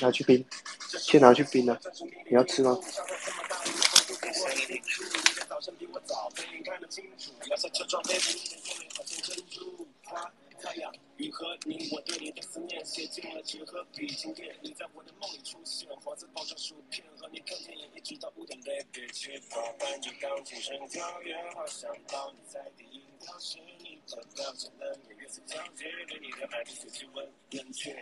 [0.00, 0.44] 拿去冰，
[0.98, 1.80] 先拿去冰了。
[2.26, 2.78] 你要吃吗？
[10.62, 23.56] 太阳，雨和你，我对你的思念写进了纸和笔，今天你在我的梦里出现，黄色包装薯片，和你看电影一直到五点，baby，去吧，伴着钢琴声跳跃，好想抱你在第一条是
[24.10, 27.94] 你的表情，冷眼月色交接，对你的爱的随即温冷却。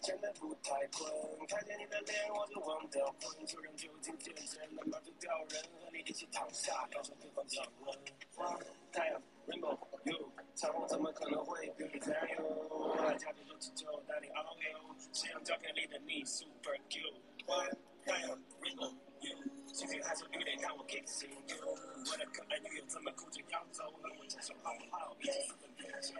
[0.00, 1.10] 真的不太困，
[1.48, 7.98] 看见你的脸我就忘掉魂，就让酒精渐渐的麻醉掉人，和你一起躺下，感受对方降温。
[8.36, 8.56] 花，
[8.92, 10.30] 太阳，rainbow you。
[10.54, 12.92] 彩虹怎么可能会跟你在游？
[12.98, 17.14] 爱假装热气球带你遨游，夕阳照片里的你 super cute。
[17.46, 17.70] Why
[18.04, 19.36] 太阳 rainbow you，
[19.74, 21.76] 星星还是雨点让我 kissing you。
[22.08, 23.82] 我的可爱女友怎么哭着要走？
[24.00, 25.16] 和我牵手好不好？
[25.20, 26.14] 一起私奔远走。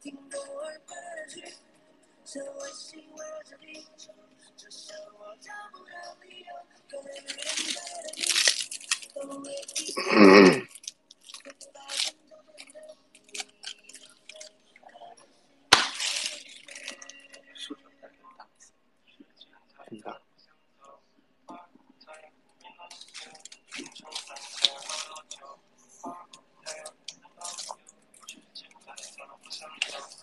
[0.00, 1.44] 听狗儿过的曲，
[2.24, 4.12] 这卫星围绕着地球，
[4.56, 5.92] 这生活找不到
[6.22, 6.46] 理由，
[6.90, 8.20] 可能有人带着你，
[9.14, 9.94] 都为一。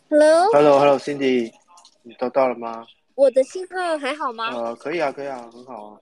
[0.09, 1.51] Hello，Hello，Cindy，
[2.03, 2.88] 你都到了吗？
[3.16, 4.45] 我的信号还好吗？
[4.53, 6.00] 呃，可以啊，可以啊，很好啊。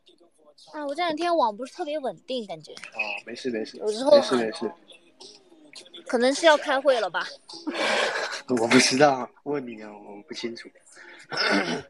[0.74, 2.72] 啊，我这两天网不是特别稳定，感觉。
[2.74, 4.72] 哦，没事没事，有时候没事没事。
[6.08, 7.26] 可能是要开会了吧？
[8.62, 10.70] 我不知道，问你啊，我不清楚。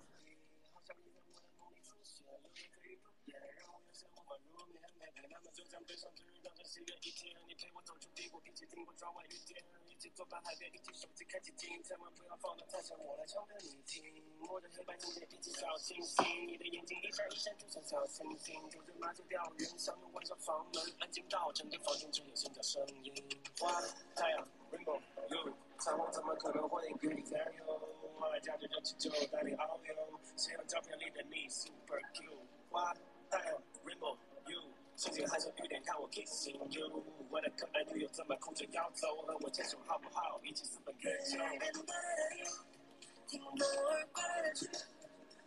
[10.15, 14.01] 坐在海边，举起手机开晴听，千万不要放得太响，我来唱给你听。
[14.39, 18.55] 摸着黑白键，一起小星星，你的眼睛一闪一闪，就像小星星。
[18.69, 23.13] 躲在麻醉掉人，想要关上房门，安静到整个房间只有心跳声音。
[23.59, 23.81] 花
[24.15, 25.01] 太阳 rainbow，
[25.79, 27.81] 彩虹怎么可能会变蓝哟？
[28.17, 32.39] 我来驾着热气球带你遨游，谁让照片里的你 super cute？
[32.69, 32.95] 花
[33.29, 34.15] 太阳 rainbow。
[34.95, 37.03] you，星星还是雨点看我 kissing you。
[37.29, 39.21] 我的可爱女友怎么哭着要走？
[39.23, 40.39] 和我牵手好不好？
[40.43, 41.37] 一起私奔月球。
[43.27, 44.69] 听狗儿过的曲。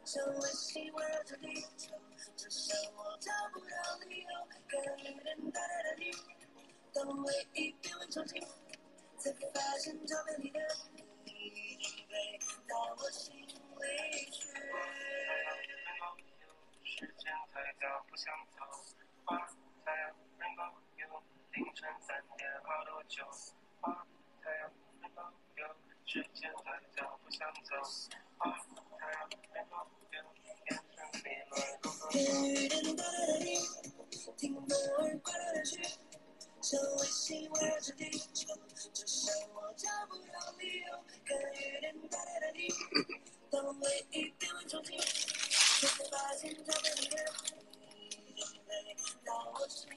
[0.05, 1.95] 像卫星围绕着地球，
[2.37, 4.29] 这生活找不到理由，
[4.67, 6.11] 可能有人带来的你，
[6.95, 8.43] 当回忆变为憧憬，
[9.19, 10.59] 才发现照片里的
[11.25, 13.59] 你已经飞到我心里去。
[16.85, 18.59] 时间太早，不想走，
[19.29, 19.37] 花
[19.85, 20.63] 太阳能够
[20.97, 21.23] 有
[21.53, 23.23] 凌晨三点好多酒，
[23.83, 24.07] 花
[24.43, 24.71] 太阳
[25.03, 25.21] 能够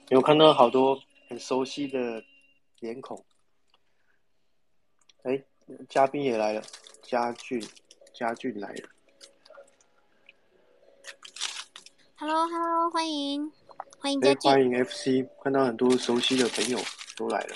[0.10, 2.24] 有看到好多很熟悉的
[2.80, 3.24] 脸孔，
[5.24, 5.42] 哎，
[5.88, 6.62] 嘉宾也来了，
[7.01, 7.66] 嘉俊，
[8.13, 8.89] 嘉俊来了。
[12.18, 13.51] Hello，Hello，欢迎，
[14.00, 16.77] 欢迎嘉俊，欢迎 FC，看到很多熟悉的朋友
[17.16, 17.56] 都来了。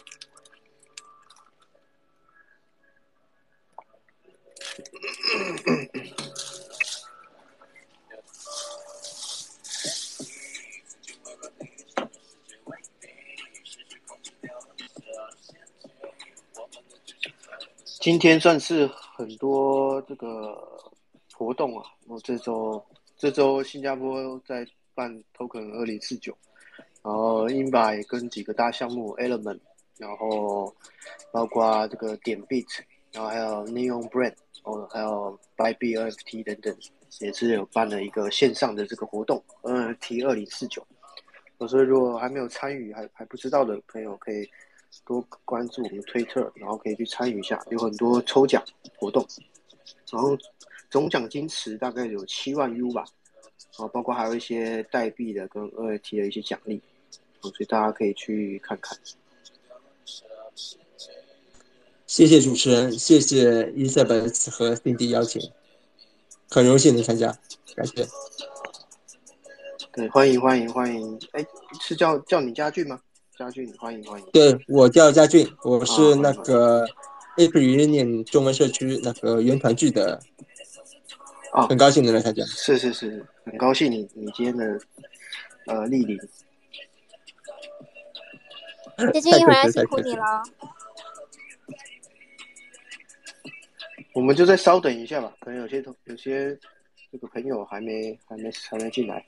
[18.05, 18.85] 今天算是
[19.17, 20.55] 很多这个
[21.33, 22.79] 活动啊，我这周。
[23.17, 24.63] 这周新加坡在
[24.93, 26.37] 办 Token 二零四九，
[27.01, 29.59] 然后英巴也跟几个大项目 Element，
[29.97, 30.71] 然后
[31.31, 32.67] 包括这个点 Beat，
[33.11, 36.77] 然后还有 Neon Brand，哦，还有 Buy NFT 等等，
[37.21, 40.85] 也是有办了一个线上的这个活动，NFT 二零四九。
[41.67, 44.47] 所以如果还没有参与还还不知道的朋友，可以
[45.05, 48.63] 多关注我们推特，然后可以去参与一下，有很多抽奖
[48.97, 49.25] 活动，
[50.11, 50.37] 然后。
[50.87, 53.03] 总奖金池大概有七万 U 吧，
[53.77, 56.81] 啊，包括还有一些代币的跟 NFT 的一些奖励，
[57.41, 58.97] 所以大家可以去看看。
[62.07, 64.21] 谢谢主持人，谢谢伊塞本
[64.51, 65.41] 和 Cindy 邀请，
[66.49, 67.37] 很荣幸能参加，
[67.75, 68.07] 感谢。
[69.91, 71.45] 对，欢迎欢迎欢迎，哎，
[71.81, 73.01] 是叫叫你家俊吗？
[73.37, 74.25] 家俊，欢迎欢迎。
[74.31, 76.85] 对我叫佳俊，我是那个
[77.35, 80.19] April Union 中文社区那个原团聚的。
[81.51, 82.43] 哦很高兴能来参加。
[82.45, 84.79] 是是是，很高兴你你今天的
[85.67, 86.17] 呃莅临。
[89.13, 90.43] 姐姐一会儿辛苦你了。
[94.13, 96.57] 我们就再稍等一下吧，可能有些同有些
[97.11, 99.25] 这个朋友还没还没还没进来。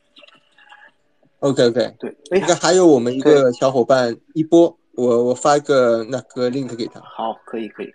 [1.40, 7.00] OK OK，对，哎那，个还有我们一个小伙伴一波，我我发一个那个 link 给他。
[7.02, 7.94] 好，可以可以。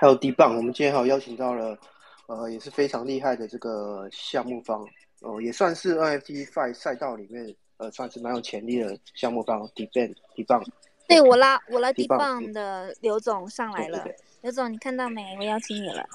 [0.00, 1.78] 还有 D 棒，我们今天还有邀请到了，
[2.26, 4.82] 呃，也是非常厉害的这个项目方，
[5.20, 10.62] 哦、也算是 NFT Five 赛道里面，呃，算是蛮有潜力的项目方 D Ban D 棒。
[11.08, 14.06] 对我拉我拉地棒地棒的刘总上来了
[14.42, 15.34] 刘总你看到没？
[15.38, 16.06] 我邀请你了。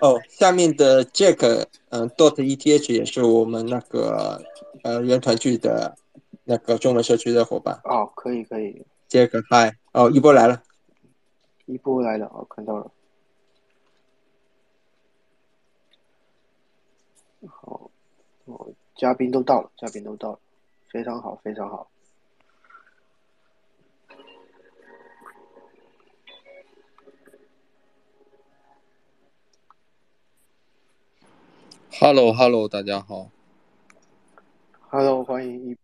[0.00, 4.42] 哦，下面的 Jack，嗯、dot ETH 也是我们那个
[4.82, 5.96] 呃原团聚的
[6.42, 7.80] 那个中文社区的伙伴。
[7.84, 10.62] 哦，可以可以，Jack Hi，哦，一波来了。
[11.66, 12.90] 一波来了，哦，看到了。
[17.46, 17.90] 好，
[18.46, 20.38] 哦，嘉宾都到了，嘉宾都到了，
[20.90, 21.90] 非常好，非常好。
[32.00, 33.28] Hello Hello，大家好。
[34.88, 35.76] Hello，欢迎一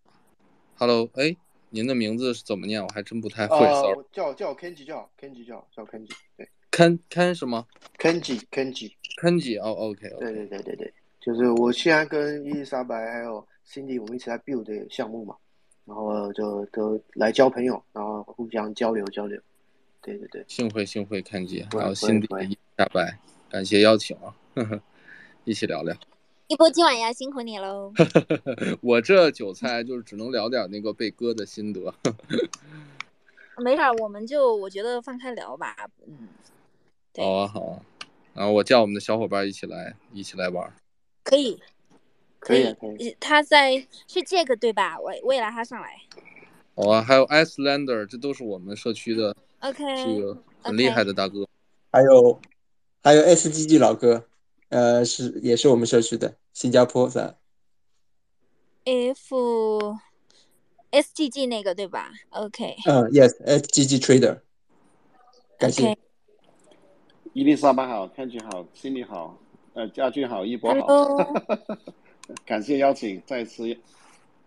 [0.78, 1.37] Hello，哎，
[1.70, 2.82] 您的名字是怎么念？
[2.82, 3.56] 我还真不太会。
[3.58, 7.66] 呃叫叫 Kenji 就好，Kenji 就好，叫 Kenji，对，Ken Ken 什么
[7.98, 10.32] ，Kenji Kenji，？Kenji 哦，OK 对。
[10.32, 15.37] 对对对对，就是我现在跟伊丽莎白还有 Cindy 我们一起在 build 的项目嘛，
[15.84, 19.40] 然后就都来交朋友，然后互相交流交流，
[20.00, 23.18] 对对对，幸会幸会，Kenji，不会还有不会不会新的一大白，
[23.50, 24.80] 感谢邀请啊，呵呵，
[25.44, 25.94] 一起聊聊。
[26.49, 27.93] 一波今晚也要辛苦你喽。
[28.81, 31.93] 我这韭菜就是只能聊点那个被割的心得。
[33.62, 35.76] 没事儿，我们就我觉得放开聊吧。
[36.07, 36.28] 嗯，
[37.19, 37.83] 好啊好啊，
[38.33, 40.73] 然后我叫我们的小伙伴一起来一起来玩。
[41.23, 41.61] 可以，
[42.40, 42.75] 可以。
[43.21, 43.76] 他在
[44.07, 44.99] 是这个对吧？
[44.99, 46.00] 我我也拉他上来。
[46.75, 51.47] 好啊，还有 Icelander，这都是我们社区的 OK，这个很厉害的大哥。
[51.93, 52.40] 还有
[53.02, 54.25] 还有 SGG 老哥，
[54.68, 57.38] 呃，是也是我们社区的新加坡的。
[58.84, 59.96] F
[60.90, 64.40] S G G 那个对吧？OK 嗯，Yes，SGG Trader，
[65.58, 65.96] 感谢。
[67.34, 69.38] 伊丽莎白好，Kenji 好，心里好，
[69.75, 71.34] 呃，家俊好，一博好 Hello，
[72.44, 73.76] 感谢邀请，再次。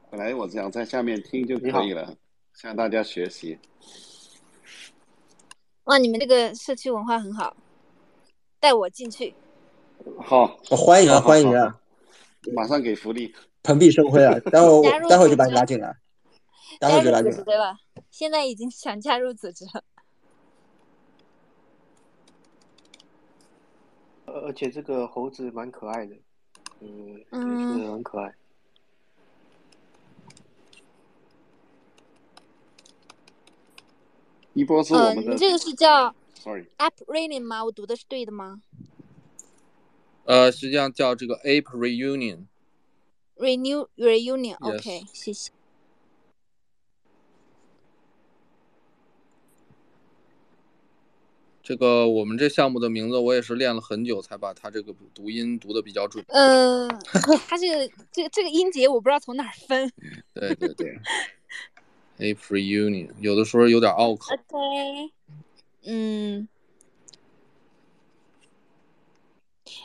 [0.09, 2.15] 本来我想在下面听就可以了，
[2.53, 3.57] 向大家学习。
[5.85, 7.55] 哇，你们这个社区文化很好，
[8.59, 9.33] 带我进去。
[10.19, 11.79] 好，我欢迎啊，好好欢迎啊，
[12.53, 13.33] 马上给福利。
[13.63, 14.33] 蓬荜生辉啊！
[14.51, 15.95] 待会儿待会儿就把你拉进来，
[16.79, 17.77] 待会儿就拉进来。
[18.09, 19.83] 现在已经想加入组织了。
[24.25, 26.15] 呃而且这个猴子蛮可爱的，
[26.79, 28.33] 嗯，也嗯是很可爱。
[34.53, 37.63] 一波是呃，我们的你这个是叫，sorry，App Reading 吗？
[37.63, 38.61] 我读的是对的吗
[40.31, 42.45] 呃，实际上叫这个 Ape Reunion。
[43.35, 45.51] ？Renew Reunion OK，谢谢。
[51.61, 56.23] 这个我们这项目的名字我也是练了很久才把它这个读音读的比较准。
[56.29, 56.87] 呃，
[57.49, 59.91] 它这个这个这个音节我不知道从哪儿分。
[60.33, 60.97] 对对对
[62.19, 64.33] ，Ape Reunion 有的时候有点拗口。
[64.33, 65.11] OK，
[65.83, 66.47] 嗯，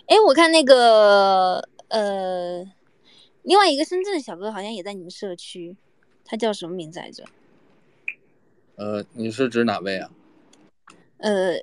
[0.07, 2.65] 哎，我看那个呃，
[3.43, 5.77] 另外一个深圳的小哥好像也在你们社区，
[6.25, 7.25] 他叫什么名字来着？
[8.77, 10.11] 呃，你是指哪位啊？
[11.19, 11.57] 呃，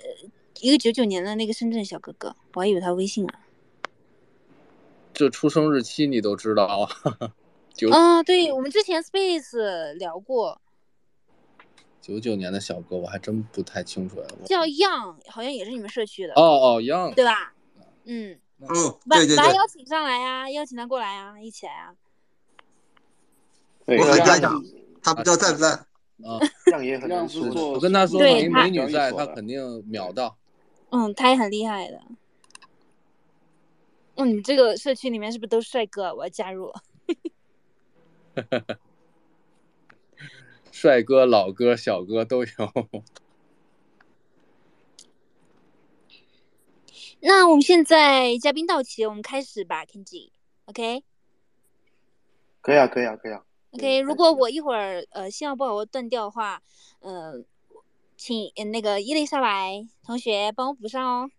[0.59, 3.39] 一个九九年的那个深圳小哥哥，我还以为他微信啊。
[5.13, 6.89] 这出生日期你都知道啊？
[7.73, 10.59] 九啊，对，我们之前 Space 聊过，
[12.01, 17.52] 九九年的小哥，我还真不太清楚叫 Young，好像也是你们社区的，哦哦，Young，对吧？
[18.05, 21.95] 嗯，哦，把对对对，把邀请上来啊、邀请他过来啊，一起来啊。
[23.85, 24.63] 我和这样家长
[25.01, 25.69] 他不知道在不在。
[25.69, 27.71] 啊，这样也很难说。
[27.71, 30.37] 我跟他说美女在，他肯定秒到。
[30.89, 32.01] 嗯，他也很厉害的。
[34.15, 36.13] 嗯，你这个社区里面是不是都是帅哥？
[36.15, 36.71] 我要加入。
[40.71, 42.47] 帅哥、老哥、小哥都有。
[47.25, 50.31] 那我们现在嘉宾到齐，我们开始吧，Kenji。
[50.65, 51.05] OK。
[52.59, 53.41] 可以啊，可以啊，可以啊。
[53.71, 56.61] OK，如果我一会儿呃信号不好我断掉的话，
[56.99, 57.41] 呃，
[58.17, 61.31] 请那个伊丽莎白同学帮我补上哦。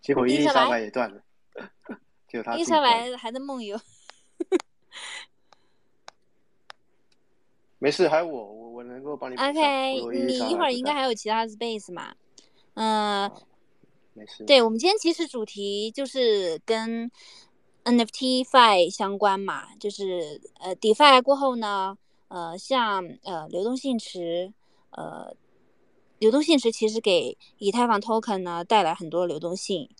[0.00, 1.22] 结果伊丽莎白也断了，
[2.26, 2.54] 就他。
[2.56, 3.80] 伊丽莎白还在梦游。
[7.78, 9.36] 没事，还有我，我我能够帮你。
[9.36, 12.12] OK，你一会儿应该还有其他 space 嘛？
[12.76, 13.30] 嗯，
[14.14, 14.44] 没事。
[14.44, 17.10] 对我们今天其实主题就是跟
[17.84, 24.52] NFT Fi 相关嘛，就是呃 DeFi 过后呢，呃像呃流动性池，
[24.90, 25.34] 呃
[26.18, 29.90] 流动性池其实给以太坊 Token 呢带来很多流动性。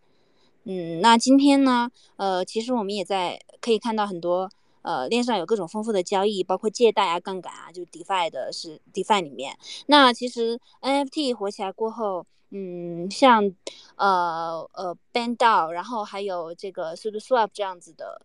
[0.64, 4.50] 嗯，那今天呢，呃其实我们也在可以看到很多。
[4.82, 9.58] 呃，链上有各种丰富的交易，包括借贷啊、杠杆啊，就 DeFi 的是 DeFi 里面。
[9.86, 13.52] 那其实 NFT 火起来过后，嗯，像
[13.96, 18.20] 呃呃 BandDAO，然后还有这个 SudoSwap 这样子的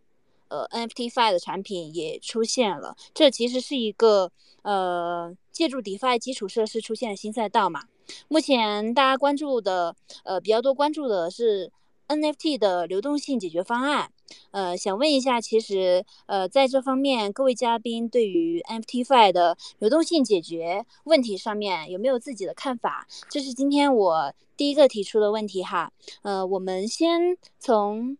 [0.49, 2.95] 呃 NFTFi 的产品也出现了。
[3.13, 4.31] 这其实是一个
[4.63, 7.83] 呃借助 DeFi 基础设施出现的新赛道嘛。
[8.27, 11.71] 目前大家关注的呃比较多关注的是。
[12.11, 14.11] NFT 的流动性解决方案，
[14.51, 23.07] 呃，想问一下，其实，呃，在这方面，各位嘉宾对于 nftfive 的流动性解决问题上面有没有自己的看法？
[23.29, 25.91] 这是今天我第一个提出的问题哈。
[26.21, 28.17] 呃，我们先从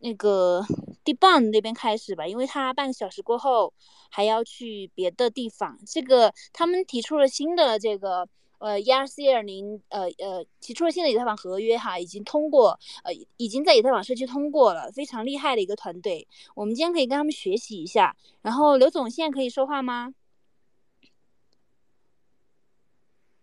[0.00, 0.64] 那个
[1.04, 3.72] Debon 那边开始吧，因为他半个小时过后
[4.10, 5.78] 还要去别的地方。
[5.86, 8.28] 这个他们提出了新的这个。
[8.62, 16.28] 呃，ERC 二零，呃呃，提出了新的以太坊合约哈，已经通过，呃，已经在以太坊社区通过了，非常厉害的一个团队。
[16.54, 18.16] 我们今天可以跟他们学习一下。
[18.40, 20.14] 然后刘总现在可以说话吗？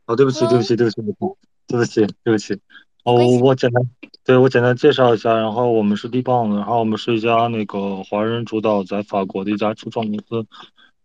[0.05, 1.01] 哦，对不起，对不起，对不起，
[1.67, 2.57] 对不起，对不起。
[3.03, 3.83] 哦，我简单，
[4.23, 5.33] 对我简单介绍一下。
[5.35, 10.47] 然后我们是 d b o n 然后我们是一家那个华人主导在法国的一家初创公司。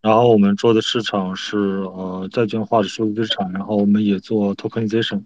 [0.05, 5.23] 然后我们做的市场是呃债券化的数字资产，然后我们也做 tokenization，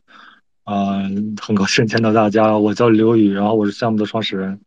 [0.63, 4.61] 嗯，很高兴见到大家，我叫刘宇，然后我是项目的创始人。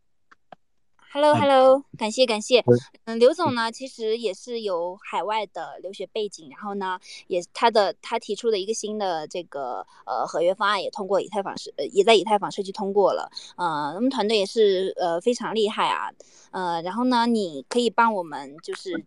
[1.11, 2.63] Hello Hello，感谢感谢。
[3.05, 13.31] 嗯，刘总呢其实也是有海外的留学背景，然后呢也他的他提出的一个新的这个呃合约方案也通过以太坊社，也在以太坊社区通过了。
[13.57, 16.11] 呃，我们团队也是呃非常厉害啊。
[16.51, 19.03] 呃，然后呢你可以帮我们就是。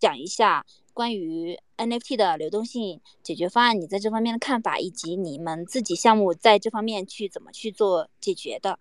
[0.00, 8.78] 讲一下关于 NFT 的流动性解决方案，你在这方面的看法，以及你们自己项目在这方面去怎么去做解决的。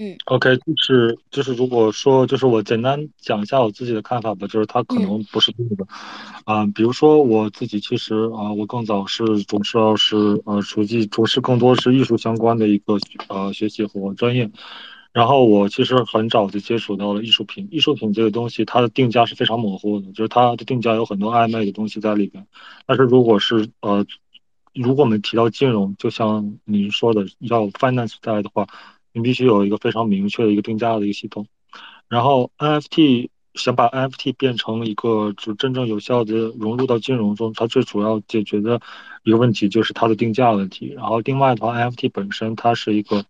[0.00, 5.84] 嗯，OK，就是就是，如果说就是我简单讲一下我自己的看法吧，就是它可能不是对的。
[6.44, 12.96] 啊，比如说我自己其实啊，我更早是主要是呃，熟悉从事更多是艺术相关的一个
[13.28, 14.48] 呃学习和专业。
[15.10, 22.46] 然后我其实很早就接触到了艺术品，艺术品这个东西，它的定价是非常模糊的，就是它的定价有很多暧昧的东西在里边。
[22.86, 24.06] 但是如果是呃，
[24.74, 28.66] 如果我们提到金融，就像您说的要 finance 在的话，
[29.12, 31.46] 你必须有一个非常明确的一个定价的一个系统。
[32.08, 38.80] 然后 NFT 想把 NFT 变成一个就真正有效的融入到金融中，它最主要解决的
[39.24, 40.92] 一个问题就是它的定价问题。
[40.94, 43.24] 然后另外的话，NFT 本身它是一个。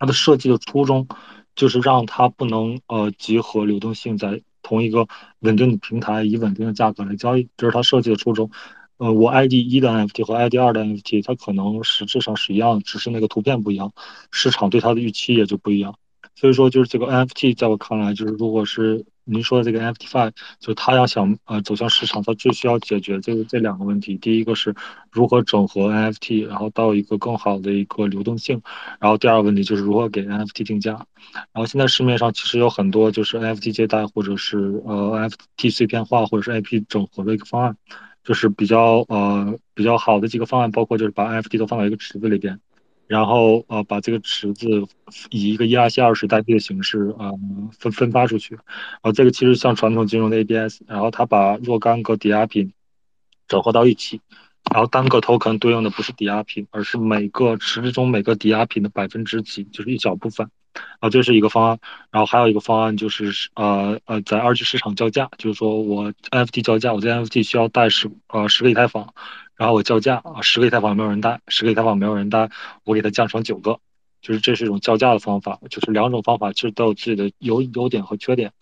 [0.00, 1.06] 它的设计的初衷
[1.54, 5.06] 就是让它不能呃集合流动性在同一个
[5.40, 8.50] 稳定的平台以稳定的价格来交易，这是它设计的初衷。
[8.96, 13.92] 呃，我 ID 一的 NFT 和 ID 二的 NFT，它可能实质上是一样，只是那个图片不一样，
[14.30, 15.94] 市场对它的预期也就不一样。
[16.34, 24.16] 所以说，就是这个 NFT 在我看来，就是如果是您说的这个 NFTFi 就它要想呃走向市场，它最需要解决这个这两个问题。
[24.16, 24.74] 第一个是
[25.10, 28.60] 如何整合 NFT，然后到一个更好的一个流动性。
[28.98, 31.06] 然后第二个问题就是如何给 NFT 定价。
[31.52, 37.76] 然后现在市面上其实有很多就是 NFT 借贷，或者是呃 NFT 碎片化，或者是 IP 整合的一个方案，
[38.24, 42.60] 就是比较呃比较好的几个方案，包括就是把 NFT 都放到一个池子里边。
[43.10, 44.86] 然后呃，把这个池子
[45.30, 47.32] 以一个 ERC 二十代币的形式啊
[47.76, 48.56] 分分发出去，
[49.00, 52.72] 啊这个其实像传统金融的 ABS，然后它把若干个抵押品
[53.48, 54.20] 整合到一起，
[54.72, 60.48] 然后单个 token 对应的不是抵押品，而是每个池子中每个抵押品的百分之几，就是一小部分，
[61.00, 61.80] 啊，这是一个方案。
[62.12, 69.12] 然后还有一个方案就是呃呃，在二级市场叫价，就是说我 NFT 叫价，我这 NFT 需要贷十呃十个以太坊。
[69.60, 72.48] 然后我叫价啊，十个以太坊没有人搭，十个以太坊没有人搭，
[72.82, 73.78] 我给它降成九个，
[74.22, 78.52] 就是这是一种叫价的方法，就是两种方法其实都有自己的优优点和缺点。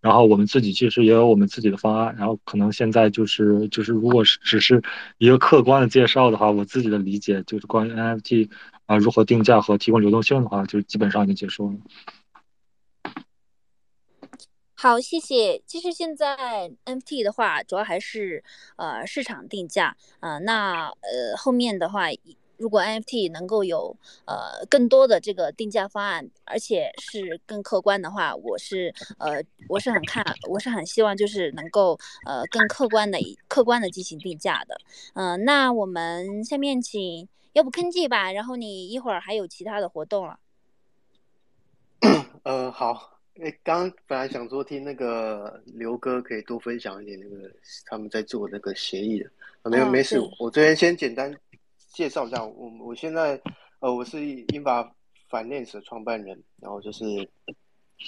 [0.00, 4.82] 然后我们自己其实也有我们自己的方案，然后可能现在就是就是如果是只是
[5.18, 8.50] 一个客观的介绍的话，我自己的理解就是关于 NFT
[8.86, 11.76] 啊如何定价和提供流动性的话，就基本上已经结束了。
[14.80, 15.60] 好，谢谢。
[15.66, 18.44] 其实现在 NFT 的话，主要还是
[18.76, 22.04] 呃市场定价，呃，那呃后面的话，
[22.58, 34.80] 如果 NFT 能够有呃更多的这个定价方案，而且是更客观的话，我是呃我是很看，我是很希望就是能够呃更客观的客观的进行定价的。
[35.14, 40.38] 嗯，那我们下面请，要不坑记吧，然后你一会儿还有其他的活动了。
[42.44, 43.17] 呃，好。
[43.40, 47.48] 哎，刚本来想说听那个刘哥可以多分享一点那个
[47.86, 49.30] 他们在做那个协议的，
[49.62, 51.32] 啊没有没事，我这边先简单
[51.92, 53.40] 介绍一下，我我现在
[53.78, 54.92] 呃我是英法
[55.30, 57.04] Finance 的创办人，然后就是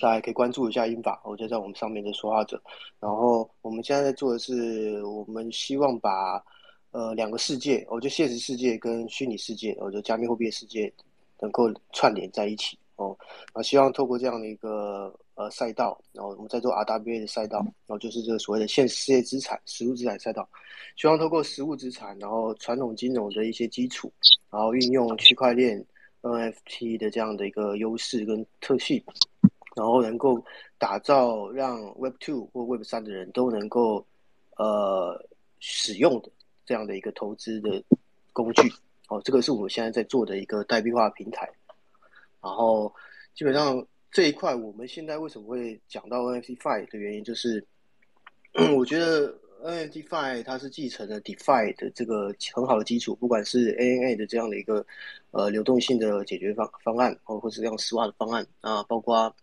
[0.01, 2.61] 大家可以关注一下英法，我就在我们上面的说话者，
[2.99, 6.45] 然后我们现在在做的是，我们希望把
[6.91, 10.93] 呃两个世界，我就现实世界跟虚拟世界，我就加密货币的世界
[11.39, 12.77] 能够串联在一起。
[13.01, 13.17] 哦，
[13.55, 20.47] 那，希望透过这样的一个呃赛道，然后我们在做 RWA 的赛道，然后就是这个所谓的现实世界资产、实物资产赛道，
[20.97, 24.13] 希望透过实物资产，然后传统金融的一些基础，
[24.51, 25.83] 然后运用区块链
[26.21, 29.03] NFT 的这样的一个优势跟特性，
[29.75, 30.45] 然后能够
[30.77, 34.07] 打造让 Web Two 或 Web 三的人都能够
[34.59, 35.19] 呃
[35.59, 36.31] 使用的
[36.67, 37.83] 这样的一个投资的
[38.35, 38.71] 工具。
[39.09, 41.51] 哦，这个是我们现在在做的一个代币化平台。
[42.43, 42.93] 然后，
[43.35, 47.65] 基本上这一块，我们现在为什么会讲到 NFT Five 的原因，就是
[48.77, 54.85] 我觉得 NFT Five 它是继承了 DeFi 的这个很好的基础，不管是 ANA 的这样的一个
[55.33, 59.35] 呃流动性的解决方方案，或或是这样丝袜的方案啊，包括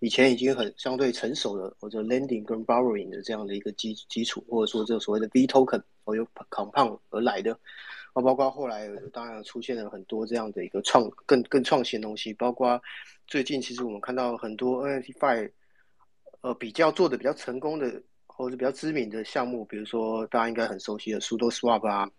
[0.00, 7.56] 以前已经很相对成熟的或者 Lending 跟 Borrowing 的这样的一个基基础，或者说这个所谓的 V Token 或有 Compound 而来的。
[8.12, 12.80] 啊，包括后来当然出现了很多这样的一个创更更创新的东西，包括
[13.26, 15.50] 最近其实我们看到很多 NFT Five，
[16.42, 22.10] 呃，比较做的比较成功的或者比较知名的项目，比如说大家应该很熟悉的 Sudo Swap 啊，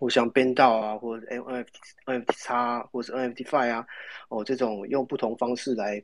[0.00, 1.66] 或像 b e n d a o 啊，或者 NFT
[2.06, 3.86] NFT 叉，或者是 NFT Five 啊，
[4.30, 6.02] 哦，这种用不同方式来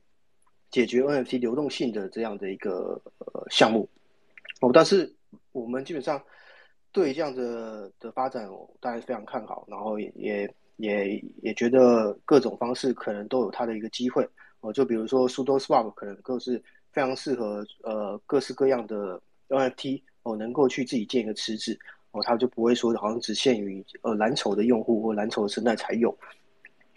[0.71, 3.89] 解决 NFT 流动性的这样的一个呃项目，
[4.61, 5.12] 哦，但是
[5.51, 6.23] 我们基本上。
[6.96, 8.48] 对这样的的发展，
[8.80, 14.26] 当然非常看好，然后也也也也觉得各种方式可能都有它的一个机会
[14.61, 14.72] 哦。
[14.72, 16.56] 就比如说 Sudo Swap 可能更是
[16.90, 21.78] 非常适合呃各式各样的 NFT 哦，能够去自己建一个池子
[22.12, 26.09] 哦，它就不会说好像只限于呃蓝筹的用户或蓝筹的生态才有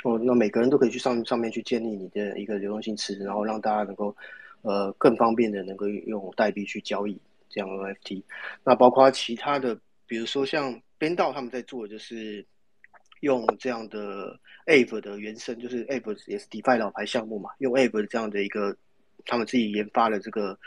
[0.05, 0.17] 哦。
[0.17, 4.15] 那每个人都可以去上上面去建立你的一个流动性池，然后让大家能够
[4.61, 8.23] 呃更方便的能够用代币去交易这样 NFT。
[8.63, 9.77] 那包括其他的。
[10.09, 12.43] 比如说像编道他们在做，就是
[13.21, 18.75] 用这样的 a v e 的原生，就是 a v e 也是 DeFi 老牌项目嘛，用 Aave 这样的一个
[19.27, 20.57] 他们自己研发的这个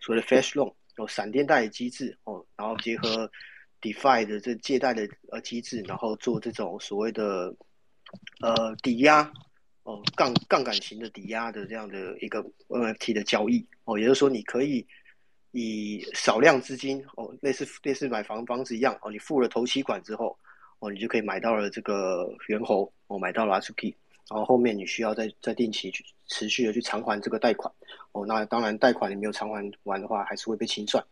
[0.00, 3.30] 所谓的 Flash Loan 有闪电贷机制哦，然后结合
[3.80, 7.54] DeFi 的这借贷的呃机制，然后做这种所谓的
[8.40, 9.32] 呃抵押
[9.84, 14.84] 哦杠杠杆型的抵押的这样的一个 NFT 的交易哦，也就是说你可以。
[15.52, 20.36] 以少量资金哦，类似类似买房房子一样哦，你付了头期款之后
[20.78, 23.94] 哦，你就可以买到了这个猿猴哦，买到了 Asuki，
[24.28, 27.72] 然后后面你需要再再定期去持续的去偿还这个贷款
[28.12, 28.26] 哦。
[28.26, 31.02] 那当然贷款你没有偿还完的话，还是会被清算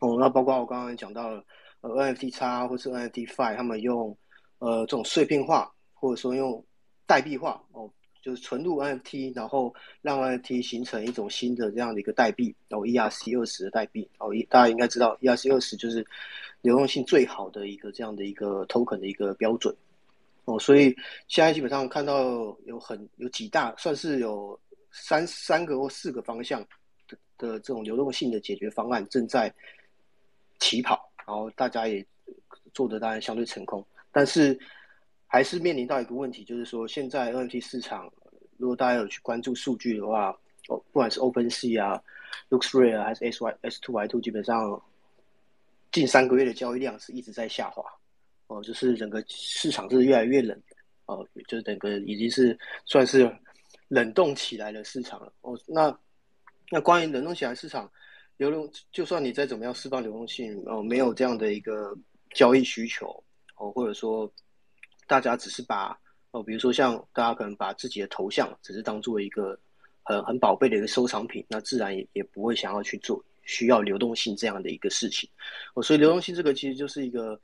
[0.00, 0.16] 哦。
[0.18, 1.44] 那包括我刚刚讲到了
[1.82, 4.16] 呃 NFT 叉或是 NFT Five，他们用
[4.58, 6.64] 呃这种碎片化或者说用
[7.06, 7.88] 代币化哦。
[8.22, 16.06] 就是存入 NFT，然后让 NFT 形成一种新的这样的一个代币，然后 ERC 二十的代币，哦，大家应该知道 ERC 二十就是
[16.60, 19.74] 流动性最好的一个这样的一个 token 的一个标准，
[20.44, 20.94] 哦，所以
[21.26, 24.58] 现在基本上看到有很有几大，算是有
[24.92, 26.60] 三三个或四个方向
[27.08, 29.52] 的的这种流动性的解决方案正在
[30.60, 32.06] 起跑，然后大家也
[32.72, 34.56] 做的当然相对成功，但是。
[35.32, 38.12] 还是面临到一个问题，就是说现在 NFT 市场，
[38.58, 40.28] 如果大家有去关注数据的话，
[40.68, 41.98] 哦，不管是 OpenSea 啊、
[42.50, 44.78] LooksRare 还是 S Y S Two Y Two，基本上
[45.90, 47.82] 近三个月的交易量是一直在下滑，
[48.48, 50.54] 哦，就是整个市场是越来越冷，
[51.06, 53.34] 哦，就是整个已经是算是
[53.88, 55.32] 冷冻起来的市场了。
[55.40, 55.98] 哦，那
[56.68, 57.90] 那关于冷冻起来市场
[58.36, 61.96] 流动，就算你再怎么样释放流动性，哦，没有这样的一个
[62.34, 63.08] 交易需求，
[63.56, 64.30] 哦，或者说。
[65.12, 65.94] 大家只是把
[66.30, 69.58] 哦，比如说像大家可能把自己的头像只是当做一个
[70.02, 75.28] 很很宝贝的一个收藏品，那自然也也不会想要去做需要流动性这样的一个事情。
[75.74, 77.38] 哦，所以流动性这个其实就是一个，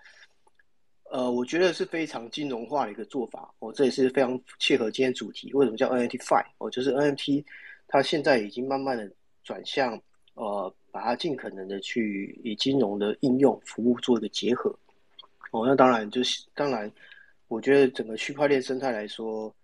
[1.10, 3.52] 呃，我觉得是非常金融化的一个做法。
[3.58, 5.52] 哦，这也是非常切合今天主题。
[5.52, 6.42] 为什么叫 NFT Fi？
[6.56, 7.44] 哦，就是 NFT
[7.86, 9.12] 它现在已经慢慢的
[9.44, 10.00] 转向，
[10.32, 14.74] 呃，把它尽可能的去以金融的应用服务做一个结合。
[15.50, 16.90] 哦，那当然就是当然，
[17.48, 19.54] 我觉得整个区块链生态来说。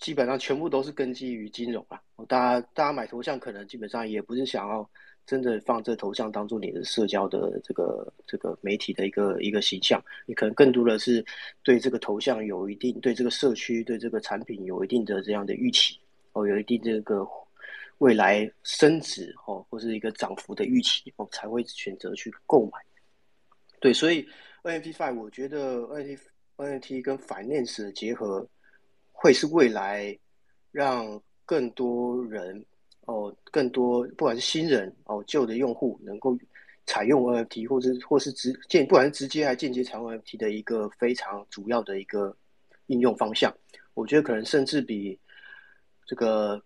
[0.00, 2.02] 基本上全部都是根基于金融啊！
[2.26, 4.90] 大家大家买头像可能基本上也不是想要
[5.24, 11.24] 真的放这头像当做你的社交的这个这个媒体的一个一个形象，你可能更多的是
[11.62, 15.96] 对这个头像有一定对这个社区对这个产品有一定的这样的预期
[16.32, 17.24] 哦，有一定这个
[17.98, 22.80] 未来升值哦或是一个涨幅的预期哦，才会选择去购买。
[23.78, 24.28] 对，所以
[24.64, 26.18] NFT Five 我觉得 NFT
[26.58, 28.46] NFT 跟 Finance 的结合。
[29.20, 30.16] 会是未来
[30.70, 32.64] 让更多人
[33.06, 36.38] 哦，更多不管是新人哦，旧的用户能够
[36.86, 42.32] 采用 NFT，或者或是直间不管是直接还间接采用 NFT 的一个非常主要的一个
[42.86, 43.52] 应用方向。
[43.94, 45.18] 我觉得可能甚至比
[46.06, 46.62] 这个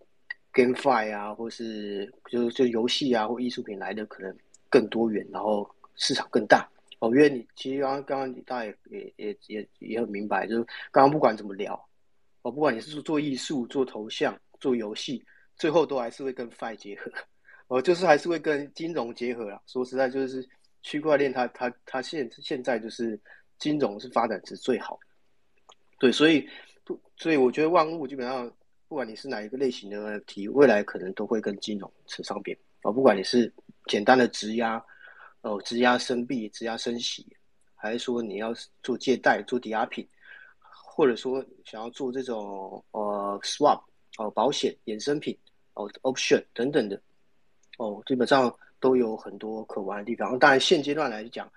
[0.52, 4.36] GameFi 啊，或是就就游戏啊或艺术品来的可能
[4.68, 6.68] 更多元，然后市场更大
[7.02, 7.08] 哦。
[7.08, 11.74] 因为你其实刚刚刚刚大家也也也也也很明白，就是刚刚不管怎么聊。
[12.42, 15.24] 哦，不管你是做艺术、做头像、做游戏，
[15.56, 17.08] 最后都还是会跟 Fi 结合，
[17.68, 19.62] 哦，就是还是会跟金融结合啦。
[19.68, 20.44] 说实在，就是
[20.82, 23.16] 区块链它它它现现在就是
[23.60, 26.44] 金融是发展是最好的，对，所以
[26.82, 28.52] 不，所以我觉得万物基本上，
[28.88, 32.58] 不管你是哪一个类型的题未来可能都会跟金融扯上边。
[32.82, 33.52] 哦，不管你是
[33.86, 34.84] 简单的质押，
[35.42, 37.26] 哦，质押生币、质押升息，
[37.74, 38.52] 还是说你要
[38.82, 40.08] 做借贷、做抵押品。
[40.94, 43.82] 或者说想要做这种呃 swap
[44.18, 45.34] 哦保险衍生品
[45.72, 47.00] 哦 option 等等的
[47.78, 50.38] 哦，基本上都有很多可玩的地方。
[50.38, 51.50] 当然现阶段来讲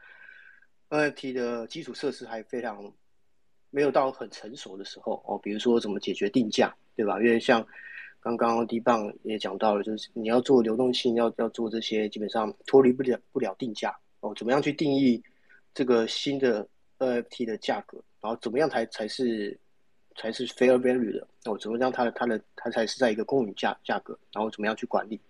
[0.87, 2.89] ，NFT 的基础设施还非常
[3.71, 5.37] 没有到很成熟的时候哦。
[5.37, 7.19] 比如说怎么解决定价，对吧？
[7.19, 7.61] 因为像
[8.35, 14.33] 刚刚低棒也讲到了，就是你要做流动性，要要做这些，基本上脱离不了不了定价哦。
[14.35, 15.23] 怎么样去定义
[15.73, 18.01] 这个新的 NFT 的价格？
[18.21, 19.55] 然后怎么样才才是
[20.15, 21.55] 才是 fair value 的哦？
[21.59, 24.17] 怎么样它的它的它才是在一个公允价价格？
[24.33, 25.21] 然后怎么样去管理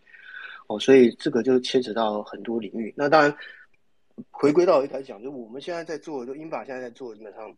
[0.67, 0.79] 哦？
[0.79, 2.93] 所以这个就牵扯到很多领域。
[2.95, 3.35] 那当然
[4.31, 7.53] 回归到一开讲，就我们现在在做，就英法现在在做，基本上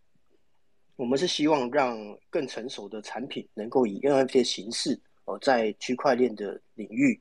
[0.96, 1.96] 我们是希望让
[2.32, 7.18] 更成熟的产品能够以 NFT 的形式哦，在区块链的领域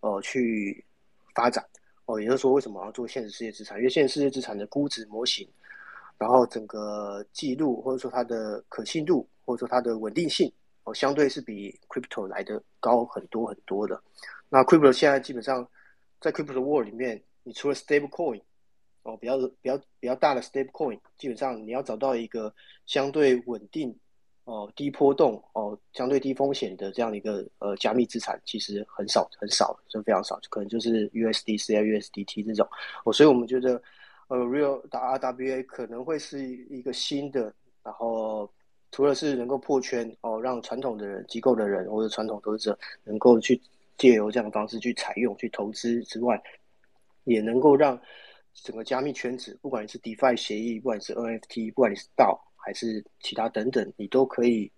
[0.00, 0.84] 哦去
[1.34, 1.64] 发展
[2.06, 2.20] 哦。
[2.20, 3.78] 也就是说，为什么要做现实世界资产？
[3.78, 5.48] 因为现实世界资产的估值模型。
[6.18, 10.52] 然后整个记录或者说它的可信度或者说它的稳定性
[10.84, 14.00] 哦，相对是比 crypto 来的高很多很多的。
[14.48, 15.68] 那 crypto 现在基本上
[16.20, 18.40] 在 crypto world 里面，你除了 stable coin
[19.02, 22.54] 哦，比较比较比较大的 stable coin，基本上你要找到一个
[22.86, 23.92] 相对稳定
[24.44, 32.68] 哦、低波动哦、相对低风险的这样的一个呃加密资产，其实很少很少，就非常少，可能就是 USDC 啊、USDT 这种
[33.04, 33.82] 哦，所以我们觉得。
[34.28, 37.52] 呃，Real 的 RWA 可能会是一个新的，
[37.82, 38.50] 然后
[38.90, 43.60] 除了是能够破圈哦，让传统的人、机构的人或者传统投资者能够去
[43.98, 46.42] 借由这样的方式去采用、去投资之外，
[47.24, 48.00] 也能够让
[48.54, 54.70] 整个加密圈子，不管你是 DeFi 协议，不管是 NFT，不管你是 DAO 还是其他等等，你都可以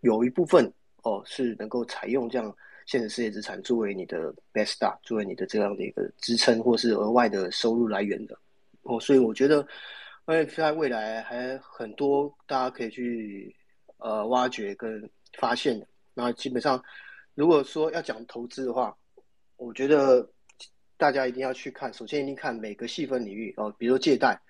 [0.00, 0.70] 有一部分
[1.02, 2.54] 哦是能够采用这样
[2.86, 8.38] 现实世界资产作为你的 best star，作为你的这样的一个支撑或是额外的收入来源的。
[8.82, 9.66] 哦，所以我觉得
[10.24, 13.54] 而且在未来还很多，大家可以去
[13.98, 15.86] 呃挖掘跟发现的。
[16.14, 16.82] 那基本上，
[17.34, 18.96] 如果说要讲投资的话，
[19.56, 20.28] 我觉得
[20.96, 24.40] 大家一定要去看，首先一定看每个细分领域哦，比如借贷，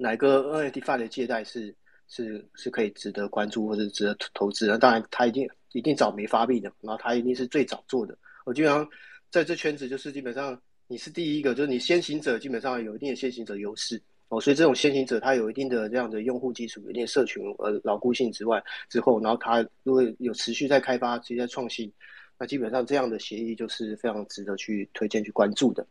[0.00, 1.74] 哪个 NFT 的借贷是
[2.08, 4.78] 是是可以值得关注或者值得投资的？
[4.78, 8.16] 当然，他一定一定早没发币的，然后他一定是最早做的。
[8.44, 8.88] 我基本上
[9.30, 10.60] 在这圈子就是基本上。
[10.92, 21.92] 你是第一个，就是你先行者，基本上有一定的先行者优势哦，所以这种先行者他有一定的这样的用户基础，一定的社群呃牢固性之外，之后，然后他如果有持续在开发，持续在创新，
[22.36, 25.86] 那基本上这样的协议就是非常值得去推荐去关注的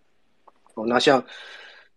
[0.74, 0.86] 哦。
[0.86, 1.26] 那像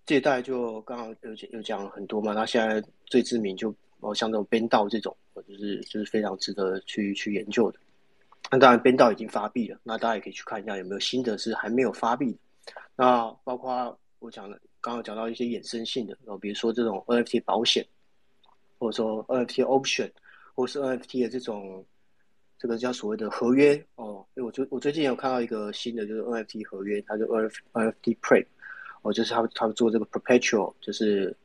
[0.07, 5.17] 借贷就刚刚有有讲很多嘛，那现在最知名就哦像这种边道这种，
[5.49, 7.79] 就是就是非常值得去去研究的。
[8.51, 12.38] 那当然边道已经发币了，那大家也可以去看一下有没有新的是还没有发币的。
[12.97, 17.87] 那包括我讲的，刚刚讲到一些衍生性的，哦，比如说这种 NFT 保险，
[18.79, 20.11] 或者说 NFT option，
[20.55, 21.85] 或是 NFT 的这种
[22.59, 24.27] 这个叫所谓的合约哦。
[24.35, 28.45] 因为我最我最近有看到一个新的，就是 NFT 合约，它就 NFT Pre，
[29.03, 31.37] 哦，就是他他们做这个 Perpetual，就是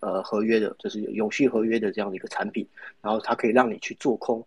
[0.00, 2.66] 呃合约的，就是永续合约的这样的一个产品，
[3.00, 4.44] 然后它可以让你去做空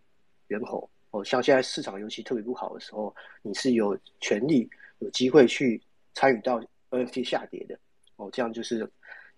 [0.48, 1.24] 猿猴哦。
[1.24, 5.82] 像现在市场尤其特别不好的时候，你是有权利有机会去
[6.14, 7.80] 参与到 NFT 下跌的
[8.18, 8.30] 哦。
[8.34, 8.80] 这样就是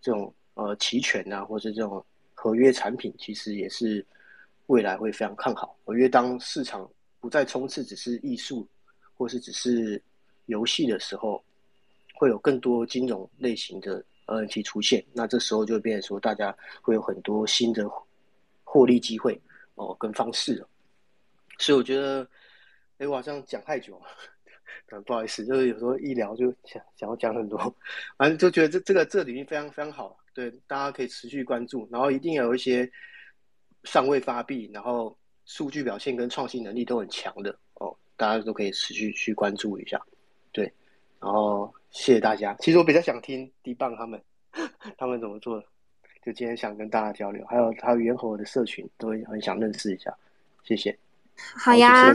[0.02, 4.06] 这种呃期权啊，或是这种合约产品，其实也是。
[4.67, 8.65] 未来会非常看好，因为当市场不再冲刺只是艺术，
[9.15, 10.02] 或是只是
[10.45, 11.43] 游戏的时候，
[12.21, 15.03] 会有更多金融类型的 NFT 出现。
[15.12, 17.89] 那这时候就变成说，大家会有很多新的
[18.63, 19.41] 获利机会
[19.73, 20.69] 哦，跟方式了。
[21.57, 22.29] 所以我觉得，
[22.99, 27.57] 哎，我好像讲太久了， 不好意思，就是有时候一聊就想想要讲很多，
[28.19, 32.88] 反正就觉得这这个这领域非常非常好，对，大家可以持续关注，然后一定有一些。
[33.84, 39.99] 尚未发币，然后数据表现跟创新能力都很强的哦，大家都可以持续去关注一下。
[40.51, 40.71] 对，
[41.21, 42.55] 然后谢谢大家。
[42.60, 44.21] 其实我比较想听 D 棒他们
[44.97, 45.62] 他们怎么做，
[46.25, 50.13] 就今天想跟大家交流，还有还有猿猴的社群都很想认识一下。
[50.63, 50.97] 谢谢。
[51.55, 52.13] 好呀，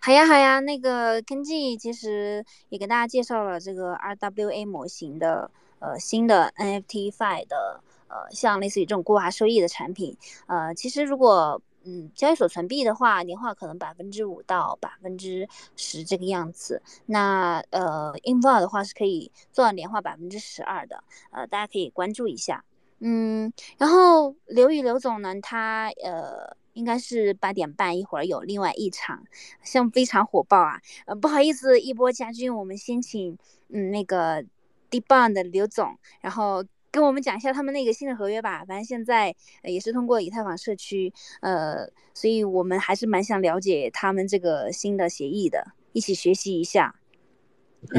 [0.00, 0.60] 好呀，好呀。
[0.60, 7.82] 那个根记其实也给大家介绍了这个 RWA 模型的呃新的 NFT Fi 的。
[8.10, 16.82] 呃，像类似于这种固化收益的产品，呃，其实如果嗯交易所存币的话，年化可能百分之五到百分之十这个样子。
[17.06, 22.62] 那呃 i n v o l 的话是可以做到年化百分之十二的，呃，大家可以关注一下。
[22.98, 29.24] 嗯，然后刘宇刘总呢，他呃应该是八点半一会儿有另外一场，
[29.62, 30.82] 像非常火爆啊。
[31.06, 34.44] 呃，不好意思，一波家军，我们先请嗯那个
[34.90, 36.64] D Bond 的刘总，然后。
[36.90, 46.94] 跟我们讲一下他们那个新的合约吧，反正现在也是通过以太坊社区，呃，所以我们还是蛮想了解他们这个新的协议的，一起学习一下。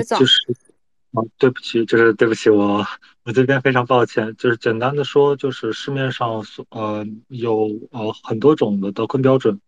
[0.06, 0.41] 就是，
[1.13, 2.86] 啊，对不起，就是对不起，我
[3.23, 9.62] 我这边非常抱歉，就是简单的说，就是市面上所呃有呃很多种的 token 标准，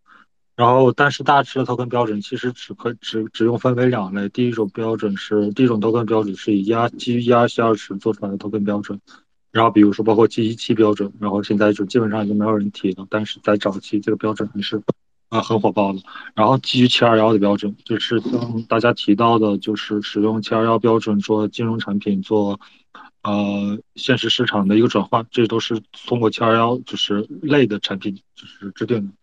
[0.62, 9.02] 然后但是大致的投跟标准其实只可只只用分为两类，第一种标准是第一种投跟标准是以压基于压希二十做出来的投跟标准。
[9.52, 14.80] 然后比如说包括 G 一七标准，然后现在就基本上已经没有人提了，但是在早期这个标准还是
[15.30, 16.00] 啊很火爆的。
[16.36, 22.60] 然后基于七二幺的标准，就是像大家提到的，就是使用七二幺标准做金融产品，做
[23.24, 29.14] 呃现实市场的一个转换，这都是通过七二幺就是类的产品就是制定的。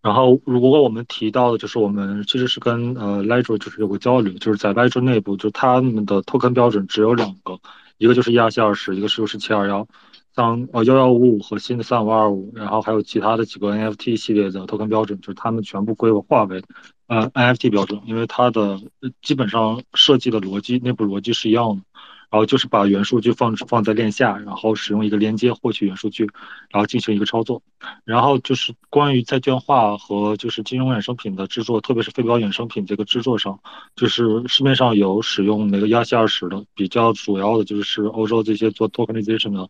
[0.00, 7.58] 然后如果我们提到的就是我们其实是跟呃 Ledger 就是有个交流，就是在 Ledger 内部，就是他们的 token 标准只有两个。
[7.98, 9.88] 一个就是 ERC 二十，一个是是七二幺，
[10.36, 16.62] 像呃幺幺五五和新的三五二五，然后还有其他的几个 NFT 系列的 token 标准，就是他们全部归我划为
[17.08, 18.80] 呃 NFT 标准，因为它的
[19.20, 21.82] 基本上设计的逻辑内部逻辑是一样的。
[22.30, 26.28] 然后就是把原数据放放在链下，然后使用一个连接获取原数据，
[26.70, 27.62] 然后进行一个操作。
[28.04, 33.60] 然后就是关于债券化和就是金融衍生品的制作，特别是非标衍生品这个制作上，
[33.96, 39.68] 就是市面上有使用那个 ERC 二十的，比较主要的就是欧洲这些做 tokenization 的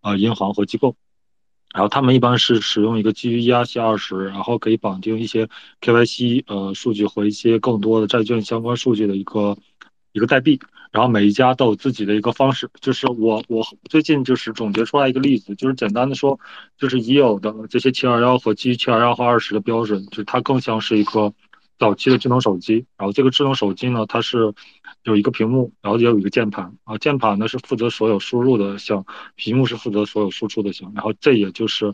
[0.00, 0.96] 啊银行和机构。
[1.74, 5.48] 然后他们一般是使用一个基于 ERC 二十，然后可以绑定一些
[5.80, 9.56] KYC 呃数据和一些更多的债券相关数据的一个
[10.12, 10.60] 一个代币。
[10.90, 16.38] 然后每一家都有自己的一个方式，就是我我最近就是总结出来一个例子，就是简单的说，
[16.76, 21.32] 就是已有的这些七二幺和基于七二幺和二十的标准，就是它更像是一个
[21.78, 22.84] 早期的智能手机。
[22.98, 24.52] 然后这个智能手机呢，它是
[25.04, 30.92] 有一个屏幕，然后也有一个键盘啊，键盘呢是负责所有输入的项，屏幕是负责所有输出的项。
[30.94, 31.86] 然后这也就是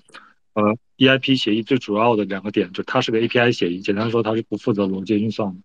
[0.55, 5.61] 呃 EIP 协议最主要的两个点，就它是个 API 协议，简单说它是不负责逻辑运算的。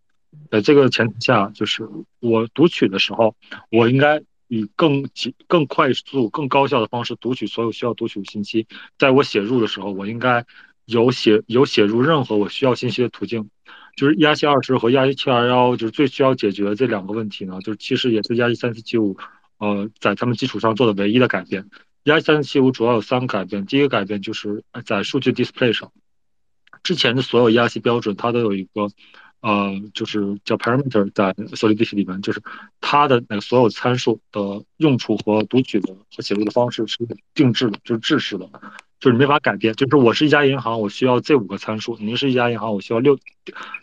[0.51, 1.87] 在这个前提下，就是
[2.19, 3.35] 我读取的时候，
[3.71, 8.67] 我应该以更极、更快速、更高效的方式读取所有需要读取的信息。
[8.99, 10.45] 在我写入的时候，我应该
[10.85, 13.49] 有写有写入任何我需要信息的途径。
[13.95, 19.17] 就是压西二十和压西七二幺，就是最需要解决这两个问题呢，就是其实也是压西三四七五，
[19.59, 21.69] 呃，在他们基础上做的唯一的改变。
[22.03, 25.91] 压西三四七五主要有三个改变，第一个改变就是在数据 display 上，
[26.81, 28.89] 之前的所有压西标准它都有一个。
[29.43, 32.41] 呃，就是叫 parameter 在 Solidity 里面，就是
[32.79, 36.97] 它的那个所有参数的用处和读取的和写入的方式是
[37.33, 38.49] 定制的，就是制式的，
[39.01, 39.73] 就是你没法改变。
[39.73, 43.19] 就是我是一家银行，我需要这五个参数；您是一家银行，我需要六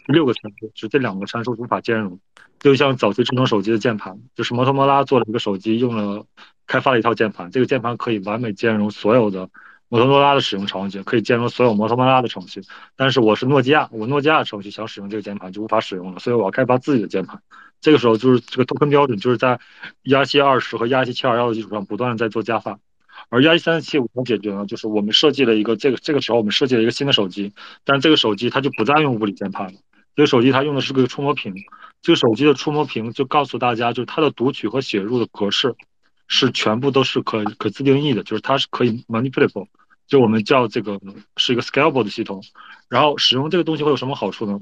[0.06, 2.18] 六个参数，就这两个参数无法兼容。
[2.58, 6.24] 就像早期智能手机的键盘，就是摩托罗拉做了一个手机，用了
[6.66, 9.50] 开发了一套键盘，这个键盘可以完美兼容所有的
[9.90, 12.62] 摩托罗拉的使用场景，可以兼容所有摩托罗拉的程序。
[12.96, 17.42] 但是我是诺基亚，我诺基亚的程序想使用这个键盘就无法使用了，所以我要开发自己的键盘。
[17.80, 19.58] 这个时候就是这个 token 标准就是在
[20.04, 22.78] ERC 二十和 ERC 七二幺的基础上不断的在做加法。
[23.28, 27.52] 而 ERC 三七五能解决呢，就是我们设计了一个这个这个时候我们设计了一个新的手机，
[27.84, 29.80] 但是这个手机它就不再用物理键盘了，
[30.14, 31.52] 这个手机它用的是个触摸屏。
[32.02, 35.74] 这个手机的触摸屏就告诉大家，就是它的读取和写入的格式
[36.28, 39.66] 是全部都是可可自定义的，就是它是可以 manipulable，
[40.10, 41.00] 就我们叫这个
[41.38, 42.42] 是一个 scalable 的系统。
[42.90, 44.60] 然后使用这个东西会有什么好处呢？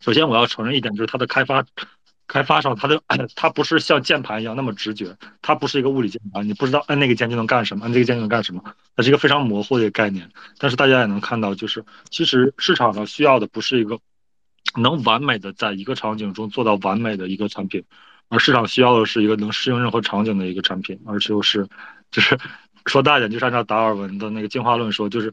[0.00, 1.64] 首先我要承认一点，就是它的开发
[2.26, 3.00] 开发上，它的
[3.36, 8.62] 它不是像键盘一样那么直觉，它不是一个物理键盘，你不知道按那个键就能干什么，按这个键就能干什么，
[8.96, 10.28] 它是一个非常模糊的一个概念。
[10.58, 14.00] 但是大家也能看到，就是其实市场上需要的不是一个。
[14.80, 17.84] 能完美的在一个场景中做到完美的一个产品，
[18.28, 21.68] 而市场需要的是一个能适应任何场景的一个产品，而就是，
[22.10, 22.38] 就是
[22.86, 25.32] 说大点，就是按照达尔文的那个进化论说，就是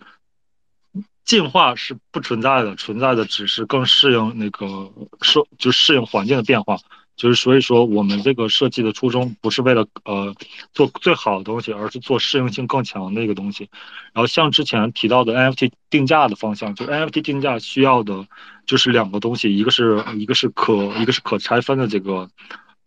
[1.26, 6.78] 进化是不存在的，存在的只是更适应那个适就适应环境的变化。
[7.16, 10.34] 就是所以说，我们这个设计的初衷不是为了呃
[10.72, 13.70] 做最好的东西，而是做适应性更强的一个东西。
[14.14, 18.26] 然后像之前提到的 NFT 定价的方向，就 NFT 定价需要的
[18.66, 22.30] 就是两个东西，一个是一个是可一个是可拆分的这个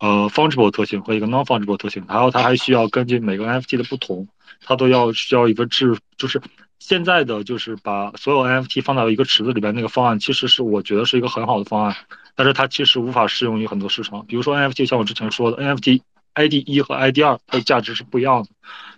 [0.03, 4.27] 呃 fungible 特性和一个 non fungible 特性，然后它还需要根据每个 NFT 的不同，
[4.61, 6.43] 它都要需要一个质，就是
[6.81, 11.97] 现在的就是把所有 NFT 放到一个池子里边那个方案，其实是我觉得是一个很好的方案。
[12.35, 16.01] 但是它其实无法适用于很多市场，比如说 NFT，像我之前说的，NFT
[16.35, 18.49] ID 一和 ID 二它的价值是不一样的，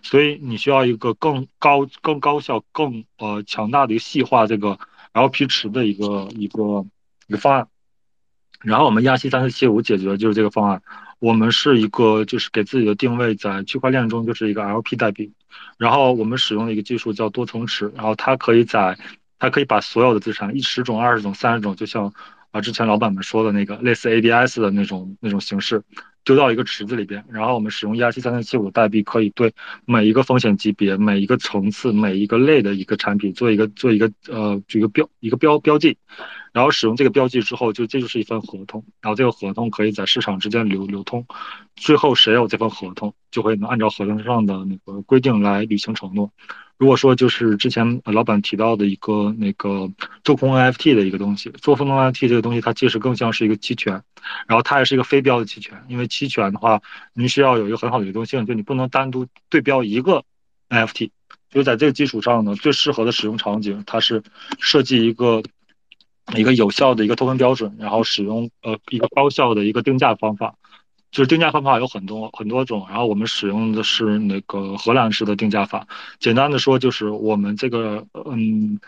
[0.00, 4.78] 所以你需要一个更高、更高效、更呃强大的一个细化这个
[5.12, 6.86] LP 池的一个一个
[7.26, 7.68] 一个方案。
[8.64, 10.82] 然后我们亚西三四七五解决的就是这个方案，
[11.18, 15.32] 我们是一个就是给自己的定位在区块链中就是一个 LP 代币，
[15.78, 18.98] 然后我们使用的一个技术叫多层池，然后它可以在
[19.38, 22.12] 它可以把所有的资产一十种、二十种、三十种，就像。
[22.54, 25.82] 啊之前老板们说的那个类似 ADS 的那种那种形式
[26.22, 29.52] 丢到一个池子里边，然后我们使用 ERC 三三七五代币，可以对
[29.86, 35.98] 每一个风险级别、每一个层次、每一个类的一个产品做一个做一个呃这个标一个标标记，
[36.54, 41.26] 然后使用这个标记之后，就这就是一份合同，然后这个合同可以在市场之间流流通，
[41.74, 46.30] 最后谁有这份合同，就会能按照合同上的那个规定来履行承诺。
[46.76, 49.90] 如果说就是之前老板提到的一个那个
[50.22, 54.00] 做空 NFT 的一个东西，做空 NFT 这个东西，它其实更像是一个期权，
[54.46, 56.80] 然后它也是一个非标的期权，因为期权的话，
[57.14, 60.24] 您需要有一个很好的流动性，就你不能单独对标一个
[60.68, 61.10] NFT，
[61.50, 64.22] 就在这个基础上呢，最适合的使用场景，它是
[64.60, 65.42] 设计一个
[66.36, 70.54] 一个有效的一个透分标准，然后使用呃一个高效的一个定价方法。
[71.10, 75.86] 就是定价方法有很多很多种，然后我们使用的是那个荷兰式的定价法。
[76.18, 78.80] 简单的说，就是我们这个，嗯，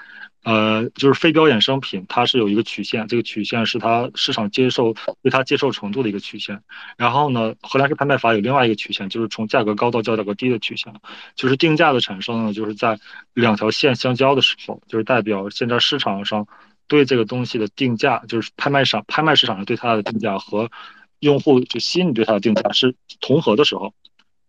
[0.42, 6.60] 呃，就是非标衍生品，它是有一个曲线，这个曲线是它市场接受对它接受程度的一个曲线。
[6.96, 10.92] 然后呢，荷兰式拍卖法有另外一个曲线，就是从价格高到价格低的曲线。
[11.36, 12.98] 就是定价的产生呢，就是在
[13.34, 16.44] 两条线相交的时候，就是代表现在市场上
[16.88, 20.70] 对这个东西的定价，就是拍卖上拍卖市场上对它的定价和。
[21.20, 23.94] 用户就心理对它的定价是同和的时候，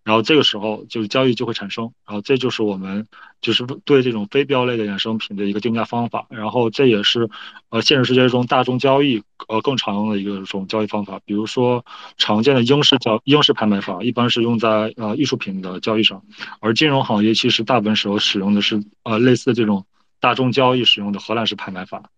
[0.04, 3.08] 然后这个时候就是交易就会产生，然后这就是我们
[3.40, 7.30] 就是对这种非标类的衍生品的一个定价方法，然后这也是
[7.70, 11.86] 呃现实世界中大众交易呃更常用的一个种交易方法，比如说
[12.18, 16.22] 常见的英式交英式拍卖法一般是用在呃艺术品的交易上，
[16.60, 19.86] 而金融行业其实大部分时候使用的是呃类似这种
[20.20, 22.10] 大众交易使用的荷兰式拍卖法，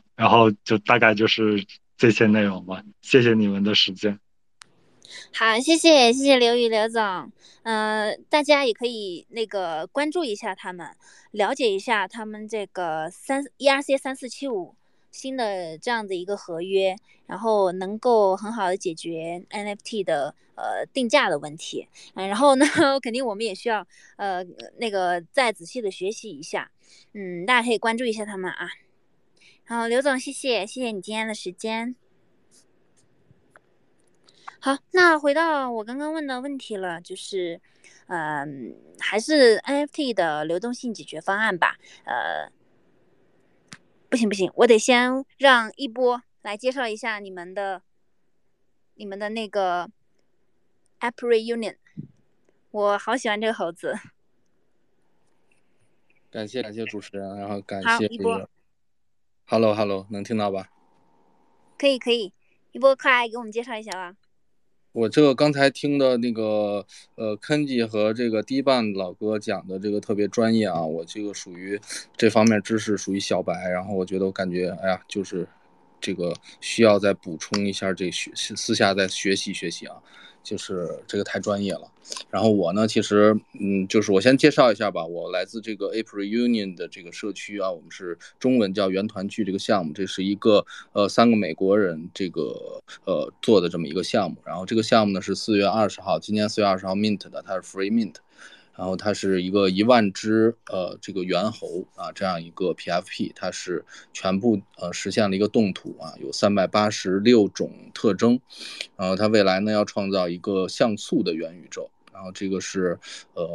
[0.16, 1.64] 然后就大概就是。
[1.94, 4.18] 这些内容吧，谢谢你们的时间。
[5.32, 7.30] 好，谢谢谢谢刘宇刘总，
[7.62, 10.96] 嗯，大家也可以那个关注一下他们，
[11.30, 14.74] 了解一下他们这个三 ERC 三四七五
[15.12, 22.66] 新的这样的一个合约，然后能够很好的解决 NFT 的呃定价的问题，嗯，然后呢，
[23.00, 23.86] 肯定我们也需要
[24.16, 24.44] 呃
[24.78, 26.72] 那个再仔细的学习一下，
[27.14, 28.68] 嗯，大家可以关注一下他们啊。
[29.64, 31.94] 好，刘总，谢谢，谢谢你今天的时间。
[34.60, 37.60] 好，那回到我刚刚问的问题了，就是，
[38.08, 41.78] 嗯，还是 NFT 的流动性解决方案吧。
[42.04, 42.50] 呃，
[44.10, 47.82] 不行不行，我得先让一波来介绍一下你们的，
[48.94, 49.88] 你们的那个
[51.00, 51.76] App Reunion。
[52.72, 53.94] 我好喜欢这个猴子。
[56.30, 58.50] 感谢感谢主持人，然后感谢这个。
[59.52, 60.70] Hello，Hello，能听到吧？
[61.76, 62.32] 可以，可以，
[62.72, 64.16] 一波快来给我们介绍一下吧。
[64.92, 66.86] 我这个刚才听的那个
[67.16, 71.78] 呃，Kenji 和这个 D 半老哥讲的这个特别专业啊，我这个属于
[72.16, 75.46] 这方面知识属于小白，然后我觉得我感觉哎呀，就是
[76.00, 80.02] 这个需要再补充一下，这学私下再学习学习啊。
[80.42, 81.90] 就是这个太专业了，
[82.30, 98.16] 然后我呢，其实，嗯，就是我先介绍一下吧，我来自这个 April Union 的这个社区啊，我们是中文叫圆团聚这个项目，这是一个呃三个美国人这个呃做的这么一个项目，然后这个项目呢是四月二十号，今年四月二十号 mint 的，它是 free mint。
[98.74, 108.40] 然后它是一个一万只呃这个猿猴啊这样一个 PFP，它是全部呃实现了一个动图啊，有三百八十六种特征，
[108.96, 112.98] 然后它未来呢要创造一个像素的元宇宙，然后这个是
[113.34, 113.46] 呃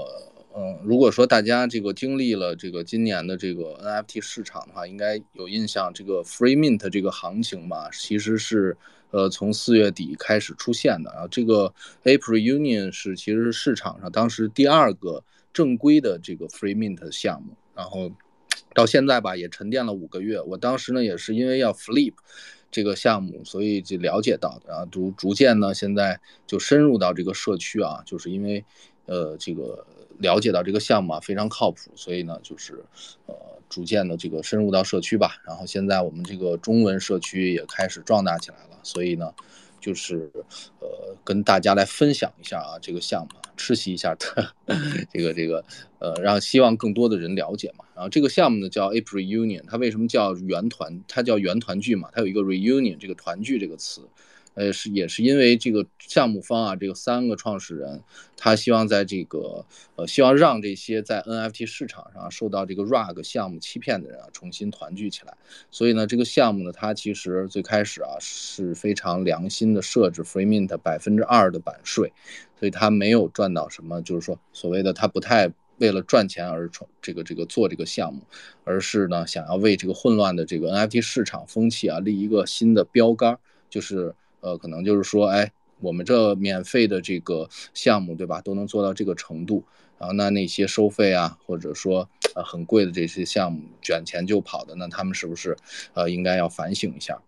[0.55, 8.77] 嗯，如果说大家这个经历了这个今年的这个 NFT 市场的话，应该有印象，这个 Free Mint 这个行情吧，其实是。
[9.11, 18.11] 呃，从四月底开始出现的，然后这个 April Union 是其实市场上当时第二个正规的这个 Free Mint 项目，然后
[18.73, 20.41] 到现在吧也沉淀了五个月。
[20.41, 22.13] 我当时呢也是因为要 Flip
[22.69, 28.63] 这个项目，所以就了解到的，然后逐逐渐呢现在就深入到这个社区啊，就是因为
[29.05, 29.85] 呃这个
[30.19, 32.83] 了解到这个项目啊非常靠谱，所以呢就是
[33.25, 33.35] 呃。
[33.69, 39.29] 逐渐的这个深入到社区吧，然后现在我们这个中文社区也开始壮大起来了，所以呢，
[39.81, 40.31] 就是
[40.79, 44.53] 呃跟大家来分享一下啊这个项目，吃席一下的
[45.11, 45.65] 这个这个
[45.99, 47.83] 呃让希望更多的人了解嘛。
[47.93, 51.03] 然后这个项目呢叫 April Union，它为什么叫圆团？
[51.05, 53.99] 它叫圆团聚嘛，它有一个 reunion 这个团聚这个词。
[54.57, 58.01] 呃，是也是因为这个项目方啊，这个三个创始人，
[58.35, 59.63] 他希望在这个
[59.95, 65.37] 呃，希望让这些在 NFT 市场上受到这个 rug 项目欺骗的人啊，重新团聚起来。
[65.69, 72.11] 所以呢，这个项目呢，它其实最开始啊是非常良心的设置，free mint 百分之二的版税，
[72.59, 78.21] 所以它没有赚到什么，就是说所谓的它不太为了赚钱而创这个这个做这个项目，
[78.63, 83.37] 而是呢想要为这个混乱的这个 NFT 市场风气啊立一个新的标杆，
[83.69, 84.15] 就是。
[84.47, 89.65] 呃，可能就是说，哎，我们这免费的这个项目，对吧，都能做到这个程度，
[89.99, 95.57] 然后那那些收费啊，或者说呃很贵的这些项目卷钱就跑的，那他们是不是
[95.93, 97.21] 呃应该要反省一下？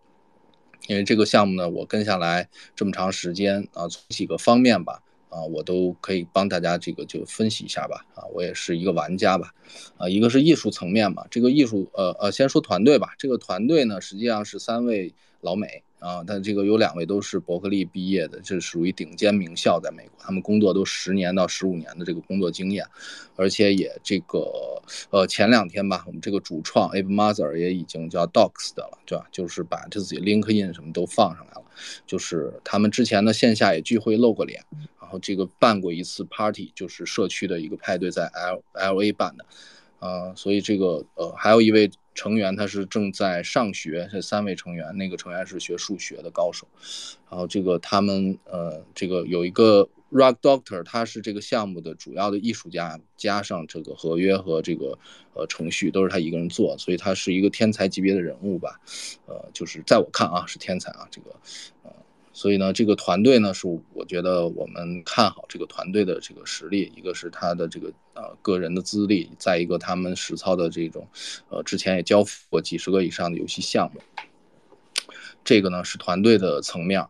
[0.87, 9.53] 因为这个项目呢，我跟下来这么长时间啊，从几个方面吧，啊，我都可以帮大家这个就分析一下吧，啊，我也是一个玩家吧，
[9.97, 15.83] 啊，一个是艺术层面嘛，这个艺术，呃呃，先说团队吧，这个团队呢，实际上是三位老美。
[15.99, 22.85] 啊，但这个有两位都是伯克利毕业的，这属于顶尖名校，在美国，他们工作都十年到十五年的这个工作经验，
[23.35, 29.27] 而且也这个呃前两天吧，我们这个主创 Abe Mother 也已经叫 Docs 的了，对吧？
[29.29, 31.65] 就是把自己 LinkedIn 什么都放上来了，
[32.07, 34.63] 就是他们之前的线下也聚会露过脸，
[35.01, 39.45] 然后这个办过一次 party，就是社区的一个派对，在 L L A 办的，
[39.99, 41.91] 啊，所以这个呃还有一位。
[42.19, 46.67] 成员他是正在上学，这三位成员，那个成员是学数学的高手，
[47.29, 54.99] 然后这个他们呃，这个有一个 Rock Doctor，他是这个项目的主要的艺术家，加上这个合约和这个
[55.33, 58.81] 呃程序都是他一个人做，所以他是一个天才级别的人物吧，
[59.25, 61.29] 呃，就是在我看啊是天才啊，这个
[61.83, 61.93] 呃。
[62.39, 71.05] 所以呢，这个团队呢，是我觉得我们看好这个团队的这个实力，一个是他的这个呃个人的资历，再一个他们实操的这种，
[71.49, 73.99] 呃，之前也交付过几十个以上的游戏项目。
[75.43, 77.05] 这个呢是团队的层面，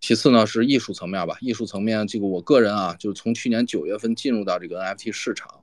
[0.00, 1.36] 其次呢是艺术层面吧。
[1.42, 5.60] 艺术层面，这个我个人啊，就是从去年九月份进入到这个 NFT 市场，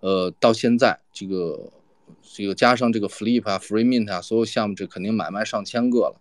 [0.00, 1.72] 呃，到现在这个
[2.20, 6.20] 这个加上这个 Flip 啊、Free Mint 啊，所有项目这肯定买卖上千个了，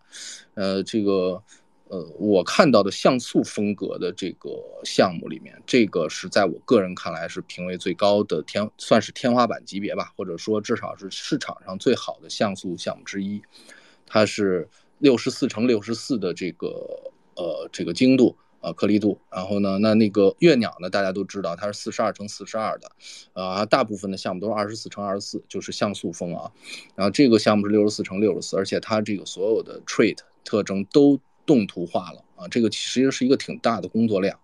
[0.53, 1.43] 呃，这个。
[1.89, 4.49] 呃，我看到的像素风格的这个
[4.83, 13.41] 项目里面，这个是在我个人看来是评为最高的天，算是天花板级别吧，或者说至少是市场上最好的像素项目之一。
[14.05, 14.67] 它是
[14.99, 16.67] 六十四乘六十四的这个
[17.35, 22.91] 呃这个精度啊颗粒度，然后呢，那那个月鸟呢，大家都知道它是四十二乘四十二的，
[23.31, 26.51] 啊，大部分的项目都是二十四乘二十四，就是像素风啊。
[26.95, 31.17] 然后这个项目是六十四乘六十四，而且它这个所有的 trait 特征都。
[31.47, 34.37] 动图化了啊，这个其实是一个挺大的工作量，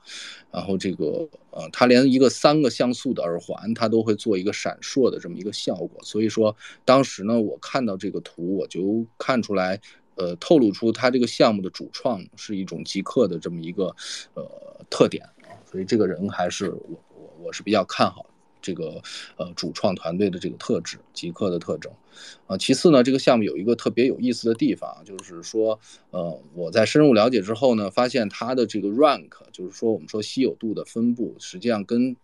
[0.51, 6.01] 然后这个呃，它连一个三个像素的耳环，它都会做一个闪烁的这么一个效果。
[6.01, 9.79] 所以说，当时呢，我看到这个图，我就看出来，
[10.15, 13.93] 呃，透露出它这个项目的主创是一种极客的这么一个
[14.33, 14.43] 呃
[14.89, 15.53] 特点啊。
[15.69, 18.32] 所以这个人还是我我我是比较看好的。
[18.63, 18.99] 这个
[19.37, 21.91] 呃主创团队的这个特质，极客的特征。
[22.47, 25.79] 啊，其次呢，这个项目有一个特别有意思的地方，就是说，
[26.11, 32.15] 呃，我在深入了解之后呢，发现它的这个 rank，就是说我们说稀有度的分布，实际上跟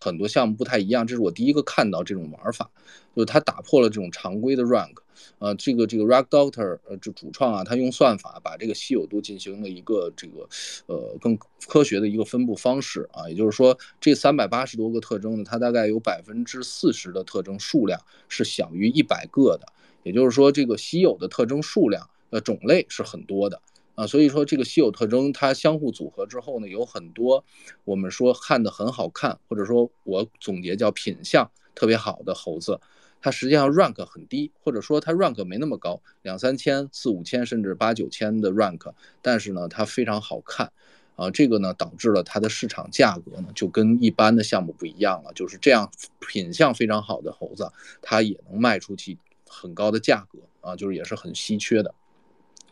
[0.00, 1.06] 很多项目不太一样。
[1.06, 2.70] 这是我第一个看到这种玩法，
[3.14, 4.94] 就是它打破了这种常规的 rank。
[5.38, 10.48] 呃，这个这个 Rock Doctor，呃，这主创啊，他用算法把这个稀有度进行了一个这个，
[10.86, 19.66] 呃，更科学的一个分布方式啊，也就是说，这三百八十多个特征呢，它大概有百分之四十的特征数量是小于一百个的，
[20.04, 23.60] 也就是说，这个稀有的特征数量，呃，种类是很多的
[24.00, 27.44] 啊，所以说这个稀有特征它相互组合之后呢，有很多
[27.84, 32.80] 我们说看的很好看，或者说我总结叫品相特别好的猴子。
[33.20, 38.90] 它实际上 rank 很低，或者说它 rank 没那么高，两三千、四五千甚至八九千的 rank，
[39.20, 40.72] 但是呢，它非常好看，
[41.16, 45.90] 啊，这个呢导致了它的市场价格呢就跟一般的项目不一样了，就是这样
[46.26, 47.70] 品相非常好的猴子，
[48.00, 51.94] 它也能卖出去很高的价格啊，就是也是很稀缺的，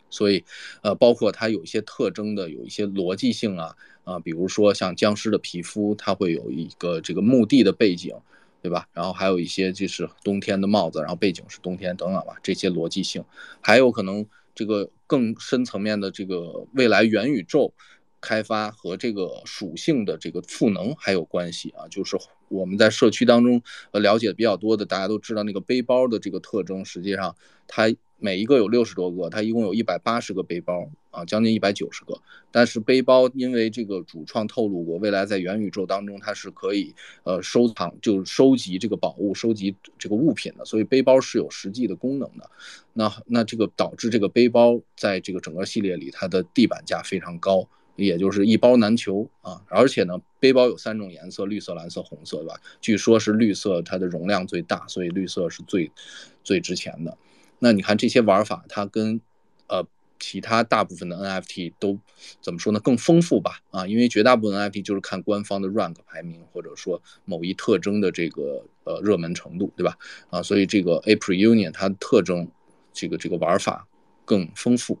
[0.09, 0.43] 所以，
[0.81, 8.15] 呃，包括它有一些特征的，有一些逻辑性啊，啊，比如说像僵尸的皮肤，它会有一个这个墓地的背景。
[8.61, 8.85] 对吧？
[8.91, 13.23] 然后还有一些就是冬天的帽子，然后背景是冬天等等吧，这些逻辑性，
[13.61, 17.73] 还有可能这个更深层面的这个未来元宇宙
[18.19, 21.87] 开发和这个属性的这个赋能还有关系啊。
[21.87, 22.17] 就是
[22.49, 27.33] 我们在社区当中呃了解的比较多的，大家都知道那个背包的这个特征，实际上
[27.65, 27.89] 它。
[28.19, 32.19] 每一个有六十多个，它一共有一百八十个背包啊，将近一百九十个。
[32.51, 36.93] 但是背包因为这个主创透露过，未来在元宇宙当中它是可以
[37.23, 42.49] 呃收藏，就是收集这个宝物、收集这个物品的，所以背包是有实际的功能的。
[42.93, 49.61] 那那这个导致这个背包在这个整个系列里，它的地板价非常高，也就是一包难求啊。
[49.69, 52.59] 而且呢，背包有三种颜色：绿色、蓝色、红色，对吧？
[52.81, 55.89] 据说是绿色它的容量最大，所以绿色是最
[56.43, 57.17] 最值钱的。
[57.59, 59.21] 那你看这些玩法，它跟，
[59.67, 59.85] 呃，
[60.19, 61.99] 其他大部分的 NFT 都
[62.41, 62.79] 怎么说呢？
[62.79, 63.59] 更丰富吧？
[63.71, 69.97] 啊，因为绝大部分 NFT 就是看官方的 rank 排名，或者说某一特征的这个呃热门程度，对吧？
[70.29, 72.49] 啊，所以这个 April Union 它特征，
[72.93, 73.87] 这个这个玩法
[74.25, 74.99] 更丰富。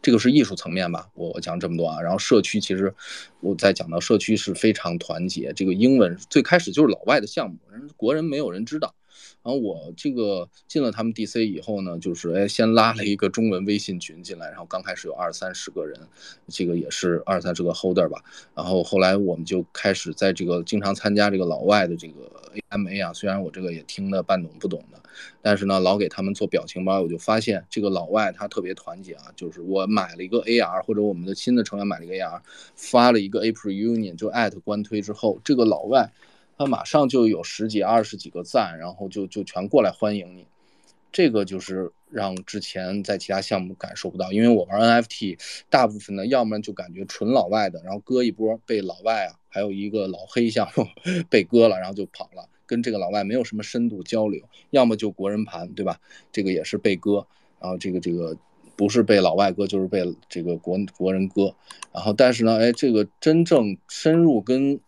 [0.00, 1.08] 这个是艺术层面吧？
[1.14, 2.92] 我讲这么多啊，然后社区其实
[3.40, 5.52] 我在讲到社区是非常团结。
[5.54, 8.94] 这个英文最开始就是老外的项目，人国人没有人知道。
[9.42, 15.98] 然后我这个进了他们 DC 以后呢，就是哎，先拉了一个中文微信群进来，然后刚开始有二三十个人，
[16.48, 18.22] 这个也是二三十个 holder 吧。
[18.54, 22.30] 然后后来我们就开始在这个经常参加这个老外的这个
[22.70, 25.02] AMA 啊，虽然我这个也听得半懂不懂的，
[25.40, 29.24] 但是呢，老给他们做表情包，我就发现这个老外他特别团结啊。
[29.34, 32.40] 就是我买了一个 AR，或者我们的新的成员买了一个 AR，
[32.76, 36.12] 发了一个 April Union 就艾特官推之后，这个老外。
[36.64, 40.46] 他马上就有十几、二十几个赞，然后就就全过来欢迎你，
[41.10, 44.32] 这个就是让之前在其他项目感受不到。
[44.32, 45.38] 因为我玩 NFT，
[45.68, 50.86] 大部分呢，要么就感觉纯老外的，然后割一波被老外啊，还有一个老黑项目
[51.28, 54.40] 被割了，然后就跑了，跟这个老外没有什么深度交流；
[54.70, 55.98] 要么就国人盘，对吧？
[56.30, 57.26] 这个也是被割，
[57.60, 58.36] 然后这个这个
[58.76, 61.54] 不是被老外割，就是被这个国国人割。
[61.92, 64.80] 然后但是呢，哎，这个真正深入跟。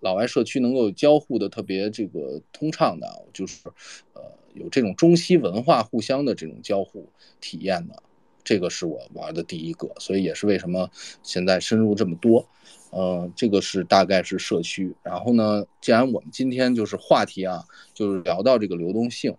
[0.00, 3.68] 老外社区能够交互的特别这个通畅的，就是，
[4.14, 4.22] 呃，
[4.54, 7.08] 有这种中西文化互相的这种交互
[7.40, 8.02] 体验的，
[8.44, 10.88] 这个是我玩的第一个，所以也是为什么
[11.22, 12.48] 现在深入这么多，
[12.90, 14.94] 呃，这个是大概是社区。
[15.02, 19.36] 然后呢，既然我们今天就是话题啊，就是聊到这个流动性，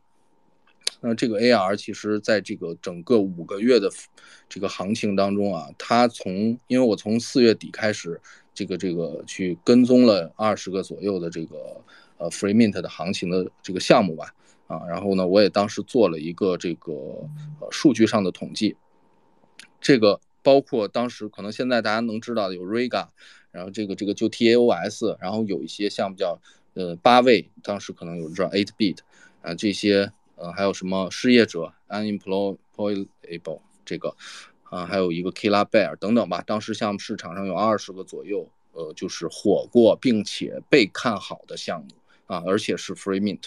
[0.99, 3.89] 那这个 AR 其实在这个整个五个月的
[4.49, 8.19] 这个行情当中啊，它从因为我从四月底开始。
[8.59, 11.81] 这个这个去跟踪了二十个左右的这个
[12.17, 14.33] 呃 Free Mint 的行情的这个项目吧，
[14.67, 16.91] 啊，然后呢，我也当时做了一个这个
[17.61, 18.75] 呃数据上的统计，
[19.79, 23.07] 这个包括当时可能现在大家能知道的有 Rega，
[23.51, 26.37] 然后这个这个就 TAOS，然后有一些项目叫
[26.73, 28.97] 呃八位，当时可能有人知道 Eight Bit，
[29.41, 34.13] 啊这些呃还有什么失业者 Unemployable 这个。
[34.69, 36.43] 啊，还有一个 Kila Bear 等等吧。
[36.45, 41.87] 当时项目市场上有二十个左右，呃，就是火过并且被看好的项目
[42.27, 43.45] 啊，而且是 Free Mint。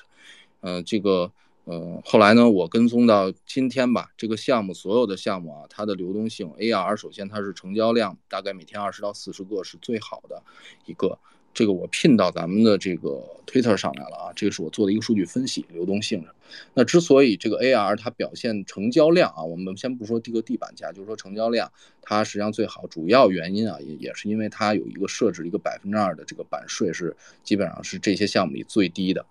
[0.61, 1.31] 嗯，这个，
[1.65, 10.43] 呃，后来呢，我跟踪到今天吧，这个项目所有的项目啊，它的流动性 AR，首先它是成交量大概每天二十到四十个是最好的
[10.87, 11.19] 一个。
[11.55, 16.35] 这个我拼到咱们的这个 Twitter 上来了啊，这个是我做的一个数据分析，流动性上。
[16.75, 29.25] 那之所以这个 AR 它表现成交量啊，我们先不说这个地板价，就是说成交量，它实际上最好，主要原因啊也也是因为它有一个设置一个百分之二的这个版税是基本上是这些项目里最低的。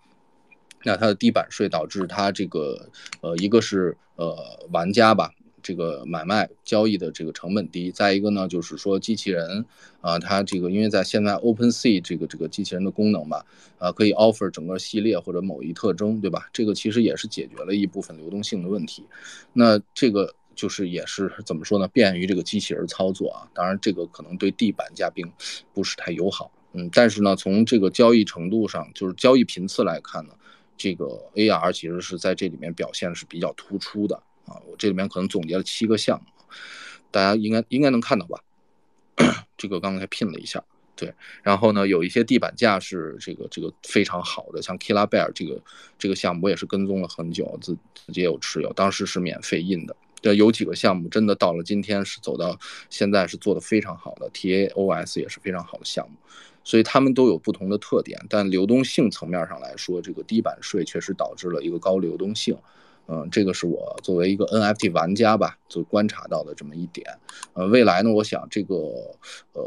[0.84, 2.88] 那它的低版税导致它这个
[3.22, 4.36] 呃一个是呃
[4.72, 5.32] 玩家吧。
[5.62, 9.66] 这个买卖交易的这个成本低，再一个呢，就是说机器人
[10.02, 13.46] 啊，它这个因为在现在 OpenSea 这个这个机器人的功能吧，
[13.78, 16.50] 啊，可以 offer 整个系列或者某一特征，对吧？
[16.52, 19.06] 这个其实也是解决了一部分流动性的问题。
[19.54, 21.88] 那这个就是也是怎么说呢？
[21.88, 23.48] 便于这个机器人操作啊。
[23.54, 25.32] 当然，这个可能对地板价并
[25.74, 26.52] 不是太友好。
[26.74, 30.34] 嗯，但是呢，从这个交易程度上，就是交易频次来看呢，
[30.78, 31.06] 这个
[31.36, 34.22] AR 其实是在这里面表现是比较突出的。
[34.52, 36.26] 啊，我这里面可能总结了七个项目，
[37.10, 38.44] 大家应该应该能看到吧？
[39.58, 40.64] 这个刚才拼了一下，
[40.96, 45.62] 对，然后呢，有一些地板价是这个这个非常好的，像 Killa Bear 这个
[45.98, 49.96] 这个项目，我也是跟踪了很久，自自己也有持有，当时是免费印的。
[50.22, 52.58] 对，有几个项目真的到了今天是走到
[52.92, 56.16] 现在是做的非常好的，TAOS 也是非常好的项目，
[56.64, 62.56] 所以他们都有不同的特点，但流动性层面上来说，这个低版税确实导致了一个高流动性。
[63.14, 67.06] 嗯，这个是我作为一个 NFT 玩家吧，就观察到的这么一点。
[67.52, 68.76] 呃，未来呢，我想这个
[69.52, 69.62] 呃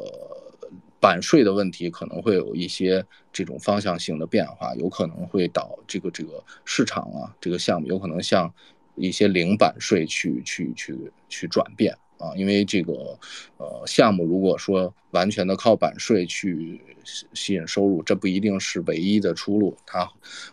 [0.98, 8.50] 版税的问题可能会有一些这种方向性的变化，有可能会导这个这个市场啊，这个项目有可能向
[8.94, 11.94] 一些零版税去去去去转变。
[12.18, 13.18] 啊，因为这个，
[13.56, 19.76] 呃，项目如果说完全的靠版税去吸吸引收入，这不一定是唯一的出路。
[19.84, 20.10] 它，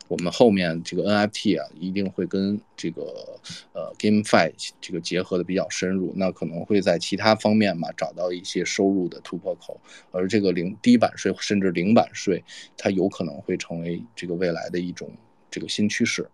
[0.07, 3.39] 我们后面这个 NFT 啊，一定会跟这个
[3.74, 4.51] 呃 GameFi
[4.82, 9.80] 这个结合的比较深入，那可能会在其他方面嘛找到一些收入的突破口。
[10.12, 12.43] 而这个零低版税甚至零版税，
[12.76, 15.09] 它有可能会成为这个未来的一种
[15.49, 16.28] 这个新趋势。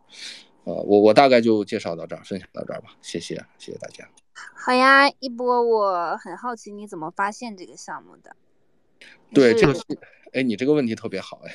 [0.64, 4.06] 呃，我我大概就介绍到这儿，分享到这儿吧，谢谢，谢谢大家。
[4.54, 8.36] 好呀，一波，我很好奇你怎么发现这个项目的？
[9.34, 9.82] 对，这个是，
[10.34, 11.54] 哎，你这个问题特别好，哎，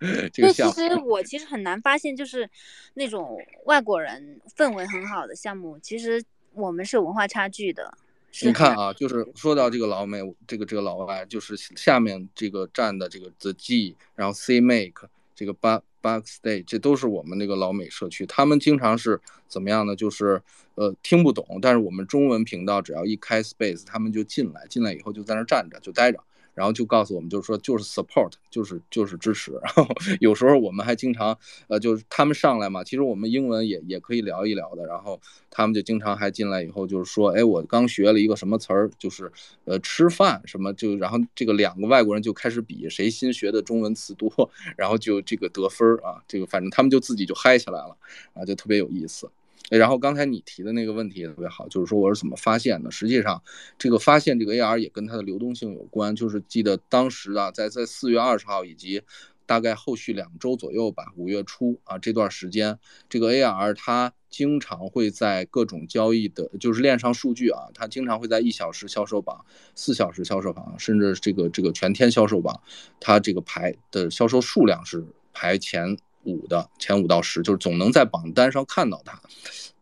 [0.32, 0.74] 这个项目。
[0.74, 2.48] 其实我其实很难发现，就是
[2.94, 7.96] 那种外国人氛围很好的项目，其实我们是有文化差距的。
[8.42, 15.82] 你看啊，就是说到这个老美，这个这个老外，就是下面这个站的这个 The G，然后 C Make 这个八。
[16.02, 19.96] Backstage，这都是我们那个老美社区，他们经常是怎么样呢？
[19.96, 20.42] 就是
[20.74, 26.18] 呃听不懂，但是我们中文频道只要一开 Space，他们就进来，进来以后就在那站着，就待着。
[26.58, 29.52] 然后就告诉我们，就是说，就是 support，就是就是支持。
[29.62, 29.86] 然后
[30.18, 31.38] 有时候我们还经常，
[31.68, 34.84] 呃，就是他们上来嘛，其实我们英文也也可以聊一聊的。
[34.84, 39.30] 然后他们就经常还进来以后，就是说，哎，我刚学了一个什么词儿，就是
[39.66, 44.28] 呃吃饭什么，就然后这个两个外国人就开始比谁新学的中文词多，
[44.76, 47.96] 然后就这个得分儿啊，这个反正他们就自己就嗨起来了
[48.34, 49.30] 啊，就特别有意思。
[49.70, 52.90] 然后刚才你提的那个问题也特别好，就是说我是怎么发现的？
[52.90, 53.42] 实际上，
[53.76, 56.16] 这个发现这个 AR 也跟它的流动性有关。
[56.16, 59.02] 就是记得当时啊，在在四月二十号以及
[59.44, 62.78] 大概后续两周左右吧，五月初啊这段时间，
[63.10, 69.44] 这个 AR 它经常会在各种交易的，就是链上数据啊，它经常会在一小时销售榜、
[69.74, 72.58] 四小时销售榜，甚至这个这个全天销售榜，
[73.00, 75.04] 它这个排的销售数量是
[75.34, 75.98] 排前。
[76.28, 79.20] 五的前五到十，就是总能在榜单上看到它。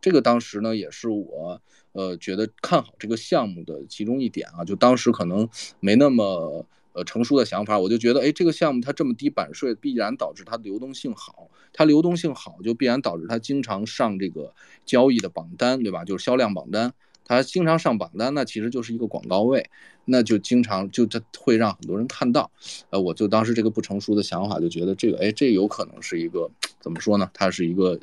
[0.00, 1.60] 这个当时呢，也是我
[1.92, 4.64] 呃觉得看好这个项目的其中一点啊。
[4.64, 5.48] 就当时可能
[5.80, 11.50] 没那么呃成熟的想法，我就觉得，哎，这个项目它这么低版税，必然导致它流动性好。
[11.72, 14.54] 它流动性好，就必然导致它经常上这个
[14.86, 16.04] 交易的榜单，对吧？
[16.04, 16.94] 就是销量榜单。
[17.26, 19.68] 他经常上榜单，那其实就是一个广告位，
[20.04, 22.50] 那就经常就他会让很多人看到。
[22.90, 26.48] 呃，我就当时这个不成熟的想法，就觉得这个，哎，这有可能是一个
[26.80, 27.28] 怎么说呢？
[27.34, 27.98] 它是一个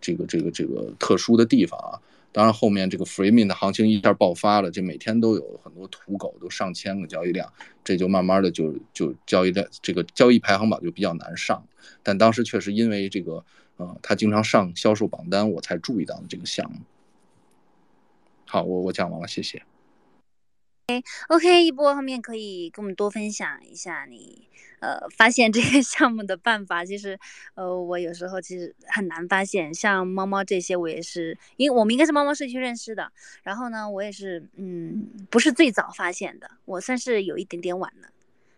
[0.00, 2.02] 这个这个这个特殊的地方啊。
[2.32, 7.48] 当然后面这个 freemin 的行情一下爆发了，这每天都有很多土狗，都上千个交易量，
[7.84, 11.64] 这就慢慢的就就交易量这个交易排行榜就比较难上。
[12.02, 13.44] 但当时确实因为这个，
[13.76, 16.80] 呃，他经常上销售榜单，我才注意到这个项目。
[18.54, 19.64] 好，我我讲完了，谢谢。
[20.86, 24.48] 哎，OK，一波后面可以跟我们多分享一下你
[24.78, 26.84] 呃发现这些项目的办法。
[26.84, 27.18] 其实，
[27.54, 33.10] 呃，我有时候其实很难发现，像猫猫这些，我也是，因为我们应该是猫猫社区认识的。
[33.42, 38.08] 然后呢，我也是，嗯，不是最早发现的，我算是有一点点晚了。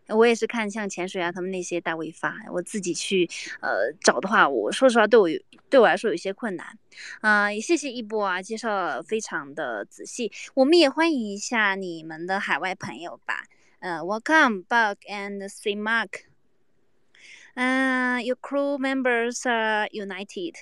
[0.08, 3.28] 我也是看像潜水啊，他们那些大 V 发，我自己去
[3.60, 5.28] 呃找的话，我说实话对我
[5.68, 6.78] 对我来说有些困难，
[7.20, 13.44] 啊，也谢谢一波啊，介绍非常的仔细，我们也欢迎一下你们的海外朋友吧，
[13.80, 16.20] 呃，Welcome Bug and C Mark，
[17.54, 20.54] 嗯、y o u r crew members are united。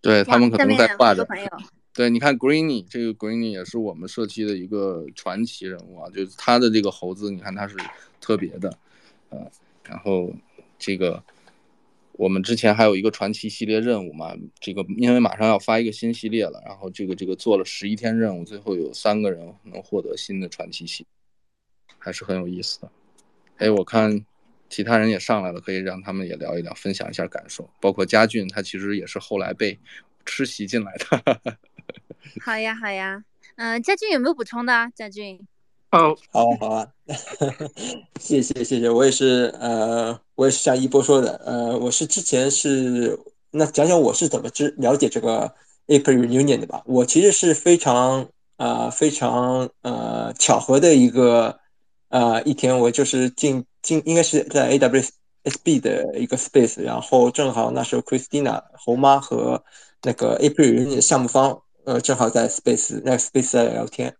[0.00, 1.26] 对他们可能在下面挂着。
[1.98, 7.76] 对，你看 Greeny 这个 Greeny 也是我们社区的一个传奇人物啊，就是他的这个猴子，你看他是
[8.20, 8.78] 特别的，
[9.30, 9.50] 呃，
[9.82, 10.32] 然后
[10.78, 11.20] 这个
[12.12, 21.04] 我们之前还有一个传奇系列任务嘛，这个因为马上要发一个新系列了，然后这个这个做了十一天任务，最后有三个人能获得新的传奇系，
[21.98, 22.88] 还是很有意思的。
[23.56, 24.24] 哎，我看
[24.68, 29.76] 其他人也上来了，可以让他们也聊一聊，分享一下感受，包括佳俊，他其实也是后来被
[30.24, 31.58] 吃席进来的。
[32.44, 33.22] 好呀好呀。
[33.56, 34.88] 嗯、佳俊有没有补充的啊？
[34.94, 35.40] 佳俊，
[35.90, 36.86] 哦，好啊，好啊，
[38.20, 43.18] 谢谢谢谢，我也是呃，我也是像一波说的，呃，我是之前是
[43.50, 45.52] 那讲讲我是怎么知了解这个
[45.88, 46.82] April Reunion 的吧。
[46.86, 51.58] 我其实是非常呃非常呃巧合的一个
[52.10, 59.64] 呃一天，我就是进进应该是在 AWSB 的一个 space，然后正好那时候 Christina 猴妈和
[60.02, 64.14] 那个 April Reunion 项目方呃正好在 space 那个 space 在聊天。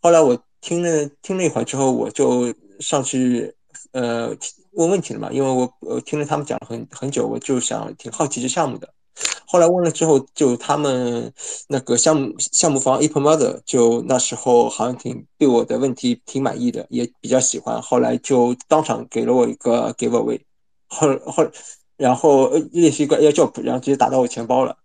[0.00, 3.54] 后来我听了听了一会儿之后，我就上去
[3.92, 4.36] 呃
[4.72, 8.92] 问问题了嘛，因为我我听了他们讲了很很久，我就想挺好奇这项目的。
[9.46, 11.32] 后来问了之后，就他们
[11.68, 17.80] 那个项目项目方 Apple Mother 就那时候好像挺对我的问题挺满意的，也比较喜欢。
[17.80, 20.40] 后来就当场给了我一个 giveaway，
[20.88, 21.48] 后后
[21.96, 24.76] 然后呃类似一个 AirDrop，然后直接打到我钱包了。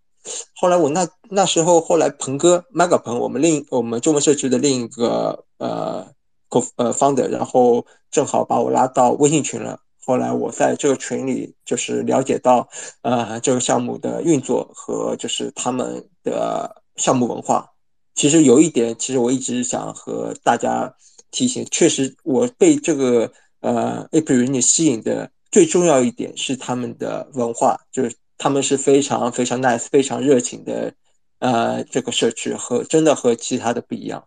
[0.54, 6.06] 后来我那那时候后来鹏哥 Mega 鹏，我们另我们中文社区的另一个呃
[6.50, 9.80] co 呃 founder，然后正好把我拉到微信群了。
[10.04, 12.66] 后来我在这个群里就是了解到
[13.02, 17.70] 呃这个项目的运作和就是他们的项目文化。
[18.14, 20.92] 其实有一点，其实我一直想和大家
[21.30, 30.94] 提醒，确实我被这个呃 a p r i l 吸引的最重要一点是他们的文化，就是他们是非常非常 nice、非常热情的，
[31.40, 34.24] 呃，这个社区和真的和其他的不一样。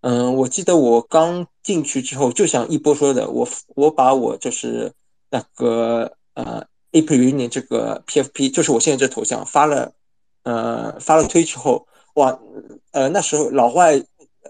[0.00, 4.92] 嗯，我记得我刚进去之后，就像一波说的，我我把我就是
[5.30, 9.92] 那个呃 April Reunion 这个 PFP，就是我现在这头像发了，
[10.42, 11.86] 呃，发了推之后，
[12.16, 12.38] 哇，
[12.90, 14.02] 呃，那时候老外，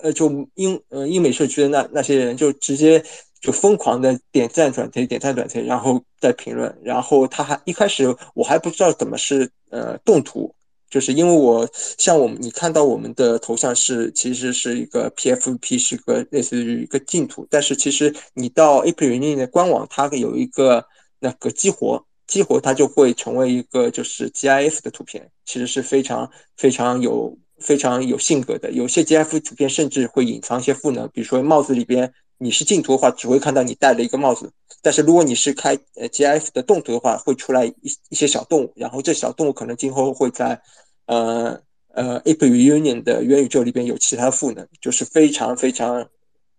[0.02, 3.04] 呃，就英呃英美社区的那那些人就直接
[3.44, 10.54] 就疯狂的点赞转推，点赞转推，然后再评论，然后他还一开始我还不知道怎么是呃动图，
[10.88, 11.68] 就是因为我
[11.98, 20.82] 像我们你看到我们的头像是其实是一个 PFP 是个类似于一个净土，但是其实你到 April Reunion 的官网，它有一个
[21.18, 22.02] 那个激活。
[22.26, 28.72] 激活它就会成为一个就是 GIF 的图片，其实是非常非常有非常有性格的。
[28.72, 37.74] 有些 GIF 图片甚至会隐藏一些赋能，比如说帽子里边你是镜头的话，只会看到你戴了一个帽子，但是如果你是开呃 GIF 的动图的话，会出来一
[38.08, 40.60] 一些小动物，然后这小动物可能今后会在
[41.06, 46.08] 呃呃 Apple Union 的元宇宙里边有其他赋能，就是非常非常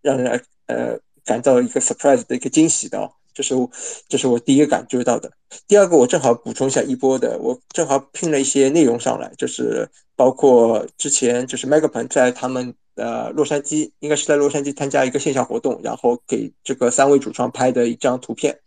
[0.01, 3.11] 让人呃感到一个 surprise 的一个惊喜的哦。
[3.35, 3.69] 这是我
[4.07, 5.29] 这是我第一个感觉到的。
[5.67, 18.57] 第二个，我正好补充一下一波的，我正好拼了一些内容上来，就是包括之前就是 Mega 鹏在他们呃洛杉矶，应该是在洛杉矶参加一个线下活动，然后给这个三位主创拍的一张图片，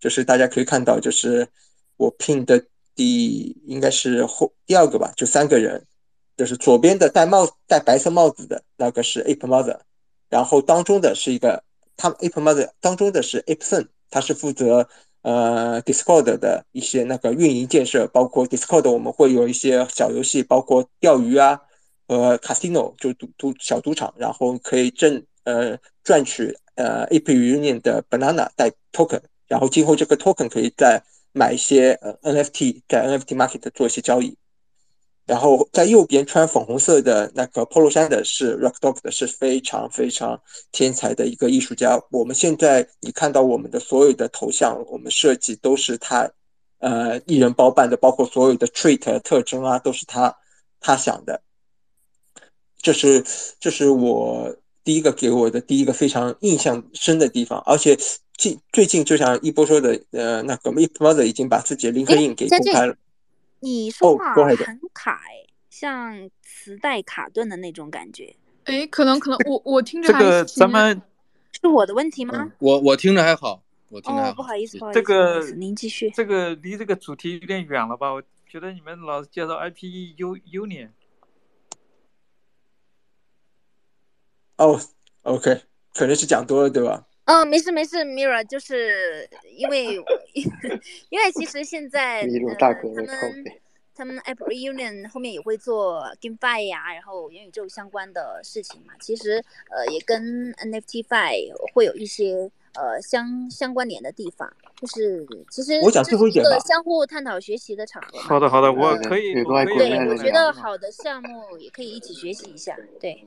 [0.00, 1.46] 就是大家可以看到，就是
[1.98, 2.64] 我拼的
[2.94, 5.84] 第应该是后第二个吧，就三个人，
[6.36, 9.78] 就是左边的戴帽戴白色帽子的那个是 Ape Mother，
[10.30, 11.62] 然后当中的是一个
[11.96, 13.86] 他 Ape Mother 当中的是 Ape Son。
[14.10, 14.88] 他是负责
[15.22, 21.60] 呃 Discord 的一些那个运营建设，包括 Discord 我们会有一些小游戏，包括钓鱼啊，
[22.06, 31.02] 呃 Casino 就赌赌小赌场，然后可以挣呃赚取呃 AP Union 的 Banana 带 Token，然后今后这个 Token 可以再
[31.32, 34.36] 买一些呃 NFT，在 NFT Market 做一些交易。
[35.26, 40.38] 然后在右边穿粉红色的那个 polo 衫的是 Rock Dog 的，是非常非常
[40.70, 41.98] 天才的一个艺术家。
[42.10, 46.30] 我们现在你看到我们的所有的头像，我们设计都是他，
[46.78, 50.36] 呃，一人包办的，包括所有的 trait 特征啊，都是他
[50.78, 51.40] 他想的。
[52.82, 53.24] 这是
[53.58, 54.54] 这是我
[54.84, 57.58] 第一个给我的第一个非常印象深的地方。
[57.64, 57.96] 而且
[58.36, 62.94] 近最近就像一波说的，呃，那个 Mip Mother 已经把自己的 LinkedIn 给公开了。
[63.64, 71.00] 你说哦话很卡哎，像磁带卡顿的那种感觉，哎，可能可能我我听着还这个咱们
[71.50, 72.34] 是我的问题吗？
[72.36, 74.34] 嗯，我我听着还好，我听着还哦，好。
[74.34, 76.10] 不好意思，不好意这思，您继续。
[76.10, 78.12] 这个离这个主题有点远了吧？
[78.12, 80.90] 我觉得你们老是介绍 IPE U Union，
[84.58, 84.78] 哦
[85.22, 85.62] ，OK，
[85.94, 87.06] 可能是讲多了对吧？
[87.26, 89.94] 嗯，没事没事，Mira，就是因为
[91.10, 92.22] 因为其实现在
[92.58, 93.60] 他们背。
[93.96, 98.92] 他们 App Reunion 后面也会做 GameFi 呀、然后元宇宙相关的事情嘛。
[99.00, 108.18] 其实呃也跟 NFTFi 会有一些呃相相关联的地方，就是其实我讲这是一个最后一点吧相互探讨学习的场合。
[108.18, 112.76] 好的好的，我可以，对，我觉得好的项目也可以一起学习一下。
[112.98, 113.24] 对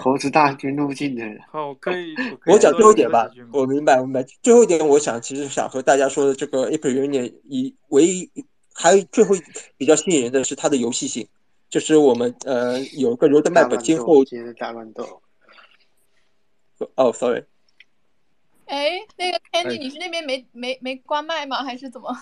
[0.00, 2.14] 猴子大军入境的人，好，我可以，
[2.46, 4.22] 我以我讲最后一点吧我明白，我明白。
[4.42, 8.30] 最后一点，我想其实想和大家说的这个 April Union 以唯一
[8.74, 9.34] 还有最后
[9.76, 11.26] 比较吸引人的是它的游戏性，
[11.68, 14.22] 就是我们呃有一个乱斗，今后
[14.58, 15.22] 大乱斗。
[16.96, 17.44] 哦，sorry，
[18.66, 21.62] 哎，那个 Candy，哎你是那边没没没关麦吗？
[21.62, 22.14] 还是怎么？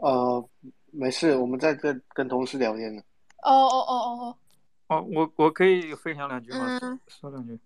[0.00, 0.44] 呃，
[0.90, 3.02] 没事，我们在跟跟同事聊天呢。
[3.42, 4.36] 哦哦哦哦哦，
[5.00, 6.78] 我我可以分享两句吗？
[6.82, 7.58] 嗯，说两句。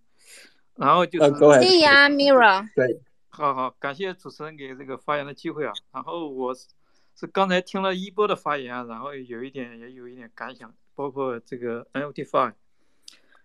[0.77, 2.68] 然后就是，可以呀，Mira。
[2.74, 5.72] 对，好好，感谢主持人给这个发言的机会啊。
[5.93, 6.68] 然后我是
[7.14, 12.53] 是刚才听了一波的发言，啊然后有一点也有一点感想，包括这个 NFT Fi。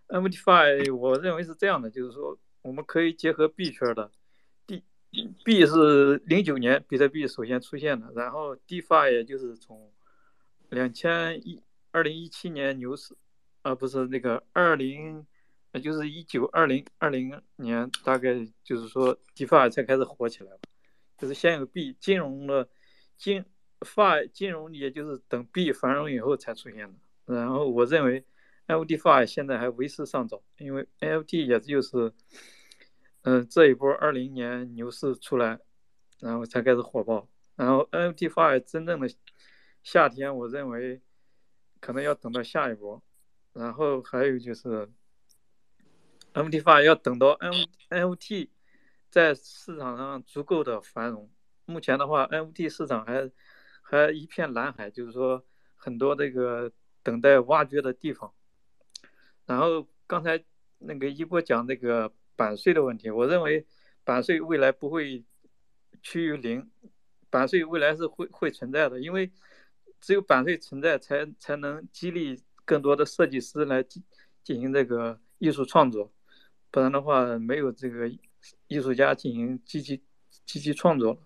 [0.09, 4.11] NFT Fi 我认为是这样的，就是说我们可以结合 B 圈的
[4.67, 4.83] ，，D
[5.45, 9.89] B 是零九年比特币首先出现的，然后 DeFi 也就是从
[10.67, 13.15] 两千一二零一七年牛市，
[13.61, 15.25] 啊不是那个二零，
[15.71, 18.33] 呃就是一九二零二零年，大概
[18.63, 20.59] 就是说 DeFi 才开始火起来了，
[21.17, 22.67] 就是先有币，金融的
[23.17, 23.45] 金
[23.81, 27.35] Fi 金融也就是等币繁荣以后才出现的。
[27.35, 28.25] 然后我认为
[28.67, 32.11] NFT Fi 现在还为时尚早，因为 NFT 也就是，
[33.23, 35.59] 嗯、这一波二零年牛市出来，
[36.19, 37.27] 然后才开始火爆。
[37.55, 39.07] 然后 NFT Fi 真正的
[39.83, 41.01] 夏天，我认为
[41.79, 43.01] 可能要等到下一波。
[43.53, 44.89] 然后还有就是
[46.33, 47.51] MDFI 要等到 N
[47.89, 48.49] NFT
[49.09, 51.29] 在市场上足够的繁荣。
[51.65, 53.29] 目前的话，NFT 市场还
[53.81, 55.45] 还一片蓝海，就是说
[55.75, 56.71] 很多这个
[57.03, 58.33] 等待挖掘的地方。
[59.45, 60.41] 然后刚才
[60.79, 63.65] 那个一波讲这个版税的问题，我认为
[64.03, 65.23] 版税未来不会
[66.01, 66.71] 趋于零，
[67.29, 69.29] 版税未来是会会存在的，因为
[69.99, 74.03] 只有版税存在，才才能激励更多的设计师来进
[74.43, 76.11] 进行这个艺术创作，
[76.69, 78.09] 不然的话，没有这个
[78.67, 80.01] 艺术家进行积极
[80.45, 81.19] 积极创作了。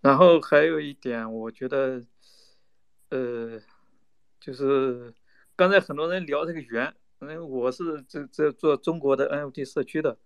[0.00, 2.00] 然后还有一点，我觉得，
[3.08, 3.60] 呃，
[4.38, 5.12] 就是
[5.56, 10.16] 刚才很多人聊这个圆，嗯，我是这这做中国的 NFT 社区的，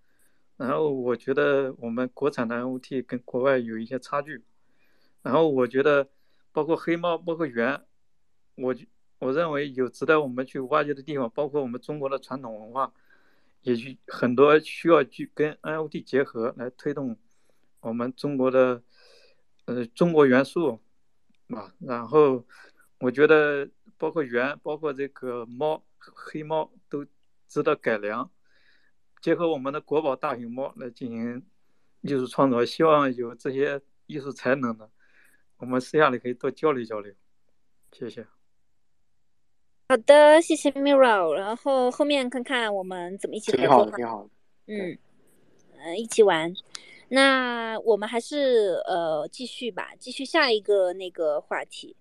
[0.56, 4.42] 然后我觉得我们国产的 NFT 跟国外有一些差距，
[5.22, 6.10] 然后我觉得
[6.52, 7.80] 包括黑猫，包括圆，
[8.56, 8.84] 我就
[9.20, 12.90] 我认为有值得我们去挖掘的地方，包括我们中国的传统文化，
[13.60, 17.14] 也去很多需要去跟 NFT 结合来推动
[17.80, 18.82] 我们中国的
[19.66, 20.80] 呃中国元素
[21.48, 22.46] 啊，然后
[22.98, 23.68] 我觉得
[23.98, 27.04] 包括猿，包括这个猫黑猫都
[27.46, 28.30] 值得改良，
[29.20, 31.46] 结合我们的国宝大熊猫来进行
[32.00, 34.90] 艺术创作，希望有这些艺术才能的，
[35.58, 37.12] 我们私下里可以多交流交流，
[37.92, 38.39] 谢谢。
[39.90, 41.32] 好的，谢谢 Miro。
[41.32, 43.96] 然后后面看看我们怎么一起合挺好的，作。
[43.96, 44.30] 挺好的。
[44.68, 44.96] 嗯，
[45.82, 46.54] 呃，一起玩。
[47.08, 51.96] 那我们还是呃继续吧，继续下一个那个话题。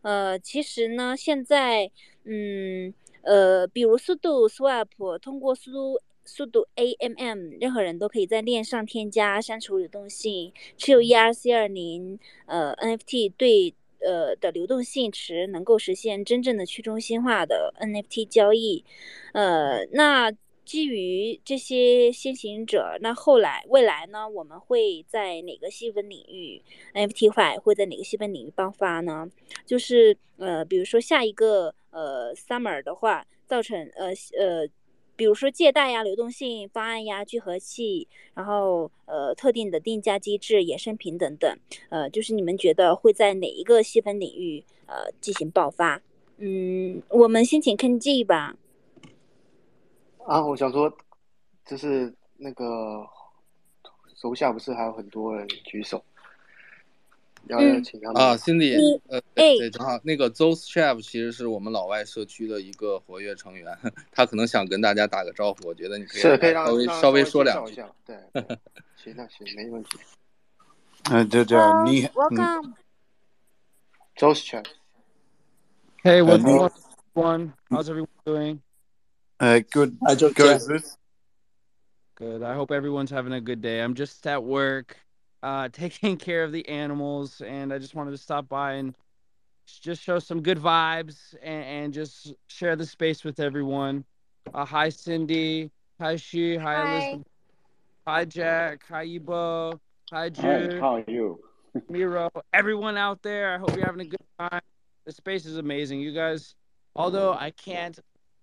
[0.00, 1.90] 呃，其实呢，现在
[2.24, 13.74] 嗯呃，比如速度 Swap 通过速度速度 AMM，任何人都可以在链上添加、删除流动性，持有 ERC 二零呃 NFT 对
[14.04, 18.84] 呃的流动性池，能够实现真正的去中心化的 NFT 交易。
[19.32, 20.30] 呃，那
[20.64, 26.62] 基于这些先行者，那后来未来呢，我们会在哪个细分领域
[26.94, 29.28] NFT 化会在哪个细分领域爆发呢？
[29.66, 34.68] 就是呃，比如说下一个呃 Summer 的话，造成呃呃。
[35.16, 41.56] 比如说借贷呀、流动性方案呀、聚合器，然后呃特定的定价机制、衍生品等等，
[41.88, 46.02] 呃，就是你们觉得会在哪一个细分领域呃进行爆发？
[46.38, 48.56] 嗯，我们先请 Ken G 吧。
[50.26, 50.92] 啊，我想说，
[51.64, 53.06] 就是那个
[54.16, 56.04] 手下不是还有很多人举手，
[57.48, 63.76] 嗯请他们啊，Cindy，呃，哎对，正好那个 Those Chef 其实是我们老外社区的一个活跃成员，
[64.10, 67.82] 他可能想跟大家打个招呼，我觉得你可以稍微稍微说两句。
[68.06, 68.16] 对，
[68.96, 69.98] 行，那行，没问题。
[71.10, 72.74] 呃，对对，你嗯 Welcome。
[74.16, 76.54] Josh Chan，Hey, what's Nick.
[76.54, 76.70] going on,
[77.14, 77.52] everyone?
[77.68, 78.60] How's everyone doing?
[79.40, 80.82] uh, good I just good.
[82.14, 82.42] Good.
[82.44, 83.82] I hope everyone's having a good day.
[83.82, 84.96] I'm just at work,
[85.44, 88.96] uh, taking care of the animals, and I just wanted to stop by and
[89.80, 94.04] just show some good vibes and, and just share the space with everyone.
[94.52, 95.70] Uh, hi, Cindy.
[96.00, 96.56] Hi, Shi.
[96.56, 96.90] Hi, Hi.
[96.90, 97.26] Elizabeth.
[98.06, 98.84] Hi, Jack.
[98.88, 99.80] Hi, Ibo.
[100.10, 100.80] Hi, Hi, Jude.
[100.80, 101.38] how are you?
[101.88, 103.54] Miro, everyone out there.
[103.54, 104.60] I hope you're having a good time.
[105.06, 106.00] The space is amazing.
[106.00, 106.54] You guys,
[106.94, 107.98] although I can't,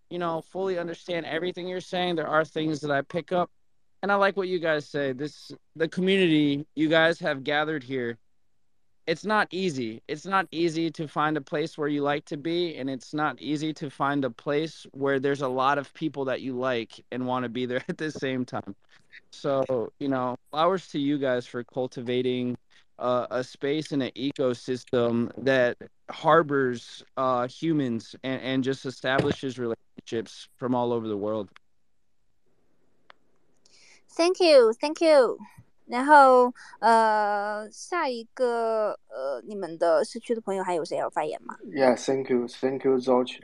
[0.10, 3.50] you know, fully understand everything you're saying, there are things that I pick up.
[4.02, 5.14] And I like what you guys say.
[5.14, 8.18] This the community you guys have gathered here.
[9.08, 10.02] It's not easy.
[10.08, 13.42] It's not easy to find a place where you like to be, and it's not
[13.42, 17.26] easy to find a place where there's a lot of people that you like and
[17.26, 18.76] want to be there at the same time.
[19.32, 22.58] So, you know, flowers to you guys for cultivating
[23.00, 25.78] uh, a space and an ecosystem that
[26.10, 31.50] harbors uh, humans and, and just establishes relationships from all over the world.
[34.17, 35.39] Thank you, thank you。
[35.87, 41.57] 然后呃，下一个呃，你们的社区的朋友还有谁要发言吗？
[41.65, 43.41] Yeah, thank you, thank you, George.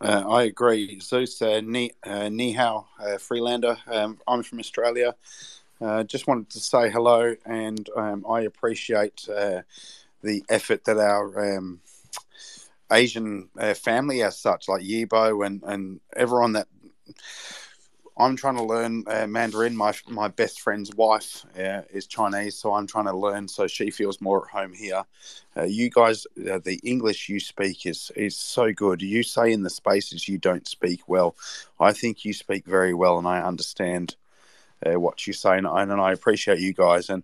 [0.00, 0.98] Uh, I agree.
[1.00, 3.76] Zeus, uh, ni, uh, ni hao, uh, Freelander.
[3.86, 5.14] Um, I'm from Australia.
[5.80, 9.62] Uh, just wanted to say hello, and um, I appreciate uh,
[10.22, 11.80] the effort that our um,
[12.90, 16.66] Asian uh, family, as such, like Yibo and, and everyone that
[18.19, 19.77] I'm trying to learn uh, Mandarin.
[19.77, 23.91] My my best friend's wife uh, is Chinese, so I'm trying to learn so she
[23.91, 25.05] feels more at home here.
[25.55, 29.01] Uh, you guys, uh, the English you speak is is so good.
[29.01, 31.37] You say in the spaces you don't speak well.
[31.79, 34.17] I think you speak very well, and I understand
[34.85, 37.09] uh, what you say, and, and I appreciate you guys.
[37.09, 37.23] And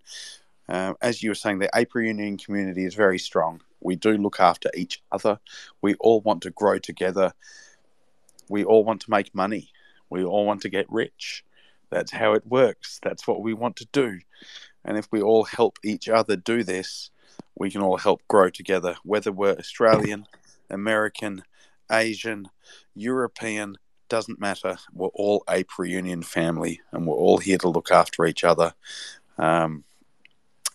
[0.70, 3.60] uh, as you were saying, the April Union community is very strong.
[3.82, 5.40] We do look after each other.
[5.82, 7.34] We all want to grow together.
[8.48, 9.72] We all want to make money.
[10.10, 11.44] We all want to get rich.
[11.90, 13.00] That's how it works.
[13.04, 14.20] That's what we want to do.
[14.84, 17.10] And if we all help each other do this,
[17.58, 20.26] we can all help grow together, whether we're Australian,
[20.70, 21.44] American,
[21.92, 22.50] Asian,
[22.96, 23.78] European,
[24.10, 24.78] doesn't matter.
[24.94, 28.74] We're all Ape Reunion family and we're all here to look after each other.
[29.38, 29.84] Um,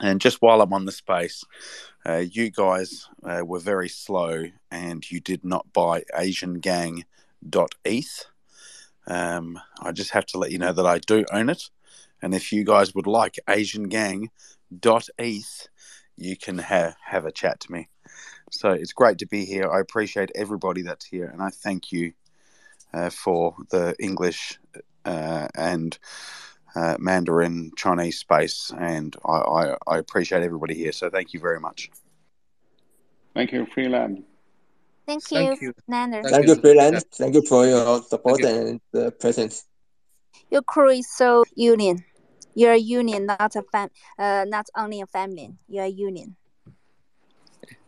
[0.00, 1.44] and just while I'm on the space,
[2.06, 7.04] uh, you guys uh, were very slow and you did not buy AsianGang.eth.
[9.06, 11.70] Um, I just have to let you know that I do own it.
[12.22, 14.28] And if you guys would like AsianGang.eth,
[16.16, 17.88] you can ha- have a chat to me.
[18.50, 19.70] So it's great to be here.
[19.70, 21.26] I appreciate everybody that's here.
[21.26, 22.12] And I thank you
[22.92, 24.58] uh, for the English
[25.04, 25.98] uh, and
[26.74, 28.72] uh, Mandarin Chinese space.
[28.78, 30.92] And I, I, I appreciate everybody here.
[30.92, 31.90] So thank you very much.
[33.34, 34.24] Thank you, Freeland.
[35.09, 35.73] Thank Thank you, you.
[35.87, 36.23] Nander.
[36.29, 36.95] Thank you, Freeland.
[36.95, 37.01] Yeah.
[37.11, 39.65] Thank you for your support Thank and uh, presence.
[40.49, 42.03] Your crew is so union.
[42.55, 43.89] You're a union, not a fam.
[44.17, 45.51] Uh, not only a family.
[45.67, 46.35] You're a union.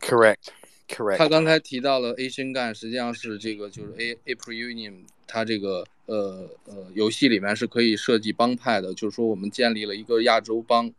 [0.00, 0.52] Correct.
[0.88, 1.18] Correct.
[1.18, 10.90] 他刚才提到了 Asian Gun，实际上是这个就是 A April Union，它这个呃呃游戏里面是可以设计帮派的，就是说我们建立了一个亚洲帮，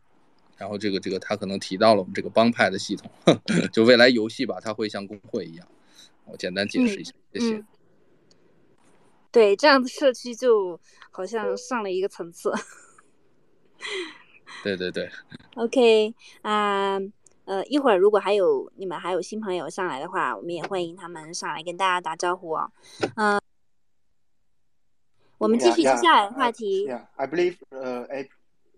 [0.57, 3.09] 然后这个这个他可能提到了我们这个帮派的系统，
[3.71, 5.67] 就未来游戏吧，它会像工会一样。
[6.26, 7.56] 我简单解释一下，谢谢。
[7.56, 7.66] 嗯，
[9.30, 12.52] 对，这样的社区就好像上了一个层次。
[14.62, 15.10] 对对对，
[15.56, 16.98] OK，啊、
[17.44, 22.72] 呃，一会儿如果还有你们还有新朋友上来的话，我们也欢迎他们上来跟大家打招呼哦。
[23.16, 23.40] 嗯、
[25.36, 26.86] 我们继续接下来的 uh, 话题。
[26.88, 27.06] yeah.
[27.16, 28.30] I believe uh, Ape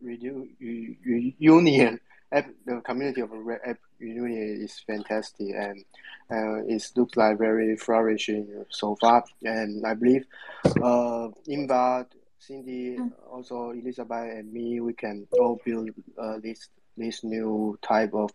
[0.03, 2.01] Redu- U- U- Union, Ape,
[2.31, 3.31] the community of
[3.65, 5.85] Ape Union is fantastic and
[6.31, 9.25] uh, it looks like very flourishing so far.
[9.45, 10.25] And I believe
[10.65, 12.07] uh, Imba,
[12.39, 12.99] Cindy,
[13.31, 18.31] also Elizabeth, and me, we can all build uh, this this new type of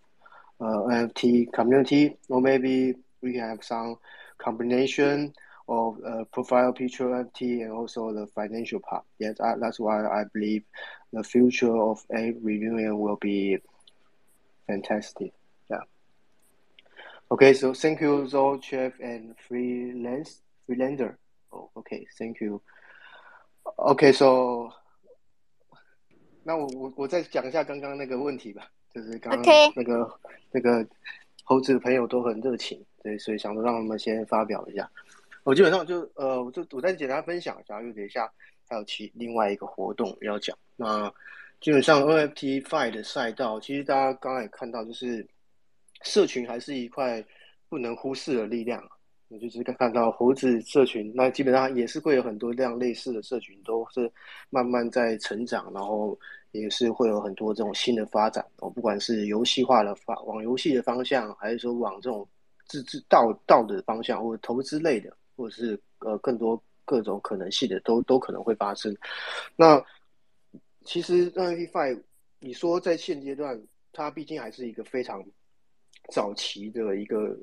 [0.59, 3.97] uh, NFT community, or maybe we can have some
[4.37, 5.33] combination
[5.67, 9.03] of uh, profile picture NFT and also the financial part.
[9.19, 10.63] Yes, I, that's why I believe
[11.13, 13.59] the future of a reunion will be
[14.71, 15.33] fantastic.
[15.69, 15.83] Yeah.
[17.29, 21.17] Okay, so thank you, Zoe, Chef, and freelance freelander.
[21.51, 22.61] Oh, okay, thank you.
[23.77, 24.71] Okay, so
[26.43, 30.19] 那我我我再讲一下刚刚那个问题吧，就是刚刚那个
[30.51, 30.87] 那个
[31.43, 34.89] 猴子的朋友都很热情，对，所以想说让他们先发表一下。
[35.43, 38.31] 我基本上就呃，我就我再简单分享一下，因为等一下
[38.67, 40.57] 还有其另外一个活动要讲。
[40.77, 41.11] 那
[41.61, 45.25] 基本上 NFT Five 的赛道，其实大家刚刚也看到，就是
[46.01, 47.23] 社群还是一块
[47.69, 48.83] 不能忽视的力量。
[49.27, 54.11] 你就是看到猴子社群，那基本上也是会有很多这样类似的社群，都是
[54.49, 56.19] 慢慢在成长，然后
[56.51, 62.27] 也是会有很多这种新的发展哦，不管是游戏化的发往游戏的方向，还是说往这种
[62.65, 68.93] 自制道道的方向，或者投资类的，或者是呃更多各种可能性的，都都可能会发生。
[69.55, 69.81] 那
[70.83, 72.01] 其实 NFT Five，
[72.39, 73.61] 你说在现阶段，
[73.91, 75.23] 它毕竟还是一个非常
[76.11, 77.37] 早期的一个。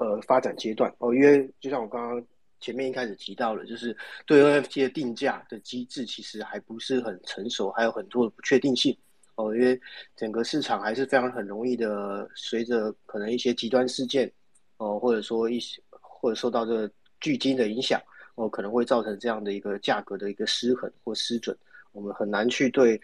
[0.00, 2.24] 呃，发展阶段哦，因为就像我刚刚
[2.60, 3.96] 前面一开始提到了，就是
[4.26, 8.96] 对 NFT 的定价的机制其实还不是很成熟，还有很多的不确定性
[9.34, 9.52] 哦。
[9.56, 9.80] 因为
[10.14, 14.32] 整个市场还是非常很容易的，随着可能一些极端事件
[14.76, 16.88] 哦，或者说一些或者受到这个
[17.18, 18.00] 巨金的影响
[18.36, 21.58] 哦，可能会造成这样的一个价格的一个失衡或失准，
[21.98, 23.00] 我们很难去对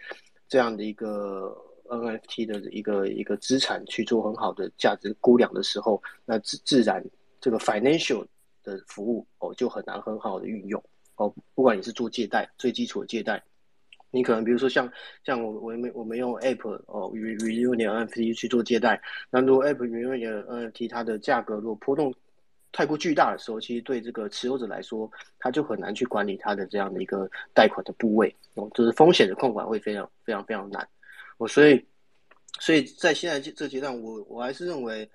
[0.47, 1.61] 这样的一个。
[1.87, 7.05] NFT 的一个一个资产去做很好的价值估量的时候，那自自然
[7.39, 8.25] 这个 financial
[8.63, 10.83] 的服务哦就很难很好的运用
[11.17, 11.31] 哦。
[11.53, 13.39] 不管你是做借贷最基础的借贷，
[14.09, 14.91] 你可能比如说像
[15.23, 22.11] 像我我们我们用 App 哦 Reunion NFT 去做借贷，那如果 App Reunion NFT 它的价格如果波动
[22.75, 25.09] 太过巨大的时候，其实对这个持有者来说，
[25.39, 30.85] 他就很难去管理他的这样的一个贷款的部位哦，就是风险的控管会非常非常非常难。
[31.37, 31.81] 我所以，
[32.59, 35.09] 所以在现在这这阶段，我我还是认为，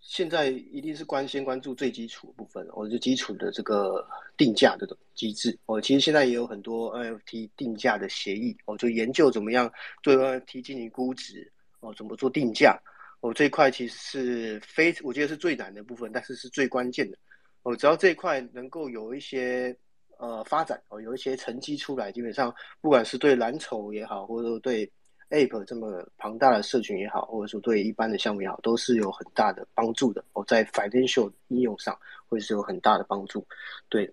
[0.00, 4.06] 现在一定是关先关注最基础部分，我就基础的这个
[4.36, 5.58] 定价的机制。
[5.66, 9.68] 哦，其实现在也有很多 NFT 定价的协议，哦，就研究怎么样
[10.04, 11.50] 对 NFT 进行估值，
[11.80, 12.80] 哦，怎么做定价。
[13.20, 17.16] 哦，这一块其实是非我觉得是最难的部分，但是是最关键的。
[17.62, 19.76] 哦，只要这一块能够有一些
[20.18, 24.88] 呃发展，哦，有一些成绩出来，基本上不管是对蓝筹也好，或者说对
[25.30, 30.24] App 这么庞大的社群也好，或者说对一般的项目也好，都是有很大的帮助的。
[30.34, 31.98] 哦，在 financial 应用上
[32.28, 33.44] 会是有很大的帮助。
[33.88, 34.08] 对，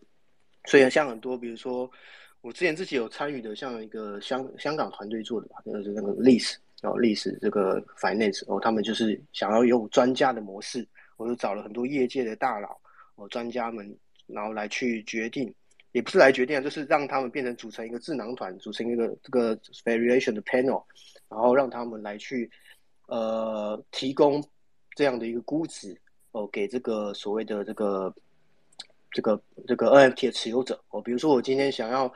[0.65, 1.87] 所以像很多，比如说
[2.41, 6.39] 我之前自己有参与的，像一个香香港团队做的吧，就是那个历
[6.83, 10.85] 史哦，历史这个 finance 哦，他们就是想要用专家的模式，
[11.17, 12.77] 我就找了很多业界的大佬
[13.15, 13.97] 哦，专家们，
[14.27, 15.53] 然后来去决定。
[15.93, 19.55] 也不是来决定，就是让他们变成组成一个智囊团，组成一个这个
[19.85, 20.83] variation 的 panel，
[21.29, 22.49] 然后让他们来去
[23.05, 24.43] 呃提供
[24.95, 25.95] 这样的一个估值
[26.31, 28.11] 哦，给这个所谓的这个
[29.11, 32.11] 这个这个 NFT 的持有者哦，比如说我今天想要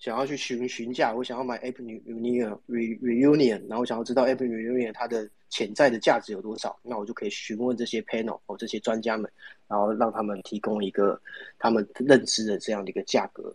[0.00, 9.30] 想要去询询价，我想要买 App Reunion Reunion，然后想要知道 App Reunion 它的潜在的价值有多少，那我就可以询问这些 panel 哦，这些专家们。
[9.68, 11.20] 然后让他们提供一个
[11.56, 13.54] 他们认知的这样的一个价格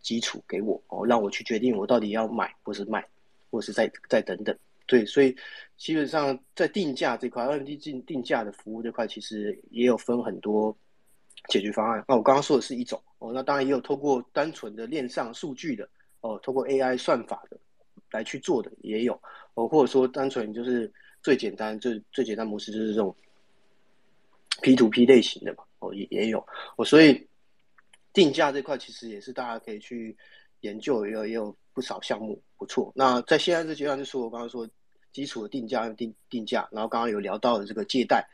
[0.00, 3.06] 基础给我哦，让我去决定我到底要买或是卖，
[3.48, 4.58] 或是再再等等。
[4.86, 5.32] 对，所以
[5.76, 10.76] 基本上在定价这块，NFT 定定价的服务这块，其实也有分很多
[11.48, 12.04] 解决方案。
[12.08, 15.88] 那我刚刚说的是一种哦，那当然也有透过单纯的链上数据的
[16.20, 17.58] 哦，透过 AI 算法的
[18.10, 19.20] 来去做的也有
[19.54, 20.92] 哦，或者说单纯就是
[21.22, 23.14] 最简单最最简单模式就是这种。
[24.60, 26.38] P to P 类型的嘛，哦也也有
[26.76, 27.26] 哦，所以
[28.12, 30.16] 定价这块其实也是大家可以去
[30.60, 32.92] 研究，也有也有不少项目不错。
[32.94, 34.68] 那在现在这阶段，就是我刚刚说
[35.10, 38.24] 基础的定价定定价，然后刚刚有聊到的这个借贷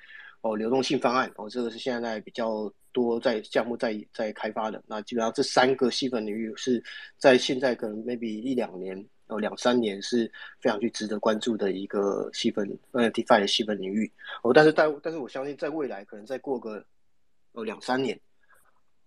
[0.40, 4.82] 哦，流动性方案哦，这个是现在比较多在项目在在开发的。
[4.86, 6.82] 那基本上这三个细分领域是
[7.16, 9.04] 在现在可能 maybe 一两年。
[9.30, 10.24] 哦，两三年是
[10.58, 14.10] 非常去值得关注的一个细分 NFT 的细分领域
[14.42, 16.82] 哦，但是在但是我相信在未来可能再过个
[17.52, 18.18] 呃两三年，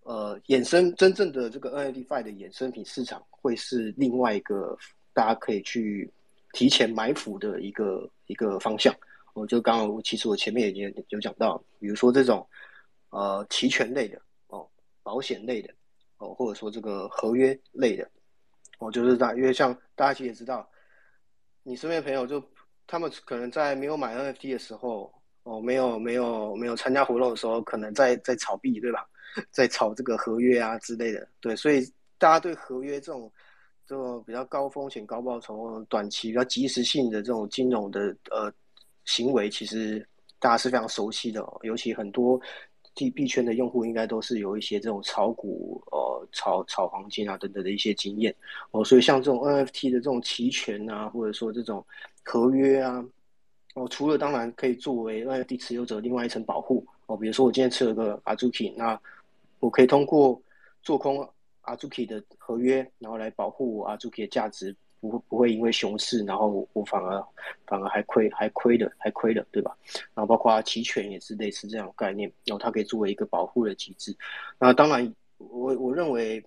[0.04, 4.78] 呃，衍生真正的这个 NFT 的衍生品市场会是另外一个
[5.12, 6.08] 大家可以去
[6.52, 8.94] 提前埋伏的一个一个方向。
[9.34, 12.46] 我就刚刚其实我前面已经有讲到，比如说这种
[13.10, 14.68] 呃期权类的哦，
[15.02, 15.72] 保险类的
[16.18, 18.08] 哦，或者说这个合约类的。
[18.78, 20.68] 哦，就是这样，因为像大家其实也知道，
[21.62, 22.42] 你身边朋友就
[22.86, 25.12] 他们可能在没有买 NFT 的时候，
[25.44, 29.06] 哦，没有没有没有参加活动的时候，可能在在炒币，对吧？
[29.50, 31.80] 在炒这个合约啊之类的，对，所以
[32.18, 33.32] 大家对合约这种
[33.86, 38.52] 这种比较高风险高报酬、短期比较及时性的这种金融的呃
[39.04, 40.06] 行为，其实
[40.38, 42.40] 大家是非常熟悉的，哦尤其很多。
[42.94, 48.34] 币币圈的用户应该都是有一些这种炒股、呃炒炒黄金啊等等的一些经验
[48.70, 51.82] 哦，所以像这种 NFT 的这种期权啊，或者说这种
[52.22, 53.02] 合约啊，
[53.74, 59.00] 哦，除了当然可以作为 NFT 持有者另外一层保护哦，比如说我今天持有个 Azuki，那
[59.58, 60.38] 我可以通过
[60.82, 61.26] 做空
[61.62, 64.76] Azuki 的合约，然后来保护 Azuki 的价值
[65.10, 67.20] 不不会因为熊市，然后我我反而
[67.66, 69.76] 反而还亏还亏的还亏的，对吧？
[70.14, 74.16] 然后包括期权也是类似这样的概念，然后它可以作为一个保护的机制。
[74.60, 76.40] 那当然，我我认为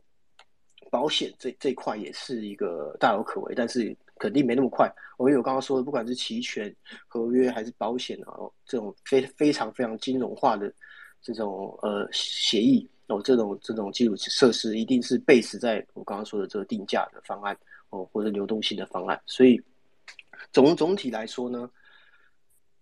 [0.89, 4.89] 保险这这块也是一个大有可为，但是肯定没那么快。
[5.17, 6.73] 我有刚刚说的，不管是期权
[7.07, 10.73] 合约还是保险啊，这种非非常非常金融化的
[11.21, 12.89] 这种呃协议。
[13.07, 17.55] 哦，这种这种基础设施一定是 base 在我刚刚说的这个定价的方案
[17.95, 19.21] 哦，或者流动性的方案。
[19.25, 19.61] 所以
[20.51, 21.69] 总总体来说呢，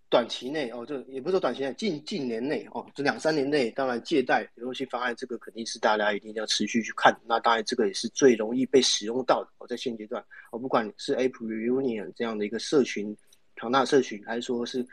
[0.08, 7.16] 短期内哦，这也不是说短期内，近近年内哦，这两三年内，当然借贷流动性方案这个肯定是大家一定要持续去看。
[7.24, 13.16] 那当然这个也是最容易被使用到的哦，在现阶段哦，不管是 App Reunion 这样的一个社群
[13.56, 14.86] 庞大社群，还是说是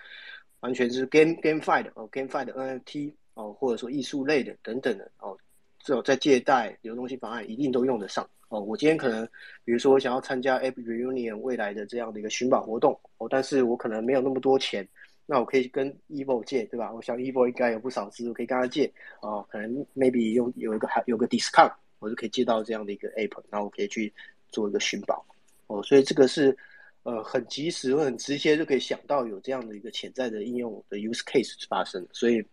[0.60, 3.14] 完全是 Game GameFi 的哦，Game Fight NFT。
[3.34, 5.38] 哦，或者说艺术类的等等的哦，
[5.80, 8.60] 这种在借贷流动性方案一定都用得上哦。
[8.60, 9.26] 我今天可能，
[9.66, 14.88] 比如说我想要参加 App Reunion 未来的这样的一个寻宝活动哦，但是我可能没有那么多钱，
[15.26, 16.94] 那我可以跟 Evo 借，对吧？
[16.94, 18.92] 我想 Evo 应该有不少资，我可以跟他借
[19.22, 24.14] 哦，可能 maybe 用有一个还有个 discount，我就可以借到这样的一个 App，那我可以去
[24.50, 25.26] 做一个寻宝
[25.68, 25.82] 哦。
[25.84, 26.56] 所以这个是
[27.04, 32.46] 呃很及时、很直接就可以想到有这样的一个潜在的应用的 use case 发生，所以。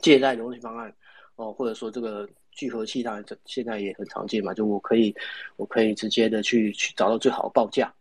[0.00, 0.94] 借贷融资方案，
[1.34, 2.24] 哦，或者说这个
[2.58, 5.14] 聚合器，当然这现在也很常见嘛，就我可以，
[5.54, 7.94] 我可以直接的去去找到最好的报价，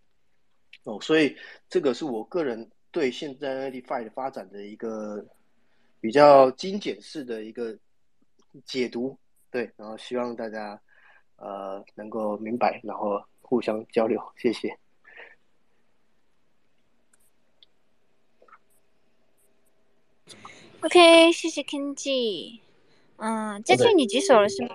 [0.84, 1.38] 哦，所以
[1.70, 5.24] 这个是我个人对现在 DeFi 的发展的一个
[6.02, 7.78] 比较精简式的一个
[8.66, 9.16] 解读，
[9.52, 10.82] 对，然后希望大家
[11.36, 14.76] 呃能够明白，然后互相交流，谢谢。
[20.82, 22.67] OK，谢谢 Kenji。
[23.18, 24.70] 嗯，佳俊，你举手了是吗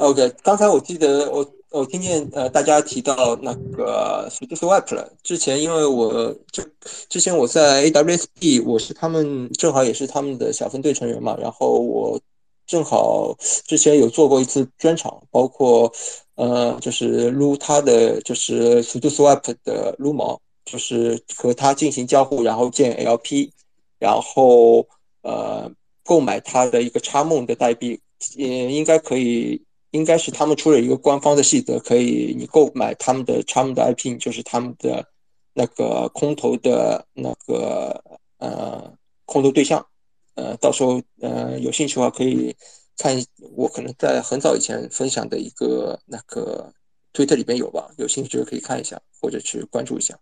[0.00, 5.12] ？OK，刚才我记得我我听见呃大家提到那个 Swap 了。
[5.22, 6.64] 之前因为我就
[7.08, 11.36] 之前我在 AWSP，我是他们正好也是他们的小分队成员嘛。
[11.40, 12.20] 然后我
[12.66, 13.36] 正好
[13.66, 15.92] 之前有做过一次专场，包括
[16.34, 23.50] 呃就是撸他的就是 Swap 的撸毛，就是和他进行交互，然后建 LP。
[23.98, 24.84] 然后，
[25.22, 25.70] 呃，
[26.04, 28.00] 购买它的一个插梦的代币，
[28.36, 35.06] 也应该可以，应该是他们出了一个官方的细则，可以你购买他们的插梦的 IP，就是他们的
[35.54, 38.02] 那个空投的那个
[38.38, 38.92] 呃
[39.24, 39.86] 空投对象，
[40.34, 42.54] 呃，到时候呃有兴趣的话可以
[42.96, 43.16] 看，
[43.54, 46.72] 我可能在很早以前分享的一个那个
[47.12, 50.18] 推特里边有吧，有兴趣的可以看一下或者去关注一下，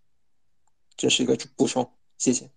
[0.97, 2.49] 这是一个补充，谢谢。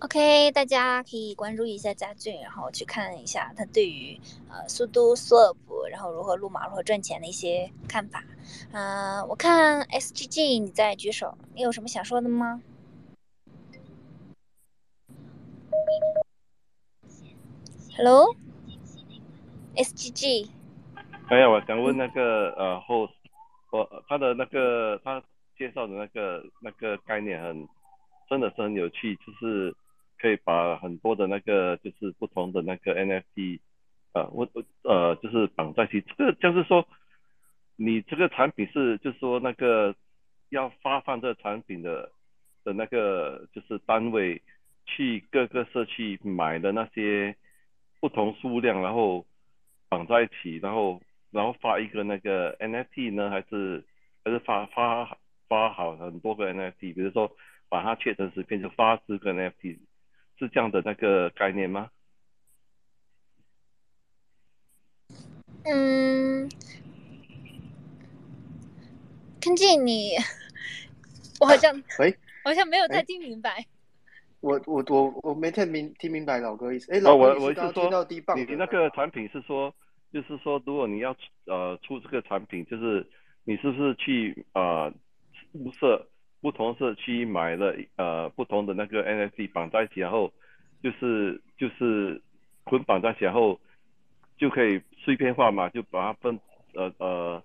[0.00, 4.16] OK，大家可以关注一下佳俊，然后去看一下他对于
[4.48, 5.56] 呃速度 Swap，
[5.90, 8.22] 然后如何撸马如何赚钱的一些看法。
[8.70, 12.62] 嗯，我看 SGG 你在举手，你有什么想说的吗
[17.96, 18.38] ？Hello，SGG。
[21.28, 23.10] 哎呀，我想问那个呃 Host，
[23.72, 25.20] 我他的那个他
[25.58, 27.66] 介绍的那个那个概念很
[28.30, 29.74] 真的是很有趣，就是。
[30.18, 33.60] 可以把很多的那个就是不同的那个 NFT，
[34.12, 36.00] 呃，我我呃就是绑在一起。
[36.16, 36.86] 这个就是说，
[37.76, 39.94] 你这个产品是就是说那个
[40.50, 42.10] 要发放这个产品的
[42.64, 44.42] 的那个就是单位
[44.86, 47.36] 去各个社区买的那些
[48.00, 49.24] 不同数量，然后
[49.88, 51.00] 绑在一起，然后
[51.30, 53.84] 然后发一个那个 NFT 呢，还是
[54.24, 55.16] 还是发发
[55.48, 57.30] 发好很多个 NFT，比如说
[57.68, 59.78] 把它切成十片就发十个 NFT。
[60.38, 61.90] 是这样的那个概念吗？
[65.64, 66.48] 嗯，
[69.40, 70.12] 根据你，
[71.40, 73.66] 我好像喂，好像没有太听明白。
[74.40, 76.92] 我我我我没听明听明白老哥意思。
[76.92, 78.06] 哎，老哥，我我是说，
[78.36, 79.74] 你你那个产品是说，
[80.12, 81.14] 就是说，如果你要
[81.46, 83.04] 呃出这个产品，就是
[83.42, 84.92] 你是不是去呃
[85.54, 86.08] 物色？
[86.40, 90.32] 不同社区买了呃不同的那个 NFT 绑在一起，然后
[90.82, 92.22] 就是就是
[92.64, 93.58] 捆绑在一起，然后
[94.36, 96.38] 就可以碎片化嘛，就把它分
[96.74, 97.42] 呃呃，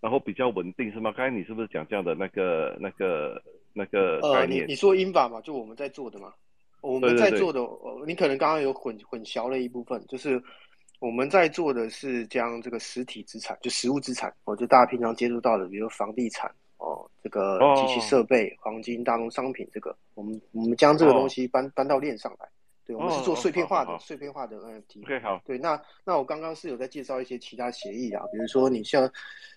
[0.00, 1.12] 然后比较稳定是吗？
[1.16, 3.42] 刚才你是不是讲这样的那个那个
[3.72, 4.62] 那个概念？
[4.62, 6.32] 你你说英法嘛，就我们在做的嘛，
[6.82, 7.60] 我们在做的，
[8.06, 10.40] 你可能刚刚有混混淆了一部分，就是
[11.00, 16.48] 我们在做的是将这个实体资产，就实物资产，我，就大家平常接触到的，比如房地产。
[16.78, 22.48] 哦，这个机器设备、黄金、大宗商品，这个我们我们将这个东西搬搬到链上来。
[22.84, 25.02] 对，我们是做碎片化的、碎片化的 NFT。
[25.02, 25.42] OK，好。
[25.44, 29.10] 对，那那我刚刚是有在介绍一些其他协议啊，比如说你像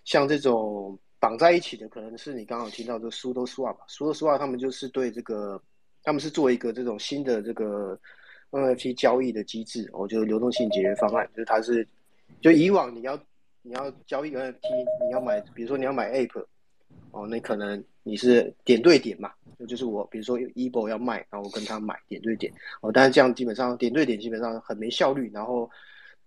[0.03, 5.61] 像这种绑在一起的可能是你刚刚有听到这个 Sudo Swap，Sudo Swap 他们就是对这个，
[6.01, 7.99] 他们是做一个这种新的这个
[8.49, 11.87] NFT 交易的机制，我觉得流动性解决方案，就是它是，
[12.41, 13.15] 就以往你要
[13.61, 14.57] 你要交易 NFT，
[15.05, 16.43] 你要买，比如说你要买 Ape，
[17.11, 19.31] 哦，那可能你是点对点嘛，
[19.67, 25.69] 就是我比如说 Ebo 要卖，然后我跟他买点对点，哦，但是这样基本上点对点基本上很没效率，然后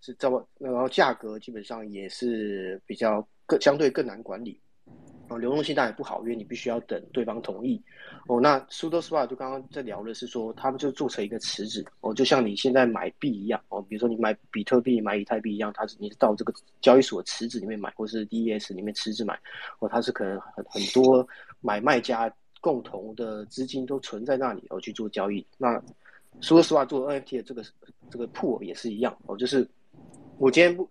[0.00, 4.60] 是这么，然后价格基本上也是比较更相对更难管理。
[5.36, 7.82] 流动性当然不好，因为你必须要等对方同意。
[8.26, 19.38] 哦，那 Sudo Swap 就刚刚在聊的是说，他们就做成一个池子，哦，就像你现在买币一样，哦，比如说你买比特币、买以太币一样，它是你是到这个交易所池子里面买，或是 DES 里面池子买，
[19.80, 21.26] 哦，它是可能很很多
[21.60, 25.44] 买卖家共同的资金都存在那里，哦，去做交易。
[25.58, 25.82] 那
[26.40, 27.64] Sudo Swap 做 NFT 的这个
[28.10, 29.68] 这个铺也是一样，哦，就是
[30.38, 30.88] 我今天不，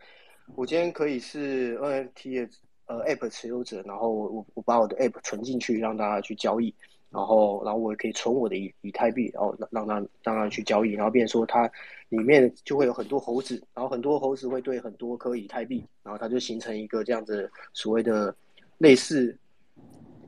[0.56, 2.50] 我今天可以是 NFT 的。
[2.92, 6.74] 呃，app 持有者，然后我我把我的 app 存进去，让大家去交易，
[7.10, 11.72] 然后然后我也可以存我的以以太币，然后让让他让他去交易，然后变说它
[12.10, 18.36] 里面就会有很多猴子，然后很多猴子会对很多颗以太币，然后它就形成一个这样子所谓的
[18.78, 19.34] 类似，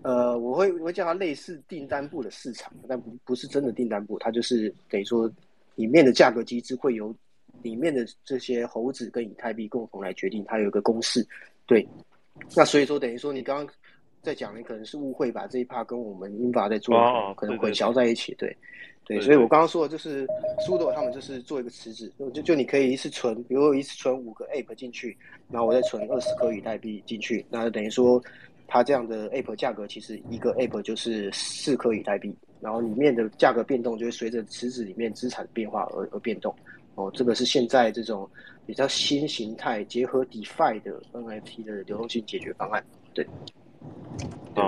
[0.03, 5.29] 呃，我会我会叫它类似订单部的市场，但不不是真的订单部，它就是等于说
[5.75, 7.13] 里面的价格机制会由
[7.61, 11.27] 里面的这些猴子跟以太币共同来决定，它有一个公式，
[11.65, 11.85] 对。
[12.55, 13.75] 那所以说，等于说你刚刚
[14.21, 16.95] 在讲，你可能是误会把这一 part 跟我们英法在做，
[17.35, 18.33] 可能混淆在一起。
[18.35, 18.55] 对，
[19.05, 20.25] 对，所以我刚刚说的就是
[20.65, 25.15] 苏朵他们就是做一个池子，就就你可以一次存，比如一次存五个 app 进去，
[25.49, 28.21] 然后我再存二十颗以太币进去，那等于说
[28.67, 36.53] 它这样的 app 价格其实一个 app 就是四颗以太币，然后里面的价格变动就会随着池子里面资产变化而而变动。
[36.95, 38.27] 哦，这个是现在这种。
[38.65, 42.83] 比较新形态结合 DeFi 的 NFT 的流动性解决方案，
[43.13, 43.27] 对，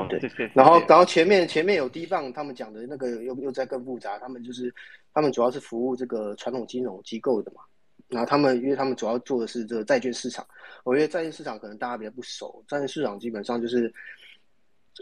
[0.10, 0.52] 对对。
[0.54, 4.74] 然后，然后前面前面有低棒他们讲的那个又又在更复杂，他们就是
[5.14, 7.62] 他们主要是服务这个传统金融机构的嘛。
[8.08, 10.46] 然后他们因为他们主要做的是这个债券市场，
[10.84, 13.92] 我觉得债券市场可能大家比较不熟，债券市场基本上就是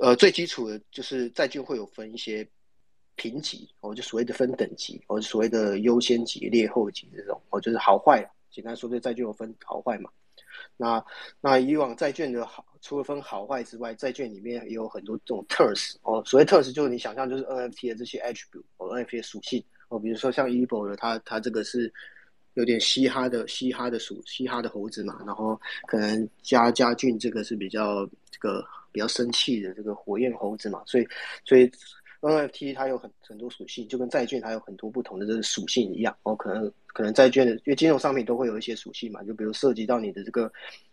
[0.01, 2.47] 呃最基础的就是债券会有分一些
[3.15, 8.25] 评级，哦就所谓的分等级，或者所谓的优先级、劣后级这种，哦就是好坏。
[8.53, 10.09] 简单说，这债券有分好坏嘛？
[10.77, 11.03] 那
[11.41, 16.23] 那以往债券的好，除了分好坏之外，债券里面也有很多这种 terms 哦。
[16.25, 19.99] 所谓 terms 就是你想象就是 NFT 的这些 attribute 哦，NFT 的属性哦。
[19.99, 21.91] 比如说像 Ebo 的，它它这个是
[22.53, 25.19] 有点嘻哈的嘻哈的属嘻哈的猴子嘛。
[25.25, 30.83] 然后可能加加俊这个是比较这个比较生气的这个火焰猴子嘛。
[30.85, 31.07] 所以
[31.43, 31.69] 所以。
[32.29, 36.15] NFT 它有很很多属性，就跟债券它有很多不同的这个属性一样。
[36.23, 40.51] 哦，可能可能债券的，因为金融商品都会有一些属性嘛，就比如涉及到你的这个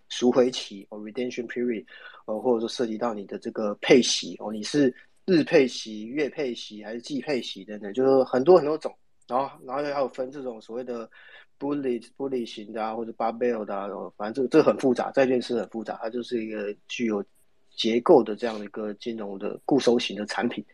[0.08, 1.84] 赎回期哦，redemption period，
[2.24, 4.92] 哦，或者说涉及到你的这个配息哦，你是
[5.24, 8.92] 日配息、月配息还是季配息等等，就是很多很多种。
[9.28, 11.08] 然后然后还有分这种所谓的
[11.56, 17.24] bullet bullet 型的啊，或者 barbell 的啊，反正这个这个很复杂，债券是很复杂，它就是一个具有
[17.70, 20.64] 结构的这样的一个金融的固收型的产品。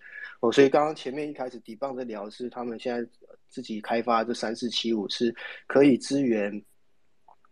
[0.41, 3.11] 哦，所以刚刚前面一开始 d 棒在聊是他们现在
[3.49, 5.35] 自己开发这三四七五是
[5.67, 6.63] 可以支援，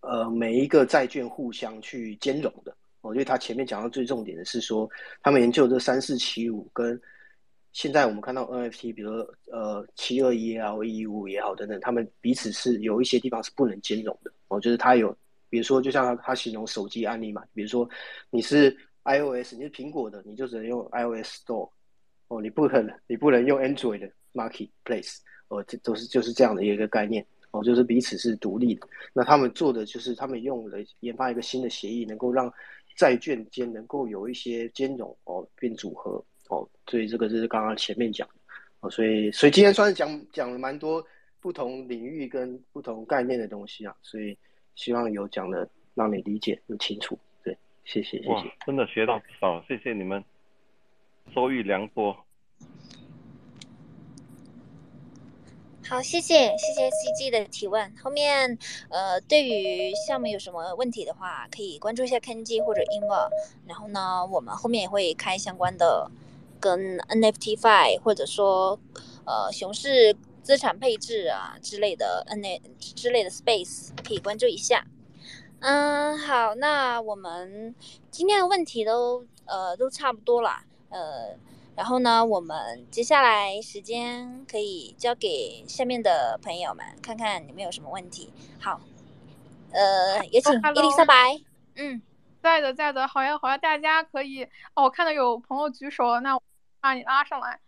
[0.01, 2.77] 呃，每一个债券互相去兼容的。
[3.01, 4.89] 我觉得他前面讲到最重点的是说，
[5.23, 7.01] 他们研究这三四七五跟
[7.73, 9.13] 现在我们看到 NFT，比如
[9.51, 14.33] 呃七二一也好，一五也好等等，他们彼此是有一些地方是不能兼容的。
[14.49, 15.17] 我觉得他有，
[15.49, 17.89] 比如说就像他他形容手机案例嘛，比如说
[18.31, 18.71] 你是
[19.05, 21.69] iOS，你是苹果的，你就只能用 iOS Store。
[22.29, 25.19] 哦，你不可能，你不能用 Android 的 Marketplace，
[25.49, 28.87] 哦，这都是就是这样的一个概念，哦，就是彼此是独立的。
[29.13, 32.53] 那他们做的就是他们用了研发一个新的协议，能够让
[32.97, 38.35] 债券间能够有一些兼容，哦，并组合，哦，所以这个就是刚刚前面讲的，
[38.81, 41.05] 哦，所以所以今天算是讲讲了蛮多
[41.41, 44.37] 不同领域跟不同概念的东西啊，所以
[44.75, 50.25] 希望有讲的让你理解更清楚，对，谢谢谢谢，真的学到不少，谢谢你们。
[51.33, 52.17] 收益良多。
[55.87, 57.95] 好，谢谢谢谢 CG 的提问。
[58.03, 63.29] 后面呃，对于项目有什么问题的话，可以关注一下 Kenji 或者 Inver。
[63.67, 66.11] 然后呢，我们后面也会开相关的
[66.59, 68.81] 跟 NFT Fi 或者说
[69.27, 72.43] 呃熊市资产配置啊之类的 N
[72.79, 74.87] 之类的 Space，可以关注一下。
[75.61, 77.75] 嗯，好，那我们
[78.11, 80.65] 今天的问题都呃都差不多了。
[80.95, 81.37] 呃，
[81.75, 88.33] 然后呢，我们接下来时间可以交给下面的朋友们，看看你们有什么问题。
[88.61, 88.81] 好，
[89.73, 91.15] 呃，有请伊丽莎白。
[91.75, 92.01] 嗯
[92.41, 94.45] 在的在的，好呀好呀，大家可以
[94.75, 96.43] 哦，我看到有朋友举手了，那我
[96.81, 97.59] 把你拉上来。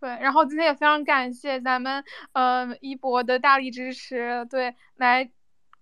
[0.00, 5.30] 对，然后今天也非常感谢咱们呃一博的大力支持，对，来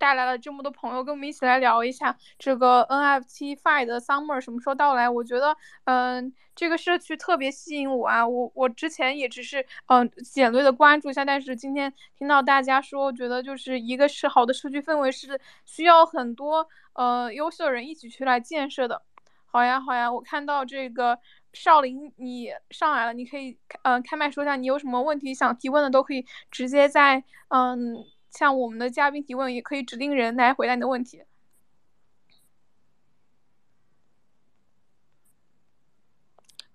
[0.03, 5.09] 带来了这么多朋友跟我们一起来聊一下这个 NFT Fi 的 Summer 什么时候到来？
[5.09, 19.03] 我觉得嗯、这个社区特别吸引我啊，我我之前也只是嗯、简略的关注一下，但是今天听到大家说，我觉得就是一个是好的社区氛围是需要很多呃优秀的人一起去来建设的。
[19.47, 21.17] 好呀，好呀，我看到这个
[21.53, 31.23] 少林你上来了，你可以呃开麦说一下，你有什么问题想提问的，都可以直接在嗯向我们的嘉宾提问，也可以指定人来回答你的问题。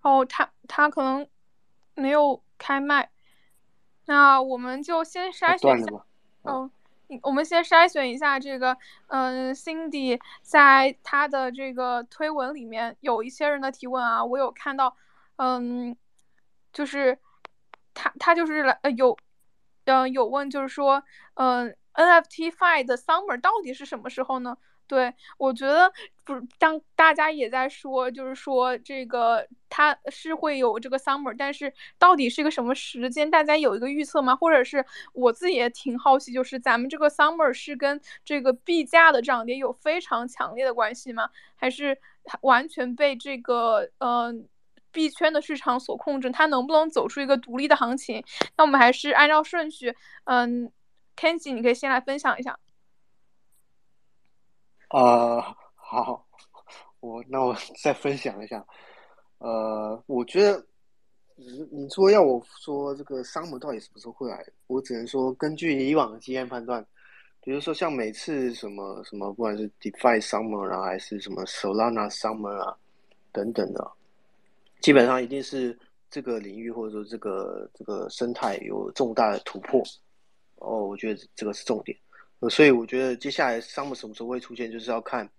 [0.02, 1.28] 哦，他他可能
[1.94, 3.10] 没有开麦，
[4.06, 6.06] 那我们就先筛选一下？
[6.44, 6.72] 哦，
[7.24, 8.78] 我们先筛选一下这个，
[9.08, 14.96] 嗯，Cindy 在他的这个推文里面有一些人的提问啊，我有看到，
[15.36, 15.98] 嗯，
[16.72, 17.20] 就是
[17.94, 19.18] 他他就是来呃有，
[19.88, 21.04] 嗯、有问就是说，
[21.36, 24.58] 嗯、，NFT Five 的 Summer 到底是什么时候呢？
[24.88, 25.92] 对，我觉得
[26.24, 34.34] 不，当大家也在说，就是说这个它是会有这个 summer，但是到底是一个什么时间，大家有一个预测吗？
[34.34, 41.30] 或者是我自己也挺好奇，就是咱们这个 summer 是跟这个币价的涨跌有非常强烈的关系吗？
[41.58, 41.98] 还是
[42.40, 44.34] 完全被这个呃
[44.98, 46.32] 币圈的市场所控制？
[46.32, 48.24] 它能不能走出一个独立的行情？
[48.58, 50.72] 那我们还是按照顺序，嗯
[51.16, 52.58] ，Kenji 你可以先来分享一下。
[54.90, 55.40] 呃，
[55.76, 56.26] 好，
[57.00, 58.66] 我那我 再分享一下。
[59.38, 60.66] 呃，我觉得
[61.36, 66.84] 你你说要我说这个商姆到底什么时候会来，我只能说根据以往的经验判断，
[67.42, 72.76] 比如说像每次什么什么，不管是 DeFi Summer 啊，还是什么 Solana Summer 啊
[73.32, 73.92] 等等的，
[74.82, 75.78] 基本上一定是
[76.10, 79.84] 这个领域或者说这个这个生态有重大的突破。
[80.56, 81.98] 哦，我觉得这个是重点。
[82.40, 85.30] 呃，所以我觉得接下来项目什么时候会出现，就是要看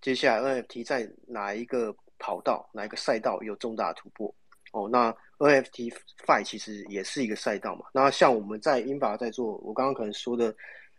[0.00, 4.34] 接下来 NFT 在哪一个跑道、哪一个赛道有重大突破。
[4.72, 5.92] 哦，那 NFT
[6.24, 7.86] Fi 其实也是一个赛道嘛。
[7.92, 10.54] 那像我们在英法在做，我刚刚可能说的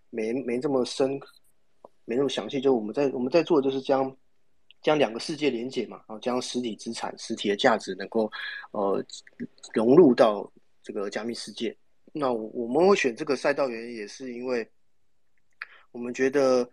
[0.09, 1.19] 没没这么深，
[2.05, 4.15] 没那么详细，就我们在我们在做就是将
[4.81, 8.31] 将两个世界连接嘛，然后将实体资产、实体的价值能够
[8.71, 9.03] 呃
[9.73, 10.51] 融入到
[10.83, 11.75] 这个加密世界。
[12.13, 14.67] 那我我们会选这个赛道原因也是因为。
[15.93, 16.65] 我们觉得，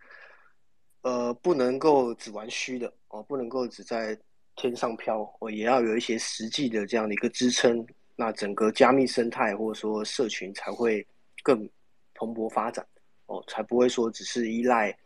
[1.01, 4.17] 呃，不能够只玩虚的哦，不能够只在
[4.55, 11.05] 天上飘哦，也要有一些实际的这样的一个支撑，那整个加密生态或者说社群才会
[11.43, 11.69] 更
[12.15, 12.87] 蓬勃发展
[13.25, 14.97] 哦，才不会说只是依赖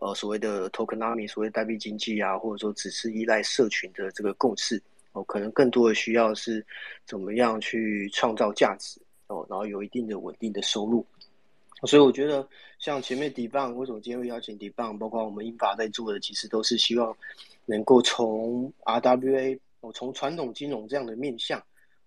[0.00, 4.82] 呃所谓的 tokenomics，所谓代币经济啊，或者说只是依赖社群的这个共识
[5.12, 6.64] 哦，可能更多的需要是
[7.06, 11.06] 怎么样去创造价值哦，然后有一定的稳定的收入。
[11.84, 12.46] 所以我觉得，
[12.78, 17.16] 像前面 d e b a n 为什么今天会邀请 d e b a n 包括我们英法在做的，其实都是希望
[17.64, 21.62] 能够从 RWA 哦，从传统金融这样的面向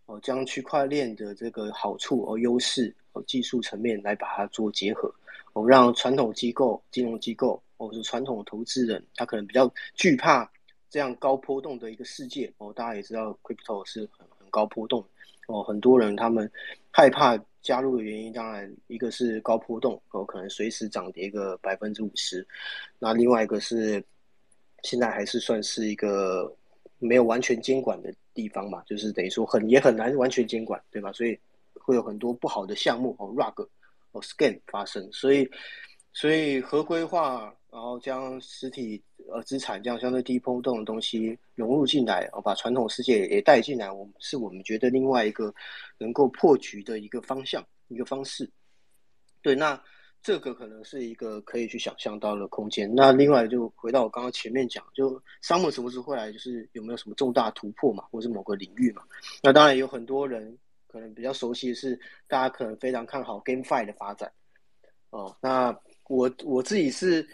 [0.06, 5.12] 哦，将区块链的这个好处和优势哦，技术层面来把它做结合
[5.54, 10.52] 哦，让传统机构、金融机构或者是传统投资人，他可能比较惧怕
[10.90, 12.74] 这样高波动的一个世界哦。
[12.74, 15.04] 大家也知道，Crypto 是很很高波动
[15.48, 16.52] 哦，很多人他们
[16.92, 17.40] 害怕。
[17.64, 22.46] 加入的原因，当然一个是高波动，哦，可能随时涨跌个百分之五十。
[23.00, 24.04] 那另外一个是，
[24.82, 26.54] 现在还是算是一个
[27.00, 31.10] 没有完全监管的地方嘛，就是等于说很也很难完全监管，对吧？
[31.14, 31.40] 所以
[31.76, 33.66] 会有很多不好的项目哦，rug
[34.14, 35.08] 哦 scan 发生。
[35.12, 35.48] 所以，
[36.14, 45.54] 所以合规化，然后将实体呃资产这样相对低波动的东西融入进来，哦，把传统世界也带进来，我们是我们觉得另外一个
[45.98, 48.50] 能够破局的一个方向，一个方式。
[49.42, 49.82] 对，那
[50.22, 52.90] 这个可能是一个可以去想象到的空间。
[52.96, 59.02] 那另外就回到我刚刚前面讲，就 Summer 什么时候会来，就是有没有什么重大突破嘛，或是某个领域嘛？
[59.42, 60.58] 那当然有很多人
[60.94, 64.32] 可能比较熟悉的是，大家可能非常看好 GameFi 的发展。
[65.10, 65.76] 哦，那
[66.08, 67.28] 我我自己是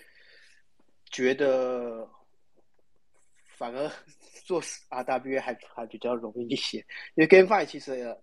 [1.11, 2.07] 觉得，
[3.57, 3.91] 反而
[4.47, 6.77] 做 RW 还还比较容易一些，
[7.15, 8.17] 因为 GameFi 其实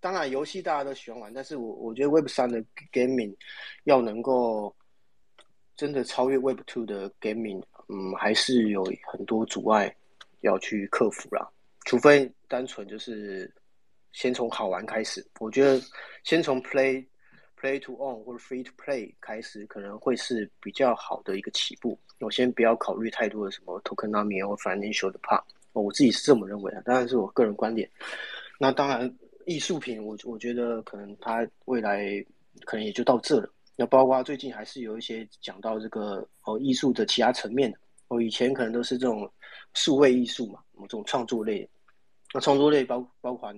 [0.00, 3.36] 当然游戏大家都喜欢玩，但是我我觉得 Web 三的 Gaming
[3.84, 4.74] 要能够
[5.76, 8.82] 真的超越 Web Two 的 Gaming，嗯，还是有
[9.12, 9.94] 很多阻碍
[10.40, 11.46] 要去克服啦。
[11.84, 13.52] 除非单纯就是
[14.12, 15.80] 先从好玩开始，我觉得
[16.24, 17.04] 先从 Play
[17.60, 21.98] Play to Own 或者 Free to Play 开始，可能会是比较好的一个起步。
[22.20, 27.88] 我先不要考虑太多的什么 Tokenomics 或 Financial 的 part，我自己是这么认为的，当然是我个人观点。
[28.58, 29.12] 那当然，
[29.46, 32.24] 艺术品我我觉得可能它未来
[32.64, 33.48] 可能也就到这了。
[33.76, 37.78] 那包括最近还是有一些讲到这个哦艺术的其他层面的。
[38.08, 39.30] 哦，以前可能都是这种
[39.74, 41.68] 数位艺术嘛，这种创作类。
[42.34, 43.54] 那创作类包包括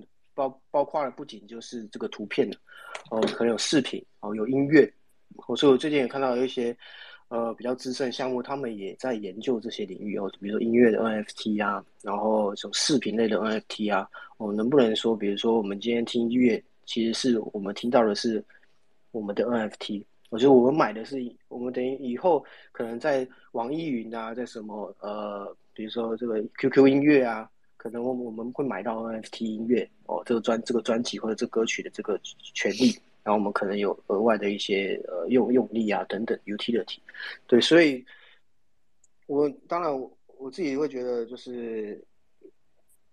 [0.49, 2.57] 包包括了不仅就是这个图片的，
[3.11, 4.91] 哦，可能有视频，哦，有音乐。
[5.47, 6.75] 哦，所以我最近也看到有一些
[7.29, 14.09] 呃比较资深的项目，他们也在研究这些领域哦，比如说音乐的 NFT 啊，然后这种视频类的 NFT 啊，
[14.39, 18.43] 哦，能不能说，比如说我们今天听音乐，其实是我们听到的是
[19.11, 20.03] 我们的 NFT。
[20.31, 21.19] 我觉得我们买的是，
[21.49, 27.51] 我们等于以后可能在网易云啊，在什么呃，比如说这个 QQ 音乐啊，
[27.81, 32.91] 可能我我们会买到 NFT 音乐哦，这个专这个专辑或者这歌曲的这个权利，
[33.23, 36.99] 然后我们可能有额外的一些呃用用力啊等等 utility，
[37.47, 38.05] 对，所以
[39.27, 41.99] 我当然我我自己会觉得就是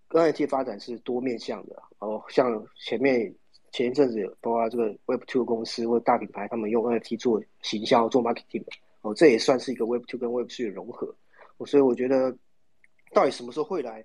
[0.10, 3.34] NFT 发展是多面向的哦，像前面。
[3.74, 8.64] 前一阵子，包括这个 Web Two 公司或者大品牌，他们用 NFT 做行销、做 marketing
[9.02, 11.14] 哦，这也算是一个 Web Two 跟 Web Three 的融合。
[11.58, 12.36] 我所以我觉得，
[13.14, 14.04] 到底什么时候会来，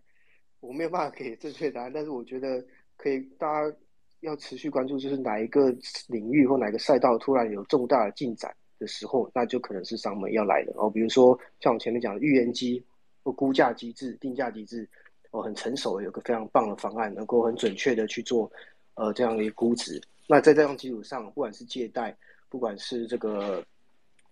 [0.62, 1.92] 我没有办法给正确答案。
[1.92, 2.64] 但是我觉得，
[2.96, 3.76] 可以大家
[4.20, 5.74] 要持续关注，就是哪一个
[6.08, 10.72] 领域或哪个赛道突然有重大的进展的时候，那就可能是上门要来的。
[10.76, 12.82] 哦，比如说像我前面讲的预言机
[13.22, 14.88] 或估价机制、定价机制，
[15.32, 18.50] 哦，很成熟，有个非常棒的方案，能够很准确的去做。
[18.94, 19.98] 呃，这样的一个估值，
[20.28, 22.14] 那在这样基础上，不管是借贷，
[22.50, 23.64] 不管是这个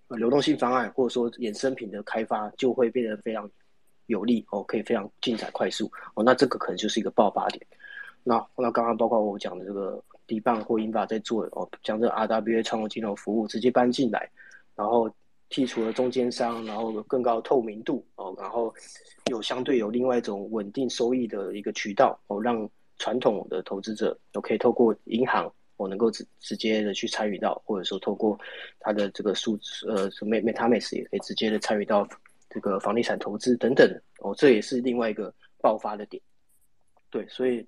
[0.09, 3.51] 流动性方案，或者说衍生品的开发，就会变得非常
[4.11, 6.23] 有利哦，可以非常进展快速哦。
[6.23, 7.67] 那这个可能就是一个爆发点。
[8.23, 14.31] 那那刚刚包括我讲的这个 D 棒或英法在做哦，将这 RWA 创投金融服务直接搬进来，
[14.77, 15.11] 然后
[15.49, 18.75] 剔除了中间商，然后更高透明度哦，然后
[19.31, 22.69] 有相对有另外一种稳定收益的一个渠道哦，让。
[23.03, 28.39] 传统的投资者都可以透过银行，我能够直直接的去参与到，或者说透过
[28.79, 32.07] 他的这个数字呃，MetaMask 也可以直接的参与到
[32.51, 35.33] 这个房地产投资等等哦，这也是另外一个
[35.63, 36.23] 爆发的点。
[37.09, 37.67] 对，所以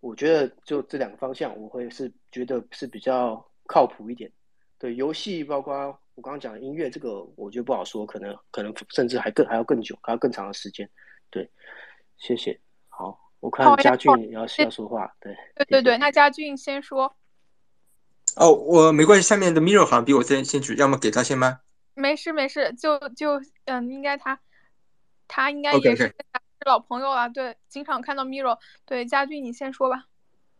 [0.00, 4.32] 我觉得就这两个方向，我会是觉得是比较靠谱一点。
[4.78, 5.74] 对，游戏包括
[6.14, 10.88] 我刚刚讲音乐这个，我觉得不好说，可能可能甚至还更还要更久，还要更长的时间。
[11.30, 11.50] 对，
[12.16, 13.18] 谢谢，好。
[13.40, 17.16] 我看嘉俊要要说话，对对对对，那嘉俊先说。
[18.36, 21.58] 哦，我没关系，下面的 Miro 好像比我先先举，要么给他先吗？
[21.94, 24.38] 没事没事，就就嗯，应该他
[25.28, 26.14] 他应该也是
[26.66, 30.06] 老朋友了，对，经常看到 Miro，对，嘉俊你先说吧。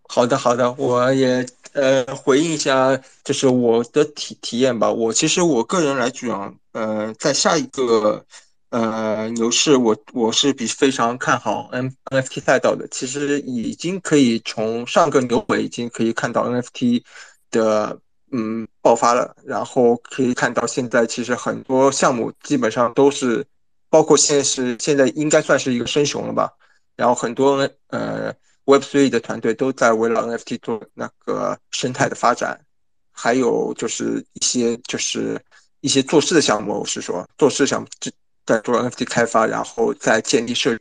[0.05, 4.91] 好的好的，我也呃回应一下，就是我的体体验吧。
[4.91, 8.25] 我其实我个人来讲，呃，在下一个。
[8.73, 12.89] 呃，牛市我我是比非常看好 N NFT 赛道的。
[12.89, 17.05] 其实已经可以从上个牛尾已经可以看到 NFT
[17.51, 18.01] 的
[18.33, 23.47] 嗯爆发了，然后可以看到现在其实很多项目基本上都是，
[23.89, 26.51] 包括现在是现在应该算是一个生熊了吧。
[26.97, 28.35] 然后很多呃
[28.67, 32.59] Web3 的团队都在围绕 NFT 做那个生态的发展，
[33.11, 35.41] 还有就是一些就是
[35.81, 37.89] 一些做事的项目，我是说做事项目
[38.45, 40.79] 在做 NFT 开发，然后再建立社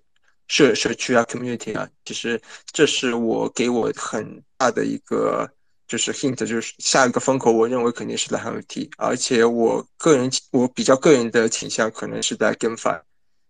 [0.47, 2.39] 社社区啊，community 啊，其实
[2.71, 5.49] 这是我给我很大的一个
[5.91, 13.01] 就是 hint，就是下一个风口，我认为肯定是在 NFT，而且我个人我比较个人的倾向可能是在 GameFi，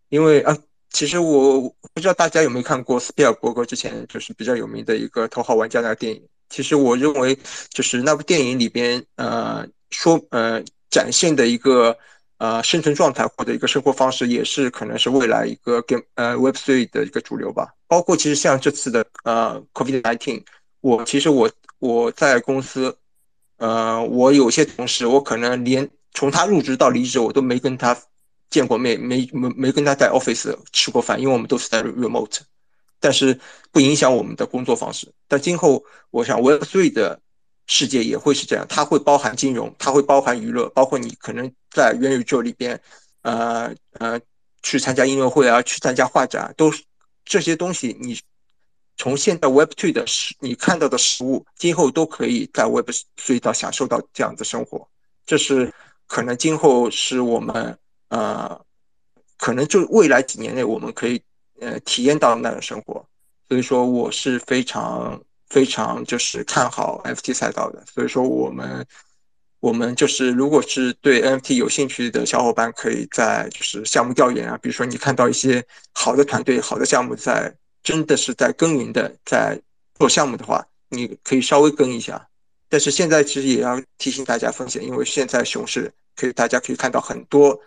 [0.09, 0.57] 因为啊，
[0.89, 1.61] 其实我
[1.93, 7.38] 不知道大家有没有看过斯皮尔伯格之前就是比较有名的一个《头号玩家》那个电影，其实我认为
[7.69, 11.95] 就是那部电影里边呃说呃展现的一个。
[12.41, 17.72] 呃，生存状态或者一个生活方式，也是可能是未来一个跟呃 Web Three 的一个主流吧。
[17.88, 20.43] 包括其实像这次的呃 Covid nineteen，
[20.80, 21.47] 我其实我
[21.81, 22.95] 我在公司，
[23.57, 27.97] 呃，我有些同事，我可能连从他入职到离职，我都没跟他
[28.49, 32.39] 见过面，没没没跟他在 office 吃过饭，因为我们都是在 remote，
[32.99, 33.37] 但是
[33.71, 35.11] 不影响我们的工作方式。
[35.27, 37.19] 但今后，我想 Web Three 的。
[37.67, 42.77] 世界也会是这样，它会包含金融，它会包含娱乐，包括你可能在元宇宙里边，
[43.21, 44.19] 呃呃，
[44.61, 46.83] 去参加音乐会啊，去参加画展，都是
[47.23, 47.95] 这些东西。
[48.01, 48.19] 你
[49.01, 52.87] 从现在 Web Two 的实，你看到的实物，今后都可以在 Web
[53.17, 54.87] 隧道享受到这样的生活。
[55.25, 55.73] 这是
[56.05, 57.75] 可能今后是我们
[58.09, 58.61] 呃，
[59.37, 61.19] 可能就未来几年内我们可以
[61.59, 63.03] 呃体验到那种生活。
[63.49, 65.19] 所以说，我是非常。
[65.51, 68.87] 非常就是看好 FT 赛道的，所以说我们
[69.59, 75.61] 我们就是如果是对 NFT 有兴趣的小伙伴，可以在就是项目调研啊，比如说你看到一些
[75.91, 77.53] 好的团队、好的项目在
[77.83, 79.59] 真的是在耕耘的在
[79.95, 82.27] 做项目的话，你可以稍微跟一下。
[82.69, 87.59] 但是现在其实也要提醒大家风险，因为现在熊市可以大家可以看到很多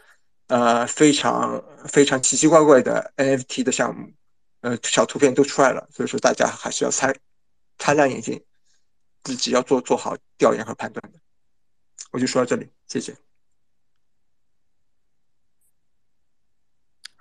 [0.47, 4.11] 呃非常非常奇奇怪怪的 NFT 的项目，
[4.63, 7.13] 呃小图片都出来了，所以说大家还是要擦
[7.79, 8.43] 擦亮眼睛，
[9.25, 11.19] 自己要做做好调研和判断的。
[12.13, 13.15] 我就说到这里，谢谢。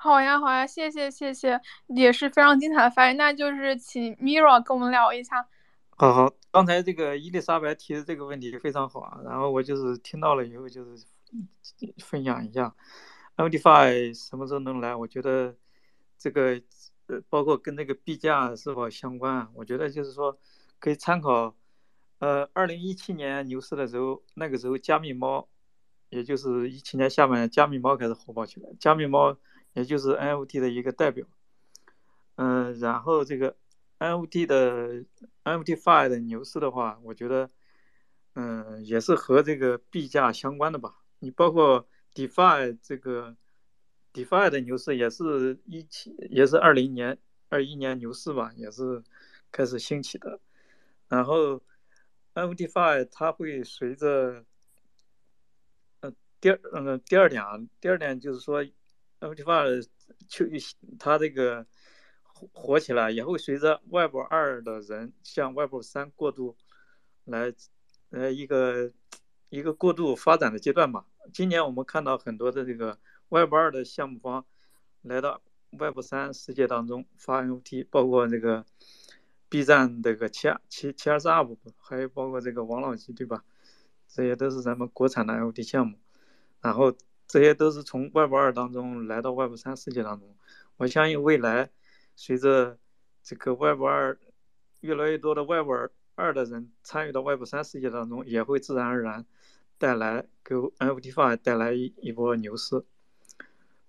[0.04, 1.58] 好呀，好呀，谢谢，谢谢，
[1.88, 3.16] 也是非常精彩的发言。
[3.16, 5.48] 那就是请 Mira 跟我们聊一下。
[5.92, 11.06] 好好，刚才这个伊丽莎白提的这个问题非常好啊，然后我就是听到了以后就是
[12.00, 12.76] 分享一下
[13.38, 14.94] ，MDFI 什么时候能来？
[14.94, 15.56] 我觉得
[16.18, 16.62] 这个
[17.08, 19.48] 呃，包括跟那个币价是否相关？
[19.54, 20.38] 我觉得就是说
[20.80, 21.56] 可以参考，
[22.20, 25.48] 呃，二零一七年牛市的时候，那个时候加密猫，
[26.10, 29.38] 也就是一七年下半年加密猫开始火爆起来，加密猫
[29.74, 31.28] 也就是 NFT 的一个代表，
[32.36, 33.56] 嗯，然后这个。
[34.00, 35.06] NFT 的
[35.46, 37.50] NFT-Fi 的牛市的话，我觉得，
[38.34, 40.98] 嗯，也是和这个币价相关的吧。
[41.20, 43.38] 你包括 DeFi 这个
[44.12, 47.18] DeFi 的牛市，也是一七，也是二零年、
[47.48, 49.02] 二一年牛市吧，也是
[49.54, 50.38] 开始兴起的。
[51.08, 51.62] 然后
[52.34, 54.44] NFT-Fi 它会随着，
[56.02, 58.66] 呃，第二，嗯，第二点啊，第二点就是说
[59.24, 59.88] ，NFT-Fi
[60.28, 60.46] 就
[61.00, 61.66] 它这个。
[62.52, 66.58] 火起来也会随着 Web 二的人向 Web 三过渡，
[67.24, 67.54] 来，
[68.10, 68.92] 呃，一个
[69.50, 71.06] 一个过渡发展的阶段吧。
[71.32, 74.46] 今年我们看到很多的这个 Web 二的项目方
[75.04, 78.66] 来到 Web 三世界当中发 NFT，包括这个
[79.48, 83.46] B 站这个七二七七二四 UP，还有包括这个王老吉，对吧？
[84.10, 85.98] 这些都是咱们国产的 NFT 项目，
[86.60, 86.94] 然后
[87.34, 90.36] 这些都是从 Web 二当中来到 Web 三世界当中。
[90.78, 91.72] 我相信未来。
[92.16, 92.78] 随着
[93.24, 94.20] 这个 Web 二
[94.82, 95.68] 越来越多的 Web
[96.14, 99.26] 二的人参与到 Web 三世界当中，也会自然而然
[99.80, 102.84] 带来给 NFT 带来一一波牛市。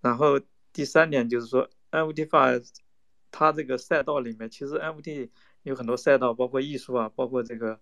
[0.01, 0.41] 然后
[0.73, 2.65] 第三点就是说，NFT
[3.31, 5.29] 它这个赛道里面，其实 NFT
[5.65, 7.79] 有很多赛道，包括艺术啊，包括这个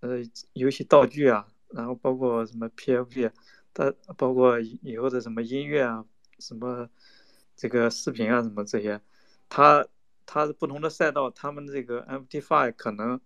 [0.00, 0.18] 呃
[0.54, 3.30] 游戏道具啊，然后包括什么 PFP，
[3.72, 6.04] 它包括以后的什么音乐啊，
[6.38, 6.88] 什么
[7.56, 9.00] 这个视频啊，什么这些。
[9.48, 9.86] 它
[10.26, 13.20] 它不同的赛道，他们这个 MT5 可能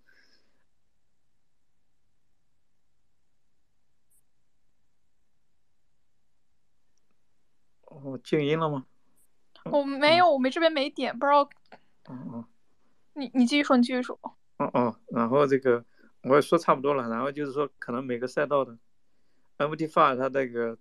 [7.87, 8.87] 哦静音了吗？
[9.65, 11.43] 我没有，我们这边没点，不知道。
[12.05, 12.45] 哦哦。
[13.15, 14.19] 你你继续说，你继续说。
[14.59, 15.85] 哦哦，然后这个
[16.23, 18.77] 我也说差不多了，然后就是说，可能每个赛道的
[19.59, 20.77] mtfr 它这个，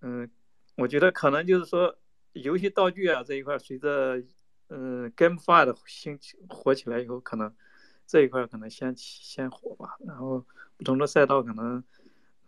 [0.00, 0.30] 嗯，
[0.76, 1.96] 我觉得可能就是说
[2.32, 4.22] 游戏道具啊这一块，随着
[4.68, 7.54] 嗯，GameFi 的兴起火起来以后，可能
[8.06, 9.96] 这一块可能先起先火吧。
[10.06, 10.44] 然后
[10.76, 11.84] 不同的赛道可能，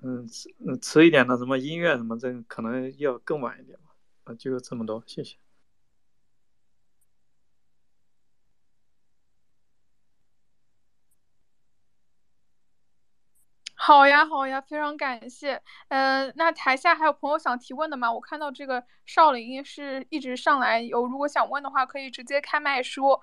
[0.03, 3.95] 嗯，迟迟一点的什么音乐什么，这可能要更晚一点吧。
[4.25, 5.37] 啊，就这么多，谢谢。
[13.87, 15.63] 好呀，好呀，非常感谢。
[15.87, 18.13] 呃，那台下还有朋友想提问的吗？
[18.13, 23.23] 我看到这个少林是一直上来，有如果想问的话，可以直接开麦说。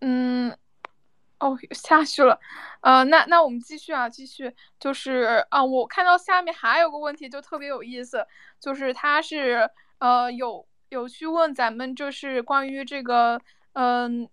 [0.00, 0.56] 嗯，
[1.40, 2.40] 哦，下去了。
[2.80, 4.54] 呃，那那我们继续啊，继续。
[4.78, 8.26] 就是啊，我看到下面还有个问题，就特别有意思，
[8.58, 9.68] 就是他是
[9.98, 13.38] 呃有有去问咱们，就是关于这个
[13.74, 14.26] 嗯。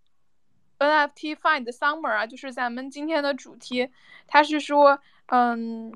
[0.80, 3.90] NFT Find Summer 啊，就是咱们今天的主题。
[4.28, 5.92] 他是说，嗯，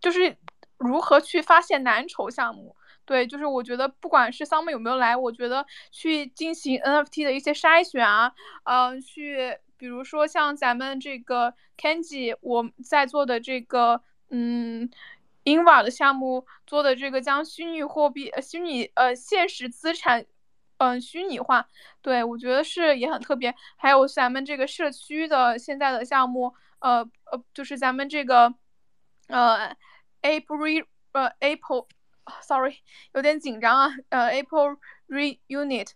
[0.00, 0.36] 就是
[0.78, 2.74] 如何去发现蓝筹项目。
[3.04, 8.32] 对，就是我觉得不管是 Summer 有没有来，我觉得去进行 NFT 的一些筛选啊，
[8.64, 14.90] 嗯，去比如说像咱们这个 Kenji 我在做的这个，嗯
[15.44, 20.26] ，Invar 的项目做的这个将虚拟货币、呃虚拟呃现实资产。
[20.78, 21.68] 嗯，虚拟化，
[22.02, 23.54] 对我觉得是也很特别。
[23.76, 27.00] 还有咱们这个社区的现在的项目，呃
[27.30, 28.54] 呃，就是咱们这个
[29.28, 29.76] 呃
[30.22, 32.76] April 呃 April，sorry，
[33.12, 33.90] 有点紧张啊。
[34.10, 34.76] 呃 April
[35.08, 35.88] Reunit，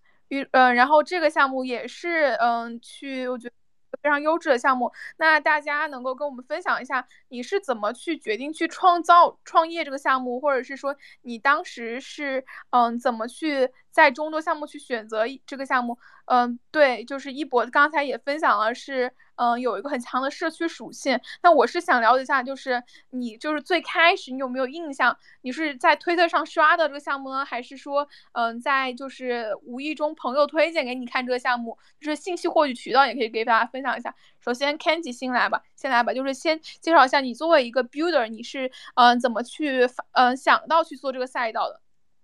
[0.53, 3.55] 呃，然后这个项目也是嗯，去我觉得
[4.01, 4.93] 非常优质的项目。
[5.17, 15.99] 那大家能够跟我们分享一下，你是怎么去决定去创造创业这个项目，或者是说你当时是嗯怎么去在众多项目去选择这个项目？
[16.27, 19.13] 嗯，对，就是一博刚才也分享了是。
[19.43, 21.19] 嗯，有一个很强的社区属性。
[21.43, 25.17] 那我是想了解一下，就是你就是最开始你有没有印象？
[25.41, 31.77] 你是在推特上刷的这个项目呢，还是说，嗯，在就是无意中朋友推荐给你看这个项目？
[32.01, 34.15] 就是信息获取渠道也可以给大家分享一下。
[34.39, 41.81] 首先，Kenji 先来吧，先来吧，就是先介绍一下你作为一个 builder，你是嗯怎么去嗯想到去做这个赛道的？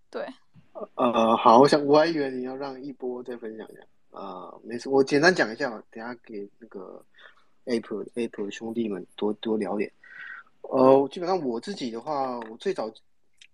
[0.09, 0.24] 对，
[0.95, 3.81] 呃，好，我想我还以为你要让一波再分享一下。
[4.10, 7.05] 啊，没事，我简单讲一下，等下给那个
[7.64, 9.90] Apple Apple 兄弟们多多聊点。
[10.62, 12.90] 呃，基本上我自己的话，我最早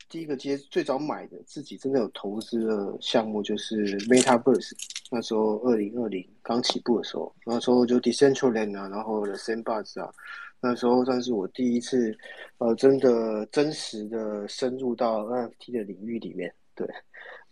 [0.08, 4.72] 第一个接最早买的自己真的有投资的项目就是 MetaVerse，
[5.10, 10.12] 那时候二零二零刚起步的时候，那时候就 Decentraland 啊，然后 The Sandbox 啊，
[10.60, 12.16] 那时候算是我第一次
[12.58, 16.88] 呃真的真实的深入到 NFT 的领域里面，对。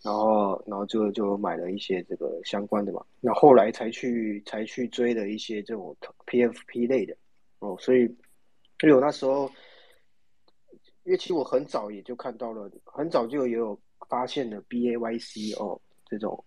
[0.03, 3.03] 然后，然后就就买了一些这个相关的嘛。
[3.21, 5.95] 那后来才去才去追的一些这种
[6.27, 7.15] PFP 类的
[7.59, 7.75] 哦。
[7.79, 8.01] 所以，
[8.83, 9.49] 因为我那时候，
[11.03, 16.43] 因为其实我很早也就看到了，很早就也有发现了 BAYC 哦这种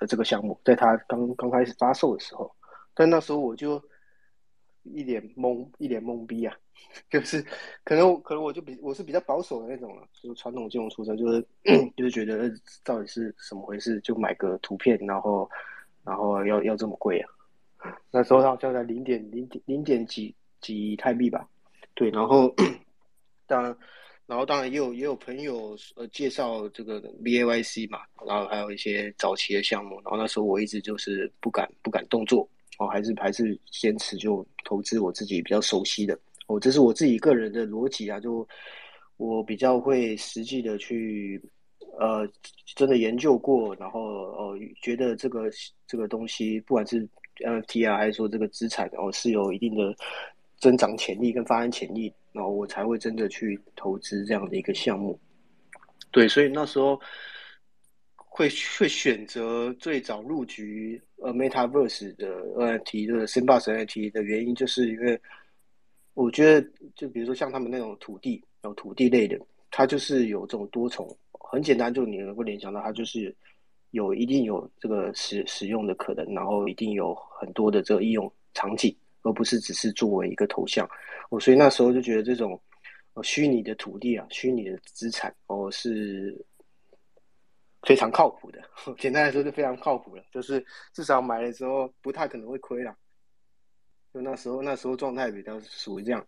[0.00, 2.54] 呃这个项目，在它刚刚开始发售的时候，
[2.94, 3.82] 但那时候我就。
[4.94, 6.56] 一脸懵，一脸懵逼啊！
[7.10, 7.44] 就是
[7.84, 11.44] 可能，可能我就比我是比较保守的那种了，就是传统金融出身，就是
[11.96, 12.50] 就是觉得
[12.84, 15.48] 到底是什么回事，就买个图片，然后
[16.04, 17.28] 然后要要这么贵啊？
[18.10, 21.48] 那时候好像在零点零点零点几几泰币吧，
[21.94, 22.54] 对，然后
[23.46, 23.76] 当然，
[24.26, 32.48] 然后当然也有也有朋友呃介绍这个 B A Y C 嘛，然后还有一些早期的项目，然后那时候我一直就是不敢不敢动作。
[32.78, 38.46] 哦，还是还是坚持就投资我自己比较熟悉的哦，这是我自己个人的逻辑啊，就
[39.16, 41.42] 我比较会实际的去
[41.98, 42.26] 呃
[42.76, 45.50] 真的研究过，然后哦觉得这个
[45.86, 47.06] 这个东西不管是
[47.36, 49.94] NFT 啊，还是说这个资产哦是有一定的
[50.58, 55.18] 增长潜力跟发展潜力，然后我才会真的去投资这样的一个项目。
[56.10, 57.00] 对，所以那时候。
[58.38, 58.48] 会
[58.78, 65.20] 会选择最早入局呃 MetaVerse 的 NFT 的 Sandbox NFT 的原因，就是因为
[66.14, 69.36] 我觉得，就比如说像他们那种土地，有土地类的，
[69.72, 73.34] 它就是有这种多重，很简单，就你能够联想到，它就是
[73.90, 80.88] 有一定有这个使使用的可能，然后一定有很多的这个应用场景，而不是只是作为一个头像。
[81.28, 82.60] 我所以那时候就觉得这种
[83.14, 86.46] 呃虚拟的土地啊，虚拟的资产哦是。
[87.82, 88.60] 非常靠谱的，
[88.98, 92.94] 简单来说是非常靠谱的，就是至少买的时候不太可能会亏了。
[94.12, 96.26] 就那时候那时候状态比较属于这样，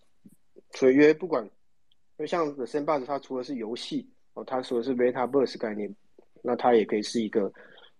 [0.73, 1.51] 所以因为不管，因
[2.19, 5.95] 为像 The Sandbox 它除了是游戏哦，它说的是 MetaVerse 概念，
[6.43, 7.51] 那它也可以是一个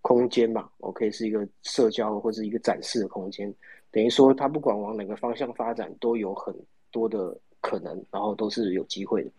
[0.01, 3.53] 空间嘛，我可以是一个社交或者一个展示的空间，
[3.89, 6.55] 等于说它不管往哪个方向发展都有很
[6.91, 9.31] 多的可能，然后都是有机会的，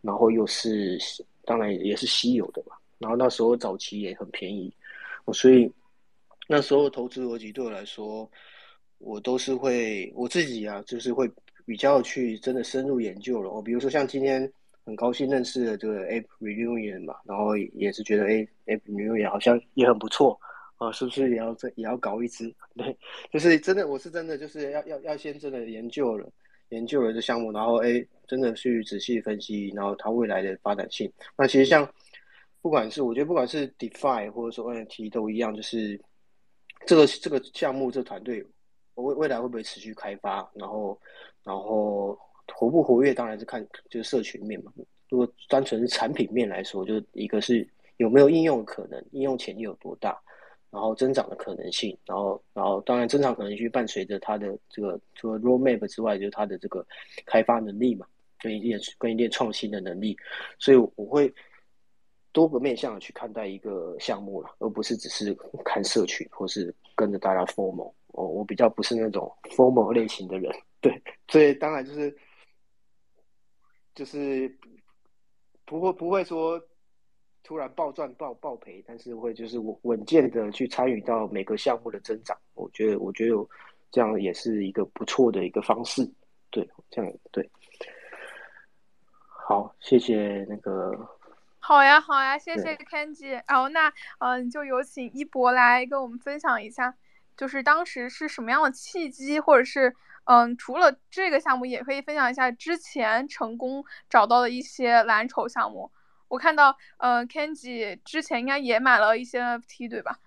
[0.00, 0.98] 然后又是
[1.44, 2.74] 当然也是稀有的嘛。
[3.00, 4.70] 然后那时候早期也很便宜，
[5.32, 5.72] 所以
[6.46, 8.30] 那时候投资逻辑对我来说，
[8.98, 11.28] 我都是会我自己啊，就是会
[11.64, 13.48] 比较去真的深入研究了。
[13.48, 14.52] 哦，比如说像今天
[14.84, 20.38] 很高兴认识的这个 App Reunion 嘛，然后也是觉得哎，App Reunion 好像也很不错
[20.76, 22.54] 啊，是不是也要这也要搞一支？
[22.76, 22.94] 对，
[23.32, 26.30] 就是真的，我是真的就是要要要先真的研究了，
[26.68, 31.10] 研究了这项目，然后哎，真的去仔细分析，然后它未来的发展性。
[31.34, 31.90] 那其实像。
[32.62, 35.98] 不管是我觉得，不管是 DeFi 或者说 NFT 都一样，就是
[36.86, 38.44] 这个这个项目这团队
[38.96, 41.00] 未未来会不会持续开发，然后
[41.42, 42.18] 然后
[42.52, 44.70] 活不活跃，当然是看就是社群面嘛。
[45.08, 47.66] 如果单纯是产品面来说，就一个是
[47.96, 50.20] 有没有应用可能，应用潜力有多大，
[50.70, 56.86] 然后增长的可能性，然后然后当然增长可能性伴随着它的这个除了 Roadmap 之外，就是它的这个
[57.24, 58.06] 开发能力嘛，
[58.38, 60.14] 跟一定跟一定创新的能力，
[60.58, 61.32] 所以我会。
[62.32, 65.34] 多个面向去看待一个项目了，而不是只是
[65.64, 67.92] 看社群或是跟着大家 formal。
[68.12, 72.16] 哦，我比较不是那种 formal 类型的人，对，所以当然就是
[73.94, 74.52] 就是
[75.64, 76.60] 不会不会说
[77.44, 82.36] 突然暴赚暴暴赔，但是会就是稳稳健的去参与到每个项目的增长。
[82.54, 83.34] 我觉得我觉得
[83.92, 86.02] 这样也是一个不错的一个方式，
[86.50, 87.48] 对，这样对。
[89.22, 90.92] 好，谢谢那个。
[91.70, 93.40] 好呀，好呀，谢谢 Kenji。
[93.46, 96.92] 然后那，嗯，就有请一博来跟我们分享一下，
[97.36, 99.94] 就是当时是什么样的契机，或者是
[100.24, 105.92] 嗯，除了这个项目，也可以分享一下之前成功找到的一些蓝筹项目。
[106.26, 110.18] 我看到呃，Kenji 之前应该也买了一些 NFT，对吧？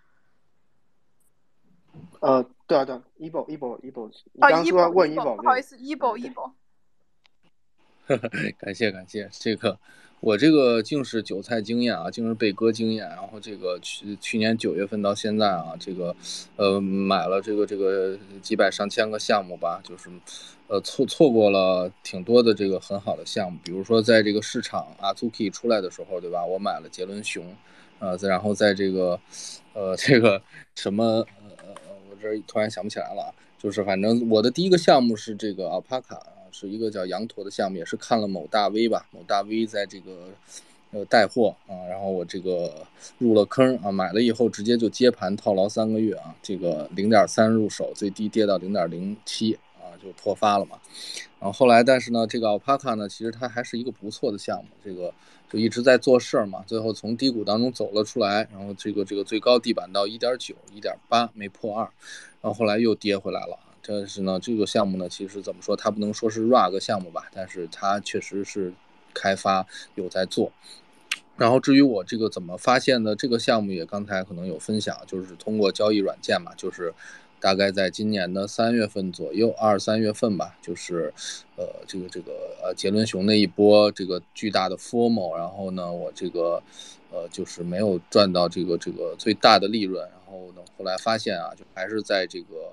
[2.22, 6.54] 呃，对啊，对，Ebo，Ebo，Ebo，你刚刚说要问 Ebo，不好意思，Ebo，Ebo。
[8.58, 9.78] 感谢感谢，这个
[10.26, 13.06] 我这个竟是韭菜经验啊，竟是被割经验。
[13.10, 16.16] 然后这个去去年九月份到现在啊，这个
[16.56, 20.10] 呃买了这个这个几百上千个项目吧，就是
[20.68, 23.60] 呃错错过了挺多的这个很好的项目。
[23.66, 26.46] 比如说在这个市场啊 Zuki 出来的时候，对吧？
[26.46, 27.44] 我买了杰伦熊，
[28.00, 29.20] 呃，然后在这个
[29.74, 30.42] 呃这个
[30.74, 31.26] 什么呃
[31.66, 36.18] 呃我这突然想不起来了，就是反正我的第一个项目是这个 Alpaca。
[36.54, 40.30] 是一个叫羊驼的项目，也是看了某大 V 吧，某大 V 在这个
[40.92, 50.80] 呃带货啊，然后我这个入了坑啊，买了以后直接就接盘套牢三个月啊，这个零点三入手，最低跌到零点零七啊，就破发了嘛。
[51.40, 55.14] 然后后来，但是呢，这个 Alpaca 呢，其实它还是一个不错的项目，这个
[55.52, 61.84] 就一直在做事儿嘛，最后从低谷当中走了出来，然后这个这个最高地板到一点九、一点八没破二，
[62.42, 63.60] 然后后来又跌回来了。
[63.86, 68.74] 但是呢，这个项目呢，其实怎么说，它不能说是 rug 项目吧，但是它确实是
[69.14, 70.52] 开发有在做。
[71.36, 76.94] 然后至于我这个怎么发现的，这个项目也刚才可能有分享，就是通过交易软件嘛，就是
[77.42, 81.14] 大概在今年的三月份左右，二三月份吧，就是
[81.58, 82.32] 呃这个这个
[82.64, 86.64] 呃杰伦熊那一波这个巨大的 formal，然后呢，我这个
[87.12, 92.72] 呃就是没有赚到这个这个最大的利润，然后呢后来发现啊，就还是在这个。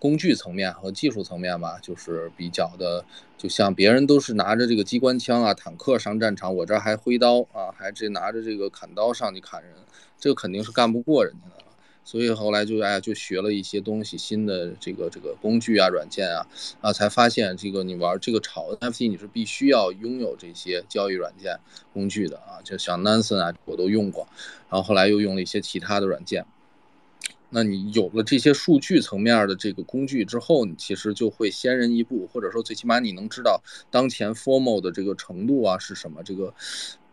[0.00, 3.04] 工具层面和技术层面吧，就是比较的，
[3.36, 9.72] 就像别人都是拿着这个机关枪啊、坦克上战场，我这还挥刀啊，还这拿着这个砍刀上去砍人，
[10.18, 11.64] 这个肯定是干不过人家的。
[12.02, 16.46] 所以后来就哎就学了一些东西，新的这个这个工具啊、软件啊，
[16.80, 21.60] 啊才发现这个你玩这个炒 NFT 你是必须要拥有这些交易软件
[21.92, 24.26] 工具的啊，就像 Nansen 啊我都用过，
[24.70, 26.44] 然后后来又用了一些其他的软件。
[27.50, 36.54] 那你有了这些数据层面的这个工具之后，你其实就会先人一步，或者说最起码你能知道当前 formal 的这个程度啊是什么，这个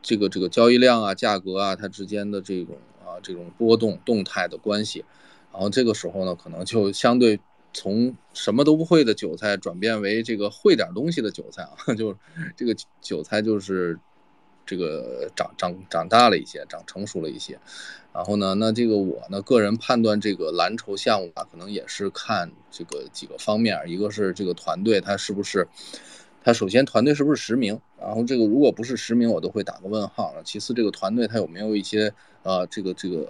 [0.01, 5.03] 这个这个交易量啊、价格啊它之间的这种啊这种波动动态的关系，
[5.51, 7.39] 然后这个时候呢，可能就相对
[7.73, 12.15] 从什么都不会的韭菜转变为这个会点东西的韭菜啊， 就
[12.55, 13.99] 这个韭菜就是
[14.67, 17.57] 这个长长长大了一些，长成熟了一些。
[18.13, 25.67] 然后呢，那这个我呢，个人判断这个蓝筹项目啊，可能也是看这个几个方面，一个是这个团队他是不是，
[26.43, 30.33] 他首先团队是不是实名，然后这个如果不是实名，我都会打个问号。
[30.43, 32.11] 其次，这个团队他有没有一些
[32.41, 33.27] 呃这个这个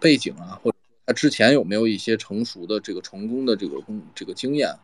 [0.00, 4.74] 背景啊，或者他之前有没有一些成熟的这个成功的这个工这个经验，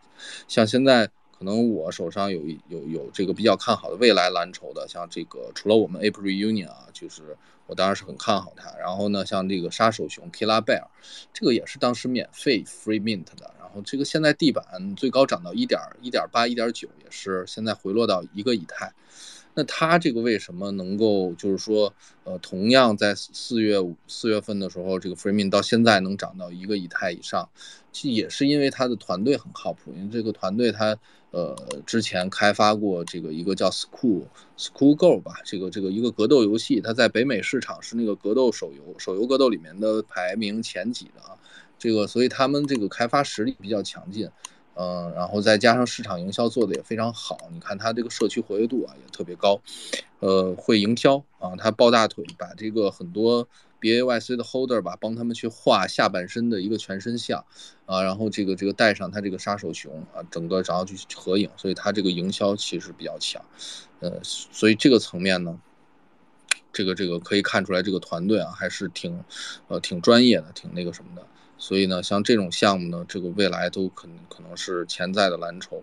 [0.49, 1.09] 像现在。
[1.41, 2.39] 可能我手上有
[2.69, 7.35] 有有这个比较看好的未来蓝筹的，像这个除了我们 April Union 啊，就是
[7.67, 8.71] 我当然是很看好它。
[8.77, 10.85] 然后呢，像这个杀手熊 Killa Bear，
[11.33, 13.55] 这个也是当时免费 Free Mint 的。
[13.59, 18.93] 然后这个现在地板最高涨到一点一点八、一点九，也是现在回落到一个以太。
[19.55, 21.93] 那它这个为什么能够就是说，
[22.25, 27.49] 呃，同样在四月四月份的时候，这个 Free Mint 到现在能涨到一个以太以上，
[27.91, 30.97] 其实也是因为它的团队很靠谱，因为这个团队它
[31.31, 34.25] 呃之前开发过这个一个叫 School
[34.59, 41.37] School Go 吧，这个这个一个格斗游戏，它在北美市场是那个格斗手游手游格斗里面的排名前几的啊，
[41.79, 44.29] 这个所以他们这个开发实力比较强劲。
[44.77, 49.61] 嗯，然后再加上市场营销做的也非常好，你看它这个社区活跃度啊也特别高，
[50.21, 53.47] 呃，会营销啊，他抱大腿，把这个很多
[53.81, 57.45] BAYC 的 holder 吧，帮他们去画下半身的一个全身像
[57.87, 63.45] 啊，然后这个这个带上他这个杀手熊啊，整个然后去合影，所以他这个营销其实比较强，
[64.01, 65.59] 呃，所以这个层面呢，
[66.73, 69.25] 这个这个可以看出来这个团队啊还是挺
[69.69, 71.27] 呃挺专业的，挺那个什么的。
[71.59, 75.83] 所以呢，像这种项目呢，这个未来都可能可能是潜在的蓝筹。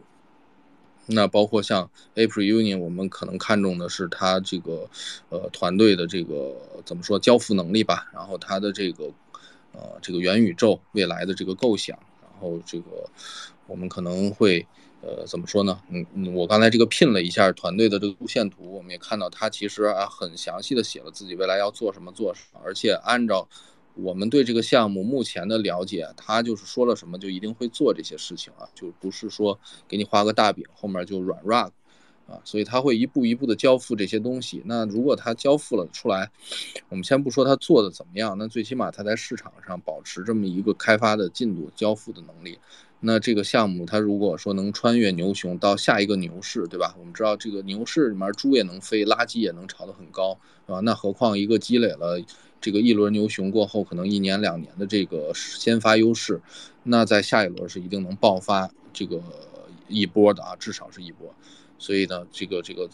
[1.07, 4.89] 那包括像 April Union，我们可能看重的是它这个
[5.29, 6.55] 呃团队的这个
[6.85, 9.05] 怎么说交付能力吧，然后它的这个
[9.71, 13.09] 呃这个元宇宙未来的这个构想，然后这个
[13.67, 14.65] 我们可能会
[15.01, 15.79] 呃怎么说呢？
[15.89, 23.47] 嗯嗯，我刚才这个拼了一下团队的这个路线图，我们也看到它其实啊很详细的写了自己未来要做什么做什么，而且按照。
[23.99, 31.71] 我们对这个项目目前的了解，他就是说了什么就一定会做这些事情啊，就不是说给你画个大饼，后面就软 rug，
[32.27, 34.61] 啊，所以他会一步一步的交付这些东西。
[34.65, 36.29] 那如果他交付了出来，
[36.89, 42.57] 我们先不说他做的怎么样，那最起码他在市场上保持这么一个开发的进度、交付的能力。
[42.99, 46.95] 那这个项目，它如果说能穿越牛熊到下一个牛市，对吧？
[46.99, 50.31] 我们知道这个牛市里面猪也能飞，垃圾也能炒得很高，
[50.65, 52.19] 啊，那何况一个积累了
[52.67, 56.41] 这个一轮牛熊过后，可能一年两年的这个先发优势，
[56.83, 59.23] 那在下一轮是一定能爆发这个
[59.87, 61.33] 一波的啊，至少是一波。
[61.77, 62.89] 所以呢，这个这个，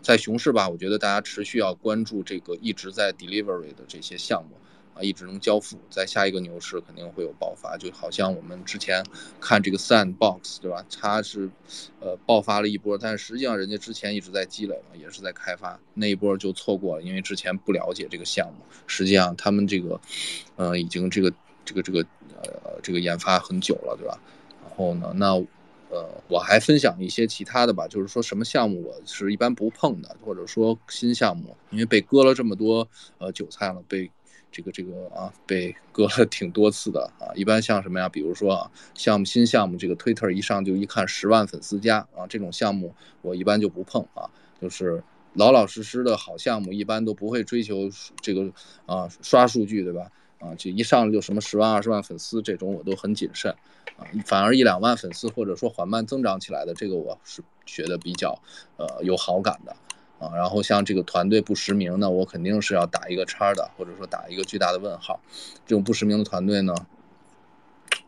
[0.00, 4.56] 在熊市吧，我觉得大家持续要关注这个一直在 delivery 的这些项目。
[5.02, 9.04] 一直能交付，在下一个牛市肯定会有爆发，就好像我们之前
[9.40, 10.84] 看这个 Sandbox，对吧？
[11.00, 11.48] 它是，
[12.00, 18.64] 呃，爆发了一波，但是实际上人家之前一直在积累嘛，也是在开发，那一波就错过了，因为之前不了解这个项目。
[18.86, 20.00] 实际上他们这个，
[20.56, 21.32] 呃，已经这个
[21.64, 22.00] 这个这个，
[22.42, 24.18] 呃，这个研发很久了，对吧？
[24.62, 25.34] 然后呢，那，
[25.90, 32.88] 呃，我还分享一些其他的吧，就是说什么项目我是一般不碰的，或者说新项目，因为被割了这么多
[33.18, 34.10] 呃韭菜了，被。
[34.50, 37.28] 这个这个啊，被割了挺多次的啊。
[37.34, 38.08] 一般像什么呀？
[38.08, 44.30] 比如说啊，项目新项目，这个 Twitter 一上就一看十万粉丝加啊，这种项目我一般就不碰啊。
[44.60, 45.02] 就是
[45.34, 47.88] 老老实实的好项目，一般都不会追求
[48.20, 48.50] 这个
[48.86, 50.10] 啊刷数据，对吧？
[50.38, 53.52] 啊，就一上来就什么十万二十万粉丝这种，我都很谨慎
[53.96, 54.06] 啊。
[54.24, 58.40] 反而一两万粉丝或者说缓慢增长起来的，这个我是觉得比较
[58.76, 59.76] 呃有好感的。
[60.18, 65.20] 啊，然后像这个团队不实名呢，我肯定是要打一个叉的，或者说打一个巨大的问号。
[65.64, 66.74] 这种不实名的团队呢，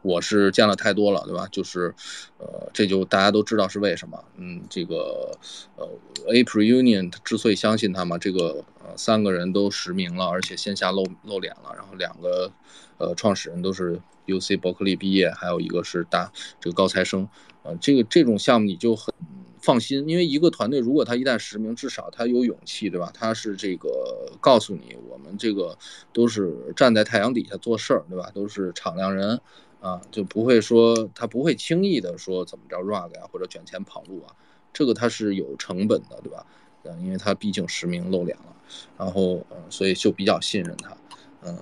[0.02, 1.46] 我是见了太多了，对吧？
[1.52, 1.94] 就是，
[2.38, 4.24] 呃，这就大家都知道是为什么。
[4.36, 5.30] 嗯，这个，
[5.76, 5.88] 呃
[6.32, 12.50] ，April Union 之所以相信他嘛，这个呃三个人都实名了，而且线下露露脸了，然后两个
[12.98, 17.28] 呃创始人都是 UC 伯克利毕业，还有一个是大这个高材生。
[17.62, 19.14] 呃，这个这种项目你就很。
[19.60, 23.10] 放心，因为一个团队如果他一旦实名，至少他有勇气，对吧？
[23.12, 25.76] 他是这个告诉你，我们这个
[26.12, 28.30] 都是站在太阳底下做事儿，对吧？
[28.34, 29.40] 都是敞亮人，
[29.80, 34.34] 啊，就不会说他不会轻易的说怎么着 rug 呀或者卷钱跑路啊，
[34.72, 36.46] 这个他是有成本的，对吧？
[36.84, 38.56] 嗯，因为他毕竟实名露脸了，
[38.96, 40.96] 然后嗯，所以就比较信任他，
[41.42, 41.58] 嗯，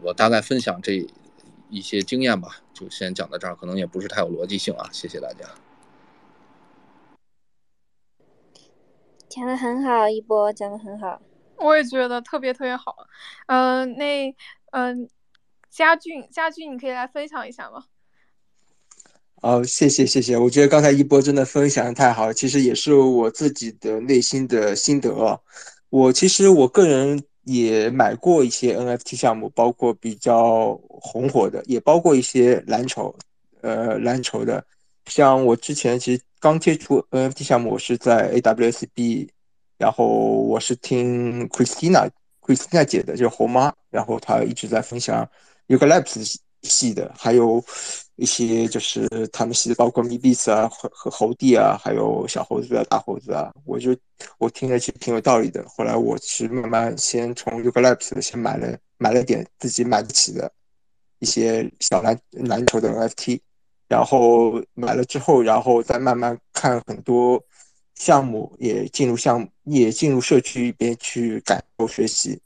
[0.00, 1.06] 我大概分享这
[1.68, 5.44] 一些经验吧，就先讲到这儿，可能也不是太有逻辑性啊，谢谢大家。
[9.28, 11.20] 讲的很好，一博讲的很好，
[11.56, 12.94] 我也觉得特别特别好。
[13.46, 14.34] 嗯，那
[14.72, 15.08] 嗯，
[15.68, 17.84] 佳俊，佳俊，你可以来分享一下吗？
[19.42, 25.40] 哦，谢谢谢谢，我觉得刚才一波真的分享的太好了，其实也是我自己的内心的心得。
[25.90, 33.14] 我其实我个人也买过一些 NFT 项目，包括比较红火的，也包括一些蓝筹，
[33.60, 34.64] 呃，蓝筹的。
[35.06, 39.28] 像我之前其实刚接触 NFT 项目，我是在 AWSB，
[39.78, 42.10] 然后我是听 Christina
[42.42, 45.28] Christina 姐的，就是猴妈，然后她一直在分享
[45.68, 47.62] u g a l a b s 系的，还有
[48.16, 53.96] 一些就是他们系的，包括 Mibis 啊和和猴帝啊，还有小猴子啊大猴子啊，我就
[54.38, 55.64] 我听着其实挺有道理的。
[55.68, 60.50] 后来我是慢慢先从 u g a l a b s 先买了买了点自己买得起的
[61.20, 63.40] 一些小蓝蓝筹的 NFT。
[63.88, 67.40] 然后买了之后，然后再慢慢看很多
[67.94, 72.40] 项目，也进入项目，也进入社区里边去感受学习。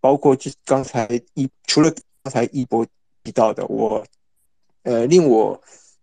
[0.00, 1.92] 包括这刚才一除了
[2.22, 2.86] 刚才一博
[3.24, 4.04] 提到的，我
[4.84, 5.60] 呃令我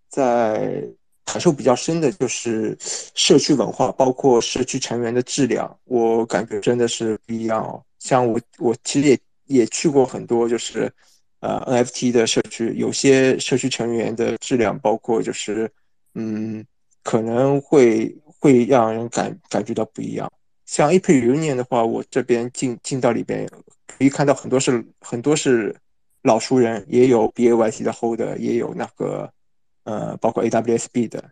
[0.10, 0.84] 在
[1.23, 7.81] 感受比较深的就是社区文化，包括社区成员的质量，我感觉真的是不一样哦。
[7.99, 10.91] 像我我其实也也去过很多，就是。
[11.41, 15.69] 呃，NFT 的社区有些社区成员的质量，包括就是，
[16.15, 16.65] 嗯，
[17.03, 20.31] 可能会会让人感感觉到不一样。
[20.65, 23.47] 像 a p r Union 的话，我这边进进到里边，
[23.85, 25.75] 可以看到很多是很多是
[26.23, 29.31] 老熟人，也有 BAYC 的 Hold，也有那个
[29.83, 31.23] 呃，包括 AWSB 的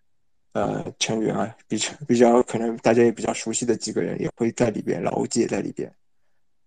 [0.52, 5.92] 呃成员啊，比较比较可能大家也比较熟悉的几个人也会在里边，老欧也在里边。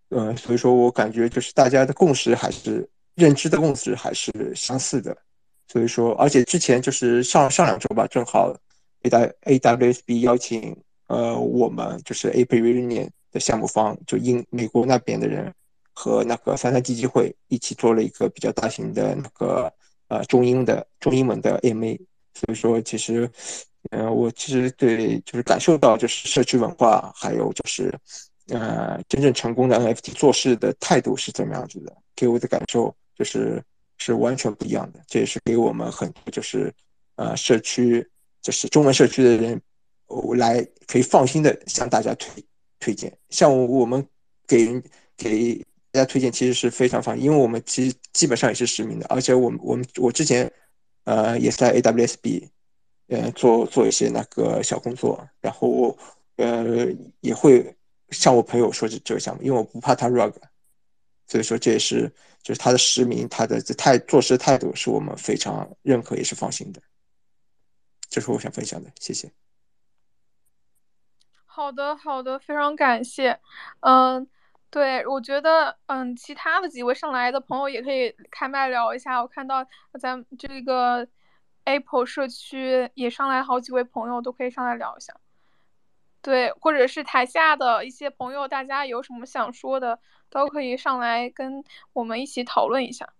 [0.10, 2.86] 呃，所以说我感觉就是大家的共识还是。
[3.18, 5.18] 认知的共识还是相似的，
[5.68, 8.56] 所以说，而且之前就是上上两周吧，正好
[9.02, 10.78] A W A W S B 邀请
[11.08, 15.52] 呃我们就是 A P Reunion 的项目方，就英美国那边的人
[15.94, 19.74] 和那个三三基金会一起做了一个比较大型的那个
[20.10, 22.00] 呃中英的中英文的 M A，
[22.36, 23.28] 所以说其实
[23.90, 27.92] 嗯我其实对就是感受到就是社区文化，还有就是
[28.50, 32.96] 呃真正成功的 N F T 做事的态度是怎么样子的，给我的感受。
[33.18, 33.64] 就是
[33.98, 36.74] 是完全不一样的，这也是给我们很多就是
[37.16, 38.08] 呃社区
[38.42, 39.60] 就是中文社区的人
[40.08, 42.44] 我来可以放心的向大家推
[42.80, 43.12] 推荐。
[43.30, 44.06] 像我们
[44.48, 44.82] 给
[45.18, 45.56] 给
[45.92, 50.52] 大家推荐，其实是非常放心，因为我们其实基本上也是实名的，而且我们我们我之前
[51.06, 52.48] 呃也是在 AWSB
[53.08, 55.98] 呃做做一些那个小工作，然后
[56.36, 56.88] 呃
[57.22, 57.76] 也会
[58.12, 60.34] 向我朋友说这这个项目，因为我不怕他 rug，
[61.28, 62.14] 所以说这也是
[62.48, 66.82] 就是他的实名，他的这态做事态度是我们非常认可也是放心的。
[68.10, 69.30] 这是我想分享的，谢谢。
[71.46, 73.38] 好的，好的，非常感谢。
[73.82, 74.26] 嗯，
[74.70, 79.22] 对，我觉得，嗯，其他的几位上来的朋友也可以开麦聊一下。
[79.22, 79.68] 我看到
[80.00, 81.06] 咱这个
[81.66, 85.14] Apple 社区也上来好几位朋友，都可以上来聊一下。
[86.22, 90.00] 对，或者是台下的一些朋友，大家有什么想说的，
[90.30, 91.64] 都可以上来跟
[91.94, 93.14] 我们一起讨论一下。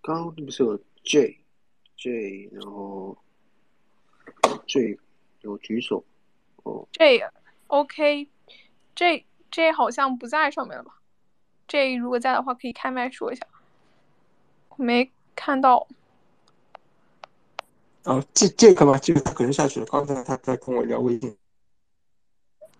[0.00, 3.16] 刚刚不是有 J？J，然后
[4.66, 4.98] J
[5.42, 6.04] 有举手
[6.64, 6.88] 哦。
[6.92, 8.26] J，OK，J
[9.50, 11.00] J 好像不在上面了吧
[11.68, 13.46] ？J 如果在的话，可以开麦说一下。
[14.76, 15.86] 没看到。
[18.08, 18.96] 哦，这这个吗？
[18.96, 19.84] 这个他可能下去了。
[19.84, 21.36] 刚才他在跟我聊微信。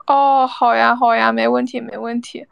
[0.06, 2.46] 哦，好呀，好呀，没问题，没问题。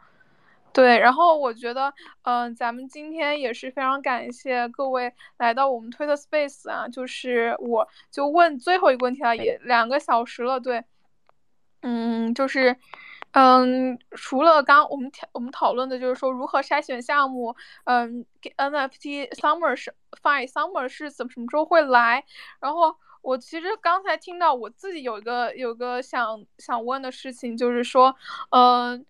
[0.73, 1.91] 对，然后我觉得，
[2.21, 10.83] 嗯，咱们今天也是非常感谢各位来到我们推的 Space 啊，就是我就问最后一个问题了，也两个小时了，对，
[11.81, 12.77] 嗯，就是，
[13.31, 17.55] 嗯，除了刚我们讨我们讨论的就是说如何筛选项目，
[17.85, 22.23] 嗯给，NFT Summer 是 Fine Summer 是怎么什么时候会来？
[22.59, 28.15] 然后我其实刚才听到我自己有一个有个想想问的事情，就是说，
[28.51, 29.05] 嗯。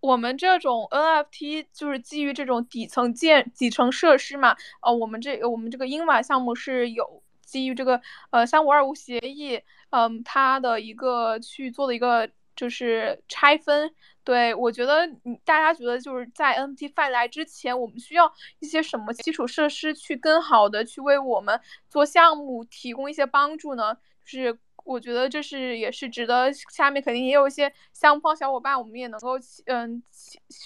[0.00, 9.60] 我们这种 NFT 就是基于这种底层建底层设施嘛，呃，我们这个我们这个英瓦项目是有基于这个呃三五二五协议，
[9.90, 13.94] 嗯，它的一个去做的一个就是拆分。
[14.22, 15.08] 对我觉得，
[15.44, 21.58] 大家觉得就是在 NFT Fi 来之前，我们需要一些什么基础设施去更好的去为我们
[21.88, 23.96] 做项目提供一些帮助呢？
[24.24, 24.58] 就是。
[24.84, 29.32] 我觉得这是也是值得，下面肯定也有一些项目方小伙伴，我们也能够
[29.66, 30.02] 嗯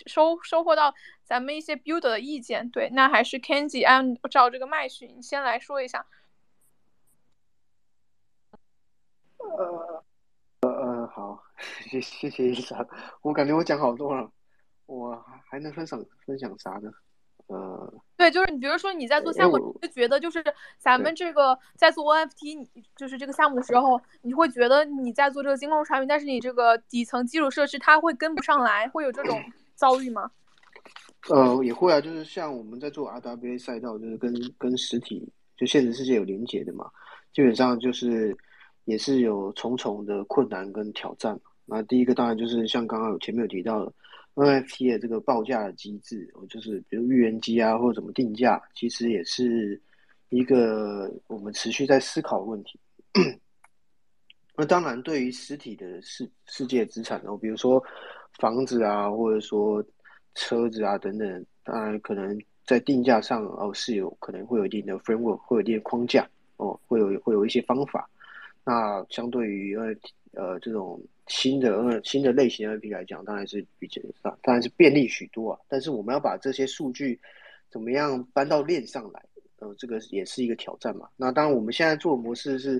[0.06, 0.94] 收收获到
[1.24, 2.70] 咱们一些 builder 的意见。
[2.70, 6.06] 对，那还是 Kenji 按照这个麦序，你先来说一下。
[9.38, 10.04] 呃
[10.60, 11.42] 呃呃，好，
[11.90, 12.86] 谢谢谢医生，
[13.22, 14.30] 我感觉我讲好多了，
[14.86, 16.90] 我还能分享分享啥呢？
[17.48, 20.42] 呃，对，就是你，比如说你在做项目，就觉得就是
[20.78, 29.38] 咱们这个在做 NFT，你就是这个项目的时候，你会觉得你在做这个金融产品，但是你这个底层基础设施它会跟不上来，会有这种
[29.74, 30.30] 遭遇吗？
[31.28, 36.90] 呃，也会啊，就是像我们在做 RWA 赛道，就是跟跟实体就现实世界有连接的嘛，
[37.32, 38.34] 基本上就是
[38.84, 41.38] 也是有重重的困难跟挑战。
[41.72, 43.92] 那第一个当然就是像刚刚前面有提到的。
[44.34, 49.78] NFT 的这个报价的机制，就是比如预言机啊，或者怎么定价，其实也是
[50.30, 52.80] 一个我们持续在思考的问题。
[54.56, 57.84] 那当然，对于实体的世世界资产哦，比如说
[58.38, 59.84] 房子啊，或者说
[60.34, 62.34] 车子啊等等，当然可能
[62.64, 66.26] 在定价上哦是有可能会有一定的 framework，会有一定的框架
[66.56, 68.08] 哦，会有会有一些方法。
[68.64, 69.94] 那相对于呃
[70.32, 71.00] 呃这种。
[71.28, 74.02] 新的呃新的类型 IP 来讲，当然是比较
[74.42, 75.58] 当然是便利许多啊。
[75.68, 77.18] 但是我们要把这些数据
[77.70, 79.22] 怎么样搬到链上来，
[79.60, 81.08] 呃，这个也是一个挑战嘛。
[81.16, 82.76] 那当然我们现在做的模式是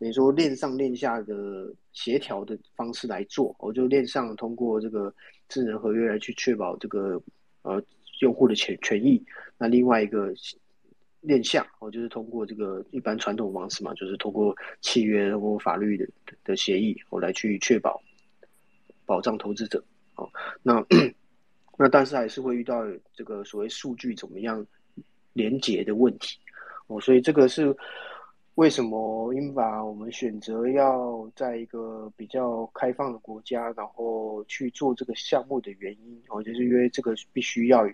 [0.00, 5.14] 等于说链上链下的协调的方式来做，我就链上通过这个
[5.50, 7.22] 智能合约来去确保这个
[7.62, 7.80] 呃
[8.22, 9.22] 用户的权权益。
[9.58, 10.32] 那另外一个。
[11.26, 16.06] 链下，哦，就是通过这个一般传统方式嘛，就是通过契约或法律的
[16.44, 17.98] 的协议，哦，来去确保
[19.06, 19.82] 保障投资者，
[20.16, 20.28] 哦，
[20.62, 20.84] 那
[21.78, 22.84] 那但是还是会遇到
[23.14, 24.64] 这个所谓数据怎么样
[25.32, 26.38] 连接的问题，
[26.88, 27.74] 哦，所以这个是
[28.56, 37.88] 为什么英法我们选择要在一个比较开放的国家，然后去做这个项目的原因，哦，就是因为这个必须要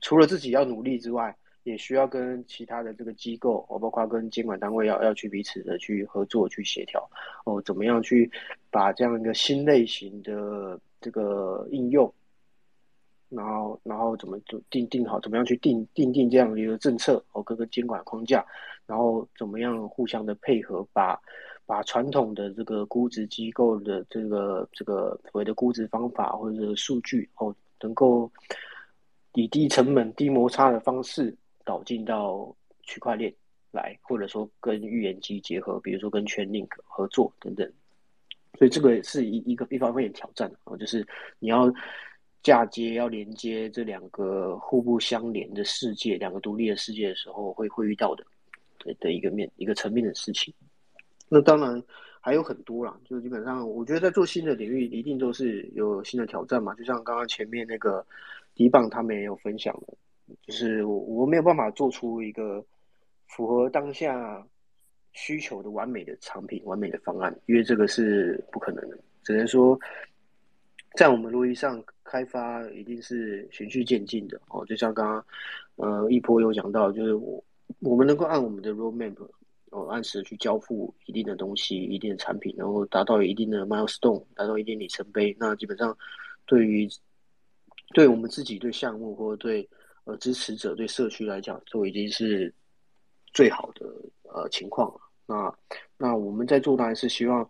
[0.00, 1.36] 除了自己要努力之外。
[1.64, 7.08] 也需要跟其他的这个机构，哦，包括跟监管单位要要去彼此的去合作、去协调，
[7.44, 8.28] 哦，怎么样去
[8.70, 12.12] 把这样一个新类型的这个应用，
[13.28, 18.44] 然后然后怎么就定定好，怎么样去定定定这样一个政策，哦，各个监管框架，
[18.84, 21.16] 然后怎么样互相的配合，把
[21.64, 28.28] 把传统的这个估值机构的这个这个所谓的估值方法或者数据，哦，能够
[29.34, 31.32] 以低成本、低摩擦的方式。
[31.64, 33.32] 导进到区块链
[33.70, 37.70] 来，或者说跟预言机结合，比如说跟全 link 合作等等。
[38.58, 41.06] 所以这个是一一个一方面的挑战啊，就是
[41.38, 41.72] 你要
[42.42, 48.24] 嫁接、要连接这两个互不相连的世界，两个独立的世界的时候，会会遇到的
[48.78, 50.52] 的的一个面一个层面的事情。
[51.28, 51.82] 那当然
[52.20, 56.74] 还有很多啦，就基本上我觉得在做新的领域，一定都是有新的挑战嘛。
[56.74, 58.04] 就像刚刚前面那个
[58.54, 59.94] 迪棒他们也有分享的，
[60.42, 62.64] 就是我我没有办法做出一个
[63.26, 64.46] 符合当下。
[65.14, 69.78] 需求的完美的产品、完美的方案，因为这个是不可能的，只能说
[70.96, 74.64] 在我们路易上开发一定是循序渐进的哦。
[74.64, 75.26] 就像刚刚
[75.76, 77.44] 呃一波有讲到，就是我
[77.80, 79.14] 我们能够按我们的 roadmap
[79.68, 85.94] 哦按时去交付一定的东西、一定的产品，然后达到一定的 milestone，达到一定里程碑，那基本上
[86.46, 86.88] 对于
[87.92, 89.68] 对我们自己、对项目或者对
[90.04, 92.52] 呃支持者、对社区来讲，都已经是
[93.32, 93.86] 最好的
[94.24, 95.00] 呃情况了。
[95.26, 95.54] 那
[95.96, 97.48] 那我们在做当然是希望，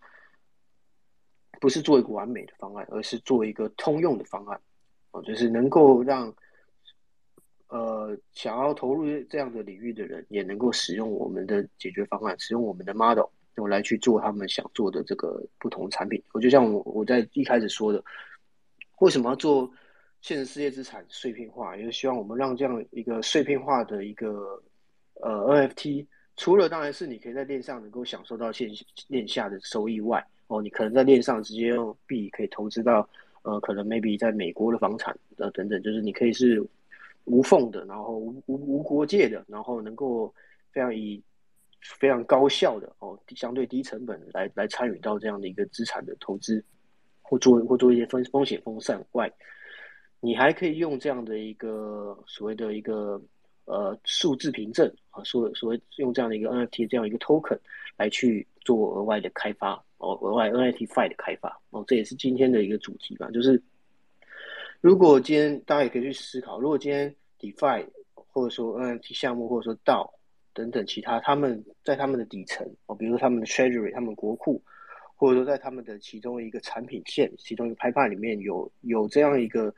[1.61, 4.61] 不是做一个完美的方案，而是做一个通用的方案，
[5.13, 6.33] 哦，就是能够让，
[7.69, 13.27] 呃，想要投入这样的领域的人也能够使用我们的解决方案，使用我们的 model，
[13.57, 16.23] 我来去做他们想做的这个不同产品。
[16.33, 18.05] 我就像我我在一开始说的，
[19.01, 19.69] 为什么要做
[20.23, 24.63] 现实世界资产碎片化，也是希望我们让这样一个碎片化的一个
[25.15, 26.07] 呃 NFT。
[26.37, 28.71] 除了当然是你可以在链上能够享受到线
[29.09, 33.07] 链下的收益外，哦，你可能在链上直接用币可以投资到，
[33.43, 36.65] 呃，可能 maybe 在美国的房产呃等等，就是你可以是
[37.25, 40.33] 无缝的，然后无无无国界的，然后能够
[40.71, 41.21] 非常以
[41.81, 46.65] 非常高效的哦，相对低成本来来参与到这样的一个资产的投资，
[47.21, 49.31] 或做或做一些风风险分散外，
[50.23, 53.21] 你还可以用这样的一个所谓的一个。
[53.65, 57.57] 呃，数字凭证啊，所所谓用这样的一个 NFT 这样一个 token
[57.97, 63.31] 来去做额外的开发哦，额外 NFT Fi 的开发哦，这也是今天的一个主题吧。
[63.31, 63.63] 就是
[64.81, 70.13] 如果今天大家也可以去思考，如果今天 DeFi 或者说 NFT 项目或者说到
[70.53, 74.61] 等等其他，他们在他们的底层哦，比如说他们的 Treasury、他们国库，
[75.15, 79.73] 或者说在他们的其中一个产品线、其中一个拍卖里面有有这样一个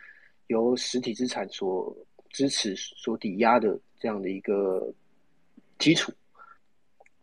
[0.49, 1.97] 由实体资产所
[2.31, 4.93] 支持所抵押的这样的一个
[5.79, 6.13] 基础，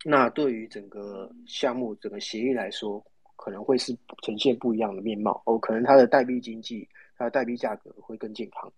[0.03, 3.03] 那对于整个项目、整个协议来说，
[3.35, 5.59] 可能会是呈现不一样的面貌哦。
[5.59, 6.87] 可能它的代币经济、
[7.17, 8.71] 它的代币价格会更健康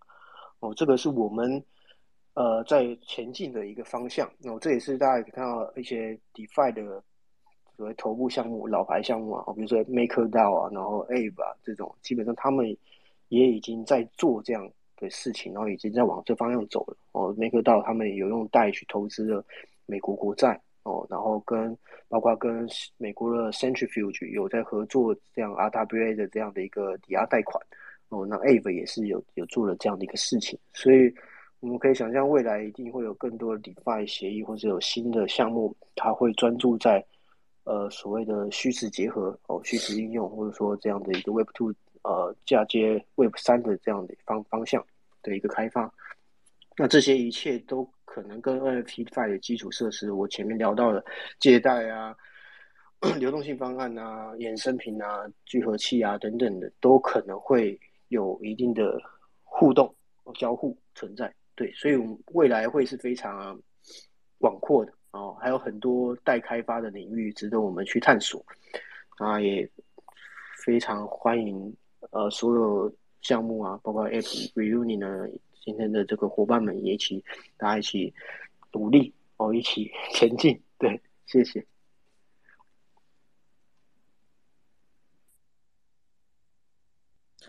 [0.60, 0.74] 哦。
[0.76, 1.64] 这个是我们
[2.34, 4.58] 呃在前进的一个方向哦。
[4.60, 7.04] 这也是大家可以看到一些 DeFi 的
[7.78, 12.76] 所谓头部项目、老牌项目啊，比如说 MakerDAO 啊，然后 Aave 啊这种，基本上他们
[13.38, 14.72] 也已经在做这样。
[14.96, 17.34] 的事情，然后已经在往这方向走了哦。
[17.38, 19.44] m a k e d a 他们有用贷去投资了
[19.86, 21.78] 美国国债哦，然后跟
[22.08, 22.66] 包括跟
[22.96, 27.62] 美国的 Centrifuge 有在合作，这样 RWA 的这样的一个抵押贷款
[28.10, 28.26] 哦。
[28.26, 31.14] 那 Ave 也是有有做了这样的一个事情，所以
[31.60, 37.04] 我们可以想象未来一定会有更多的 DeFi 协议或者有新的项目，它会专注在
[37.66, 41.74] 呃所谓的虚实结合哦，虚实应用，或者说这样的一个 Web Two
[42.04, 44.86] 呃嫁接 Web 三的这样的方方向。
[45.26, 45.90] 的一个开发，
[46.76, 51.02] 那这些一切都可能跟 NFT Fi 的基础设施，我前面聊到的
[51.40, 52.14] 借贷啊、
[53.18, 59.02] 流动性方案啊、衍生品啊、聚合器啊等等的，都可能会有一定的
[59.46, 59.96] 互动、
[60.38, 61.34] 交互存在。
[61.56, 63.58] 对，所以我们未来会是非常
[64.40, 68.46] 广阔的哦，还有很多待开发的领域值得我们去探索
[69.20, 69.66] 啊，也
[70.66, 71.74] 非常欢迎
[72.14, 72.96] 呃所有。
[73.26, 75.30] 项目啊，包括 App Reunion 呢，
[75.64, 77.24] 今天的这个伙伴们也一起，
[77.56, 78.14] 大家一起
[78.74, 80.62] 努力哦，一起 前进。
[80.78, 81.66] 对，谢谢。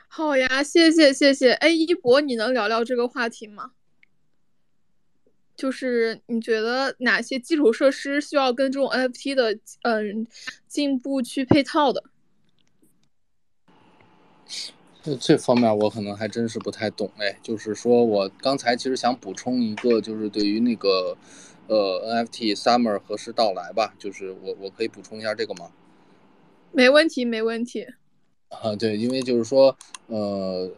[0.07, 1.55] 好呀，谢谢谢谢。
[1.55, 3.73] 哎，一博，你能聊聊这个话题吗？
[5.57, 10.25] 就是你觉得哪些基础设施需要跟这种 NFT 的嗯
[10.69, 12.05] 进步去配套的？
[15.03, 21.17] 这这方面我可能还真是不太懂哎，就是说我刚才其实想补充一个，就是对于那个
[21.67, 25.71] 呃 NFT Summer 何时到来吧，就是我我可以补充一下这个吗？
[26.73, 27.87] 没问题，没问题。
[28.49, 29.77] 啊，对，因为就是说
[30.07, 30.71] 呃，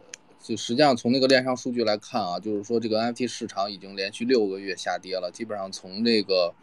[0.43, 6.53] 就实际上从那个链上数据来看啊，就是说这个 NFT 市场已经连续六个月下跌了，基本上从这个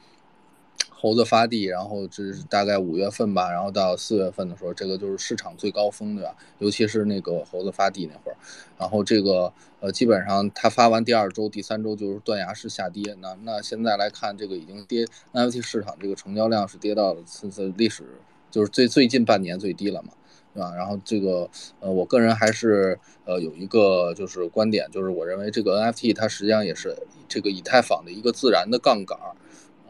[0.91, 6.35] 猴子发地，然后这是大概五月份吧，然后到四月份的时候，这个就是市场最高峰，对吧？
[6.59, 8.37] 尤其是那个猴子发地那会儿，
[8.79, 13.15] 然后这个呃，基本上它发完第二周、第三周就是断崖式下跌。
[13.21, 18.05] 那那现在来看，这个已经跌 NFT 市场这个成交量是跌到了次次历史
[18.51, 20.09] 就是最最近半年最低了嘛，
[20.55, 20.73] 对吧？
[20.75, 26.97] 然后这个呃，我个人还是呃有一个就是观点，就是我认为这个 NFT 它实际上也是
[27.29, 29.19] 这个以太坊的一个自然的杠杆。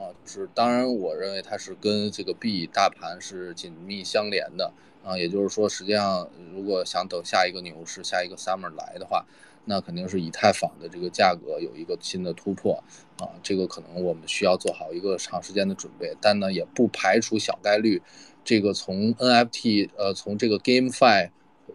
[0.05, 4.71] 啊，是当然，我认为它是跟这个币大盘是紧密相连的
[5.03, 9.25] 啊，也就是说，实际上如果想等下一个牛市、下一个 summer 来的话，
[9.65, 12.85] 那肯定是以太坊的这个价格有一个新的突破
[13.19, 18.03] 啊，这个可能我们需要做好一个长时间的准备，但呢，也不排除小概率，
[18.45, 21.31] 这个从 NFT 呃，从这个 GameFi。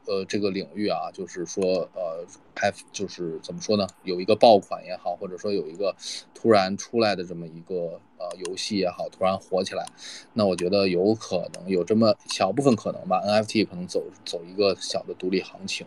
[0.10, 2.26] 呃，这个领域啊，就是说，呃，
[2.56, 3.86] 还就是怎么说呢？
[4.04, 5.96] 有一个爆款也好，或者说有一个
[6.34, 9.86] 突然出来的这么一个呃游戏也好，突然火起来，
[10.34, 15.86] 那我觉得有可能有这么小部分可能吧，NFT 可能走走一个小的独立行情，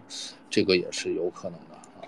[0.48, 2.06] 这个也是有可能的啊。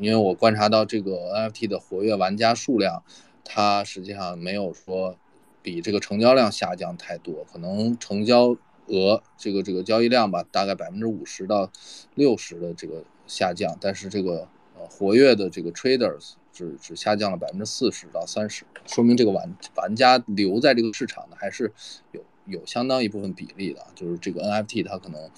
[0.00, 3.04] 因为我观察到这个 NFT 的活跃玩家数量，
[3.44, 5.16] 它实际上没有说
[5.62, 8.56] 比这个成交量下降太多，可能成交。
[8.88, 11.70] 额这个这个交易量吧，大概百分之五十到
[12.14, 21.72] 六十的这个下降，但是这个呃活跃的这个 traders 只只下降了百分之四十到三十，说明这个玩玩家留在这个市场呢还是
[22.12, 25.30] 有有相当一部分比例的，就是这个 NFT 它可能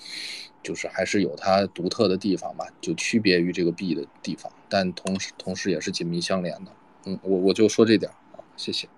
[0.63, 6.73] 就是还是有它独特的地方吧，就区别于这个币的地方，但同时同时也是紧密相连的。
[7.05, 8.89] 嗯，我我就说这点啊，谢谢。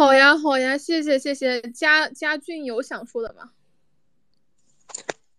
[0.00, 1.60] 好呀，好呀，谢谢，谢谢。
[1.72, 3.50] 家家俊有想说的吗？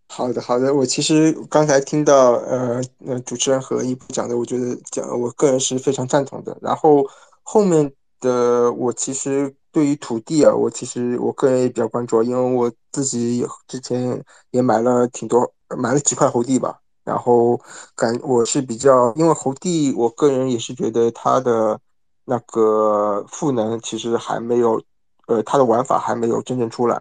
[0.06, 0.72] 好的，好的。
[0.72, 6.56] 我其实刚才听到呃呃主持人和一博讲的，我觉得讲我个人是非常赞同的。
[6.62, 7.04] 然后
[7.42, 14.22] 后面的我其实对于土地啊，我其实我个人也比较关注，因为我自己之前
[14.52, 16.78] 也买了挺多，买了几块猴地吧。
[17.02, 17.60] 然后
[17.96, 21.80] 感我是比较，因为猴地，我个人也是觉得它的。
[22.24, 24.82] 那个赋能其实还没有，
[25.26, 27.00] 呃，它的玩法还没有真正出来，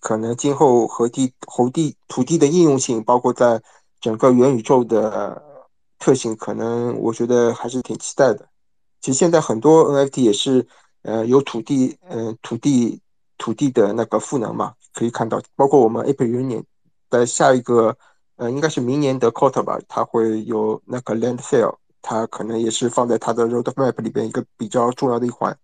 [0.00, 3.60] 可能今后和地、猴地、土地的应用性，包括在
[4.00, 5.42] 整个元宇宙的
[5.98, 8.48] 特性，可能我觉得还是挺期待的。
[9.00, 10.66] 其实现在很多 NFT 也是，
[11.02, 13.00] 呃，有土地，嗯，土地、
[13.38, 16.62] 土地的那个赋能嘛，可以看到，包括我们 Apple Union
[17.10, 17.96] 的下一个，
[18.36, 21.76] 呃，应该是明年的 Quarter 吧，它会有那个 Land Sale。
[22.08, 25.58] 它可能也是放在它的 roadmap 里边一个比较重要的一环，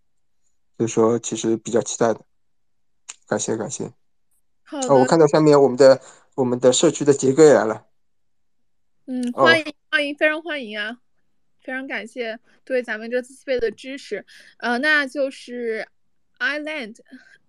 [0.77, 2.20] 所以说其实比较期待的。
[3.28, 3.93] 感谢感谢。
[4.64, 6.02] 好哦，我看到下面我们的
[6.35, 7.86] 我们的社区的杰哥也来了。
[9.06, 10.98] 嗯，欢迎欢迎，非常欢迎啊！
[11.62, 14.27] 非常感谢对咱们这次费的支持。
[14.59, 15.86] 呃，那就是
[16.40, 16.97] Island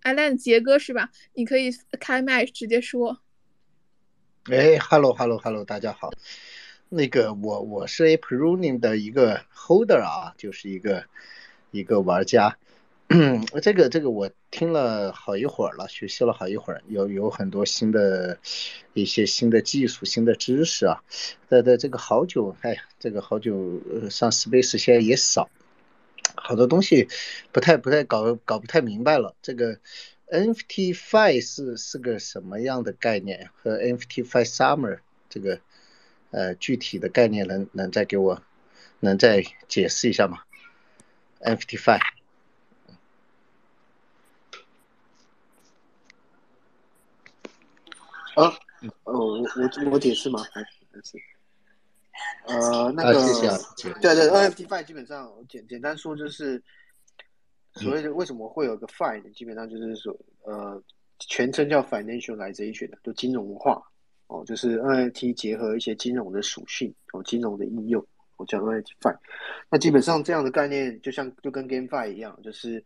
[0.02, 1.10] Island 杰哥是吧？
[1.32, 3.18] 你可以开麦直接说。
[4.44, 6.12] 哎，Hello Hello Hello，大家好。
[6.94, 11.06] 那个我我是 a p r u n i n g 的一个 holder 啊，就是一个
[11.72, 12.56] 一个玩家。
[13.60, 18.38] 这个这个我听了好一会儿了，学习了好一会儿，有有很多新的
[18.92, 21.02] 一些新的技术、新的知识啊。
[21.48, 25.50] 在在这个好久，哎呀，这个好久上 Space 现在也少，
[26.36, 27.08] 好多东西
[27.50, 29.34] 不太不太搞搞不太明白了。
[29.42, 29.78] 这个
[30.30, 33.50] NFT Five 是是个什么样的概念？
[33.60, 35.58] 和 NFT Five Summer 这个。
[36.34, 38.42] 呃，具体的概念能能再给我，
[38.98, 40.42] 能再解释一下吗
[41.40, 42.00] ？NFT Five。
[48.34, 48.52] 啊，
[49.04, 50.44] 哦，我我我解释吗？
[50.52, 50.60] 还
[51.04, 51.18] 是？
[52.46, 53.22] 呃，那个，
[54.00, 56.60] 对对，NFT Five 基本上简简单说就是，
[57.74, 60.82] 所谓的为什么会有个 Five，基本上就是说，呃，
[61.20, 63.80] 全称叫 Financialization 的，就金融化。
[64.26, 68.04] 哦，就是 NFT 结合一些金融的属性，哦，金融的应用，
[68.36, 69.14] 我叫 NFT Fi。
[69.70, 72.82] 那基本上这样的概念，就像就跟 GameFi 一样，就是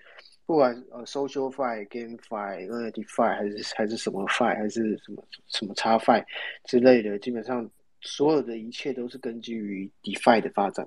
[0.47, 6.24] 不管呃 Social Fi、GameFi、NFT Fi 还是还是什么 Fi 还是什么什么叉 Fi
[6.65, 7.70] 之类的，基本上
[8.01, 10.85] 所有的一切都是根基于 DeFi 的发展。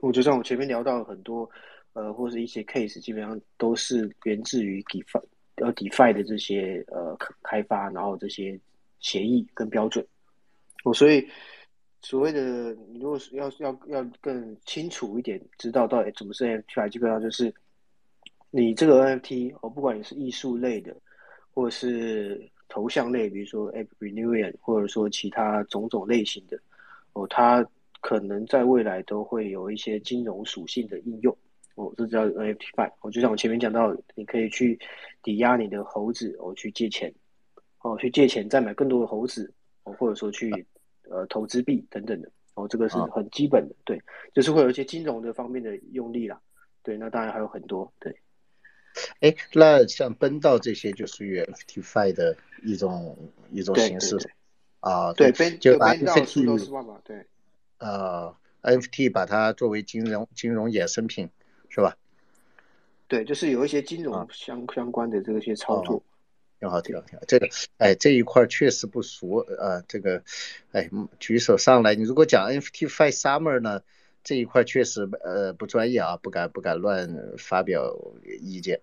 [0.00, 1.48] 我就像我前面聊到很多
[1.92, 5.22] 呃，或者一些 case，基本上都是源自于 DeFi
[5.56, 8.60] 呃 DeFi 的这些呃开发，然后这些。
[9.00, 10.06] 协议跟标准，
[10.84, 11.26] 哦，所以
[12.00, 17.52] 所谓的你如果是要要要更清楚一点，知道到底怎么是 NFT，基本上就是
[18.50, 20.96] 你这个 NFT 哦，不管你是艺术类的，
[21.52, 26.58] 或者是头像类，比如说 App Renewal，或者说其他种种类型的
[27.14, 27.66] 哦，它
[28.00, 31.36] 可能在未来都会有一些金融属性的应用
[31.74, 32.92] 哦，这叫 NFT Fi。
[33.00, 34.78] 哦，就像我前面讲到，你可以去
[35.22, 37.12] 抵押你的猴子，哦，去借钱，
[37.80, 39.52] 哦，去借钱再买更多的猴子，
[39.84, 40.66] 哦，或者说去
[41.08, 44.00] 呃投资币等等的，哦，这个是很基本的，对，
[44.34, 46.40] 就是会有一些金融的方面的用力啦，
[46.82, 48.16] 对，那当然还有很多，对。
[49.20, 53.16] 哎，那像奔道这些就属于 NFT Fi 的一种
[53.52, 54.16] 一种形式
[54.80, 57.24] 啊，对，就奔道 NFT 对，
[57.78, 61.28] 呃，NFT 把它作为金融金融衍生品
[61.68, 61.96] 是吧？
[63.06, 66.02] 对，就是有一些金融相相关的这些操作，
[66.60, 67.24] 挺好，挺好，挺好。
[67.26, 67.48] 这个，
[67.78, 69.82] 哎，这一块确实不熟啊。
[69.86, 70.22] 这个，
[70.72, 71.94] 哎，举手上来。
[71.94, 73.82] 你如果讲 NFT Fi Summer 呢，
[74.24, 77.96] 这一块确实呃不专业啊，不敢不敢乱发表
[78.40, 78.80] 意见。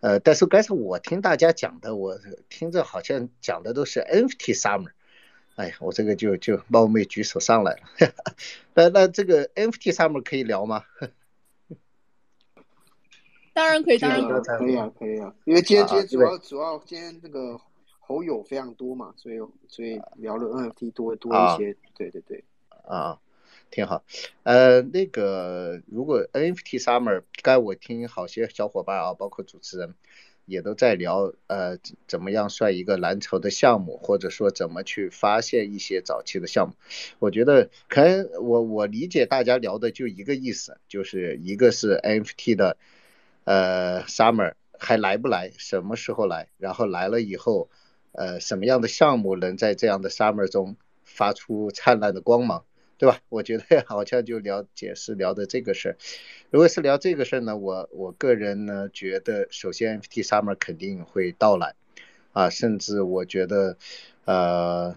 [0.00, 2.18] 呃，但是刚才我听大家讲的，我
[2.50, 4.90] 听着好像讲的都是 NFT Summer。
[5.54, 8.12] 哎呀，我这个就就冒昧举手上来了。
[8.74, 10.84] 那那这个 NFT Summer 可以聊吗？
[13.56, 14.76] 当然可以，当然可以。
[14.76, 17.58] 啊，可以啊，因为今天今天主要主要今天那个
[18.00, 22.44] 猴友非常多嘛，所以所以聊了 NFT 多多一些，对对对，
[22.84, 23.18] 啊，
[23.70, 24.04] 挺好，
[24.42, 29.94] 呃，那个如果 NFT Summer，该我听好些小伙伴啊，包括主持人
[30.44, 36.74] 也都在聊，呃，怎么样算一个蓝筹的项目，或者说怎么去发现一些早期的项目，
[37.20, 42.76] 我觉得可能我我理解大家聊的就一个意思，就是一个是 NFT 的。
[43.46, 45.52] 呃，summer 还来不来？
[45.56, 46.48] 什么时候来？
[46.58, 47.70] 然后来了以后，
[48.10, 52.64] 呃，什么样的项目能在这样的 summer 中发出灿烂的光芒，
[52.98, 53.20] 对吧？
[53.30, 55.96] 我觉得 好像就聊解释聊的这个事儿。
[56.50, 61.76] 如果是聊这个事儿呢，我我个人呢觉得，首先 FT summer 肯定会到来，
[62.32, 63.76] 啊，甚至我觉得，
[64.24, 64.96] 呃，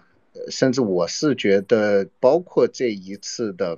[0.50, 3.76] 甚至我是觉得，包括这一次的，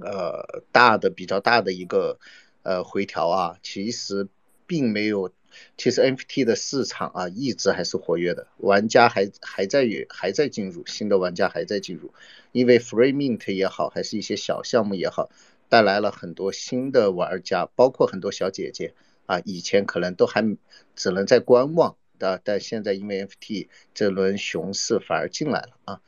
[0.00, 2.18] 呃，大的比较大的一个。
[2.62, 4.28] 呃，回调啊，其实
[4.66, 5.32] 并没有，
[5.76, 12.12] 其实 NFT 的市场啊，一直还是活跃的，玩家还还在于还在进入，新的玩家还在进入，
[12.52, 15.30] 因为 Free Mint 也好，还是一些小项目也好，
[15.68, 18.94] 带来了很多新的玩家，包括很多小姐姐
[19.26, 20.56] 啊，以前可能都还
[20.94, 26.00] 只能在观望的，但现在因为 NFT 这轮熊市反而进来了啊。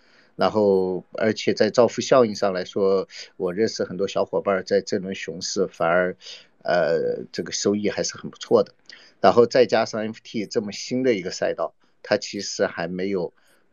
[0.43, 3.07] 然后，而且在造富效应上来说，
[3.37, 6.17] 我认识很多小伙伴在这轮熊市反而，
[6.65, 8.75] 呃，这个收益还是很不错的。
[9.21, 13.33] 然后再加上 FT 这么新的一个赛道，它其实还没有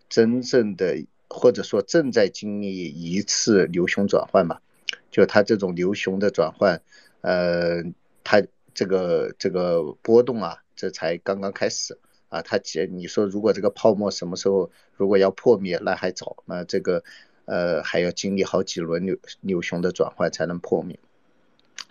[0.09, 4.61] 真正的，或者说正在经历一次牛熊转换吧。
[5.09, 6.83] 就它这种牛熊的转换，
[7.21, 7.81] 呃，
[8.23, 8.43] 它
[8.75, 11.97] 这个这个波动啊，这才刚刚开始。
[12.29, 17.03] 啊，它解你说如果这个泡沫什么时候如果要破灭，那还早，那这个
[17.45, 20.99] 呃还要经历好几轮牛牛熊的转换才能破灭。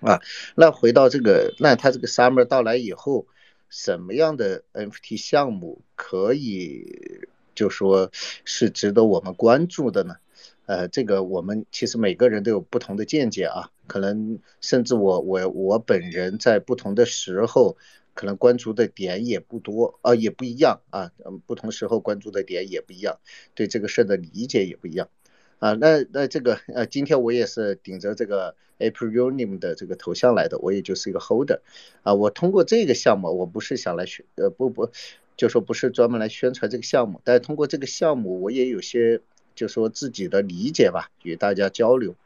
[0.00, 0.20] 啊，
[0.54, 3.26] 那回到这个，那它这个 summer 到来以后，
[3.68, 8.12] 什么样的 NFT 项目可以就说
[8.44, 10.18] 是值得我们关注的呢？
[10.66, 17.76] 呃，这个我们其实每个人都有不同的见解啊，可能甚至我我我本人在不同的时候。
[18.18, 23.20] 可能关注的点也不多啊，也不一样啊，嗯，不同时候关注的点也不一样，
[23.54, 25.08] 对这个事儿的理解也不一样
[25.60, 25.74] 啊。
[25.74, 31.60] 那那这个呃，今天我也是顶着这个 April Unim 的这个头像来的，我也就是一个 Holder
[32.02, 32.14] 啊。
[32.14, 34.90] 我通过这个项目，我不是想来宣呃不不，
[35.36, 39.20] 就说不是专门来宣传这个项目，但是通过这个项目，我也有些
[39.54, 42.16] 就说自己的理解吧，与大家交流。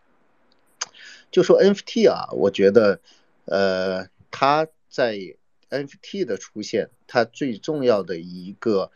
[1.31, 3.01] 就说 NFT 啊，我觉得
[3.45, 5.37] 呃，它在
[5.73, 8.91] NFT 的出现，它最重要的一个，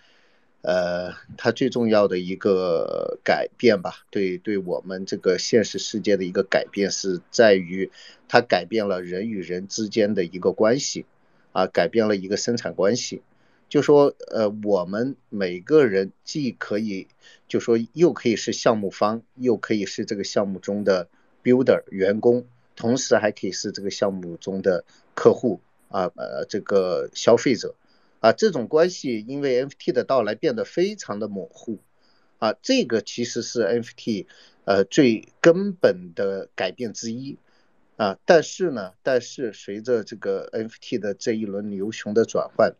[0.61, 7.91] 呃，它最重要的一个改变吧，对，对我们这个现实世界的一个改变，是在于
[8.29, 11.07] 它改变了人与人之间的一个关系，
[11.53, 13.23] 啊，改变了一个生产关系。
[13.69, 17.09] 就说，呃，我们每个人既可以，
[17.49, 21.09] 就说又可以是项目方，又可以是这个项目中的
[21.43, 22.47] builder 员工，
[22.77, 24.85] 同时还可以是这个项目中的
[25.15, 25.61] 客户。
[25.89, 27.75] 啊呃，这个消费者，
[28.21, 31.79] 啊，这种关系因为 NFT 的到来变得非常的模糊，
[32.39, 34.27] 啊，这个其实是 NFT
[34.65, 37.39] 呃最根本的改变之一，
[37.97, 42.75] 啊，但是呢，但是随着这个 NFT 的这一轮牛熊的转换，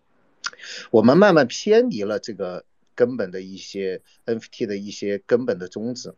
[0.91, 2.65] 我们慢慢偏离了这个
[2.95, 6.15] 根本的一些 NFT 的一些根本的宗旨，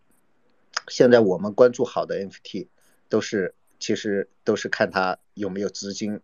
[0.89, 2.69] 现在我们关注好的 NFT
[3.11, 6.21] 都是其实都是看它有没有资金。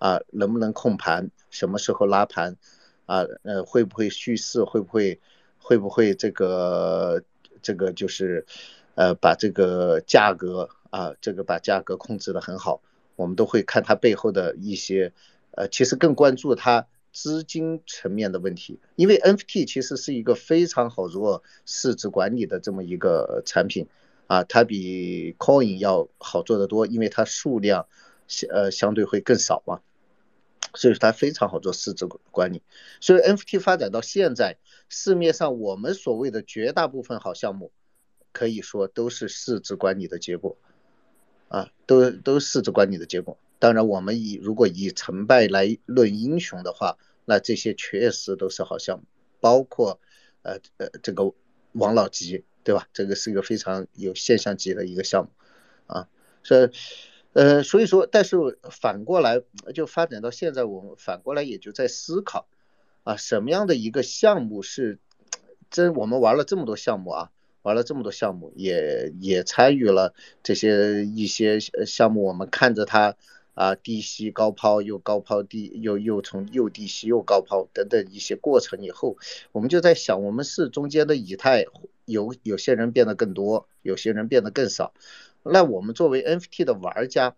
[0.00, 1.30] 啊，能不能控盘？
[1.50, 2.56] 什么时候拉盘？
[3.06, 4.64] 啊，呃，会不会蓄势？
[4.64, 5.20] 会不会，
[5.58, 7.22] 会不会这个，
[7.62, 8.46] 这个就是，
[8.94, 12.82] 呃，把这个价格啊，这个把价格控制的很好。
[13.16, 15.12] 我们都会看它背后的一些，
[15.50, 23.88] 呃，其实更关注它资金层面的问题，因为 NFT 其实是一个非常好做市值管理的这么一个产品，
[24.28, 27.88] 啊，它比 Coin 要好做得多，因为它数量
[28.28, 29.80] 相呃相对会更少嘛，
[30.74, 32.62] 所以说它非常好做市值管理。
[33.00, 37.72] 所以 NFT 发展到现在，市面上我们所谓的绝大部分好项目，
[38.32, 40.56] 可以说都是市值管理的结果，
[41.48, 43.38] 啊，都都市值管理的结果。
[43.58, 49.04] 当然，我们以如果以成败来论英雄的话，那这些确实都是好项目，
[49.38, 50.00] 包括，
[50.42, 51.34] 呃呃，这个
[51.72, 52.88] 王老吉，对吧？
[52.94, 55.30] 这个是一个非常有现象级的一个项目，
[55.86, 56.08] 啊，
[56.42, 56.70] 所以，
[57.32, 58.36] 呃，所以说，但是
[58.70, 59.42] 反过来
[59.74, 62.46] 就发展到现在，我们反过来也就在思考，
[63.04, 64.98] 啊，什么样的一个项目是
[65.70, 65.94] 真？
[65.94, 67.30] 我们玩了这么多项目啊，
[67.62, 73.16] 玩了这么多项目，也也参与了这些一些项目，我们看着它。
[73.52, 79.18] 啊，低吸高抛，又高抛低，又又从又低吸又高抛等等一些过程以后，
[79.52, 81.66] 我们就在想，我们是中间的以太
[82.06, 84.94] 有有些人变得更多，有些人变得更少。
[85.42, 87.34] 那我们作为 NFT 的玩家，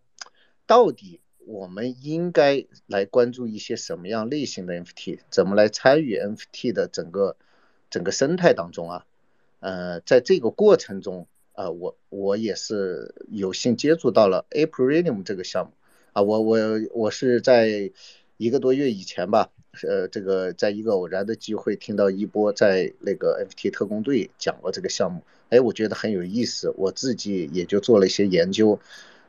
[0.66, 5.20] 到底我们应该来关注一些什么样类型的 NFT？
[5.30, 7.36] 怎么来参与 NFT 的整个
[7.90, 9.06] 整个生态当中啊？
[9.60, 15.72] 呃，在这个过程中，呃，我我也是有幸接触到了 Aprilium 这个项目。
[16.12, 16.58] 啊，我我
[16.92, 17.92] 我是在
[18.36, 19.50] 一个多月以前吧，
[19.88, 25.22] 呃，这个在一个偶然的机会听到一波在那个 NFT 特工队讲过这个项目，
[25.52, 28.80] 哎，我觉得很有意思，我自己也就做了一些研究，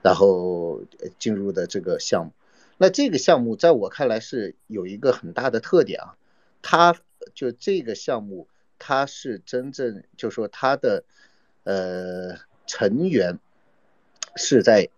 [0.02, 0.82] 然后
[1.20, 2.32] 进入的这个项目。
[2.78, 6.16] 那这个项目在我看来是有一个很大的特点啊，
[6.62, 6.95] 它
[7.34, 8.48] 就这个项目
[8.80, 11.04] 它是真正就说它的
[11.64, 13.40] 呃成员
[14.36, 14.90] 是在。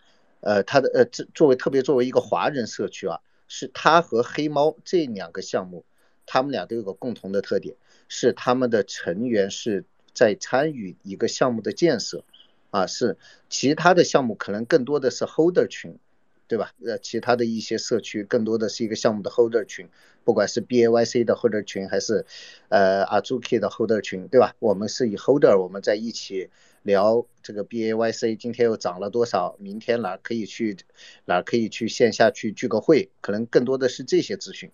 [0.41, 5.85] 呃，他的呃，这作为特别作为一个华人社区啊，是他和黑猫这两个项目，
[6.27, 7.75] 他们俩都有个共同的特点，
[8.09, 9.85] 是他们的成员是
[10.15, 12.23] 在参与一个项目的建设，
[12.71, 13.17] 啊，是
[13.49, 15.99] 其他的项目可能更多的是 holder 群，
[16.47, 16.71] 对吧？
[16.83, 19.87] 呃，其他的一些社区更多的是一个项目的 holder 群，
[20.23, 22.25] 不管是 BAYC 的 holder 群还是
[22.69, 24.55] 呃 Azuki 的 holder 群，对吧？
[24.57, 26.49] 我们是以 holder 我们在一起。
[26.85, 29.55] 聊这个 B A Y C 今天又涨了多少？
[29.57, 30.77] 明天哪可以去，
[31.25, 33.09] 哪可以去线下去聚个会？
[33.21, 34.71] 可能更多的是这些资讯，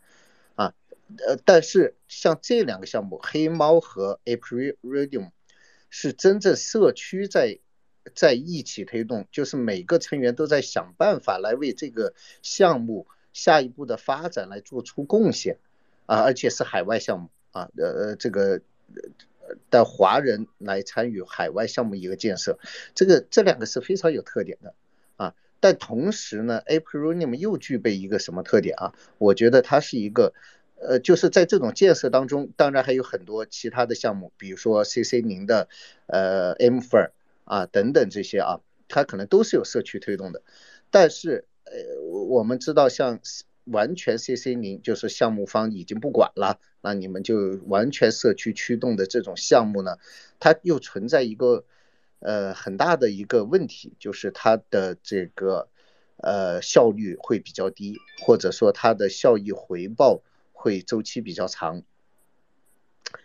[1.18, 5.32] 呃，但是像这两个项目，黑猫和 April Radium，
[5.90, 7.60] 是真正社区在
[8.16, 15.58] 在一起推动，就是每个成员都在想办法来为这个项目下一步的发展来做出贡献，
[16.06, 18.62] 啊，而且是海外项目啊，呃呃，这个。
[19.70, 22.58] 的华人来参与海外项目一个建设，
[22.96, 24.74] 这个这两个是非常有特点的
[25.18, 25.36] 啊。
[25.60, 28.94] 但同时呢，Aprilium 又具备一个什么特点啊？
[29.18, 30.34] 我觉得它是一个，
[30.82, 35.70] 呃，就是在这种建设当中，当然还有很多其他的项目，比如说 CC 零的，
[36.08, 37.12] 呃，Mfer
[37.46, 40.42] 啊等等这些啊，它可能都是有社区推动的。
[40.90, 41.72] 但是，呃，
[42.28, 43.20] 我们知道像。
[43.66, 49.98] 完全 CC 零就是项目方已经不管了，那你们就完全社区驱动的这种项目呢，
[50.40, 51.64] 它又存在一个
[52.20, 55.70] 呃很大的一个问题，就是它的这个
[56.18, 60.24] 呃效率会比较低，或者说它的效益回报
[60.62, 61.82] 会周期比较长，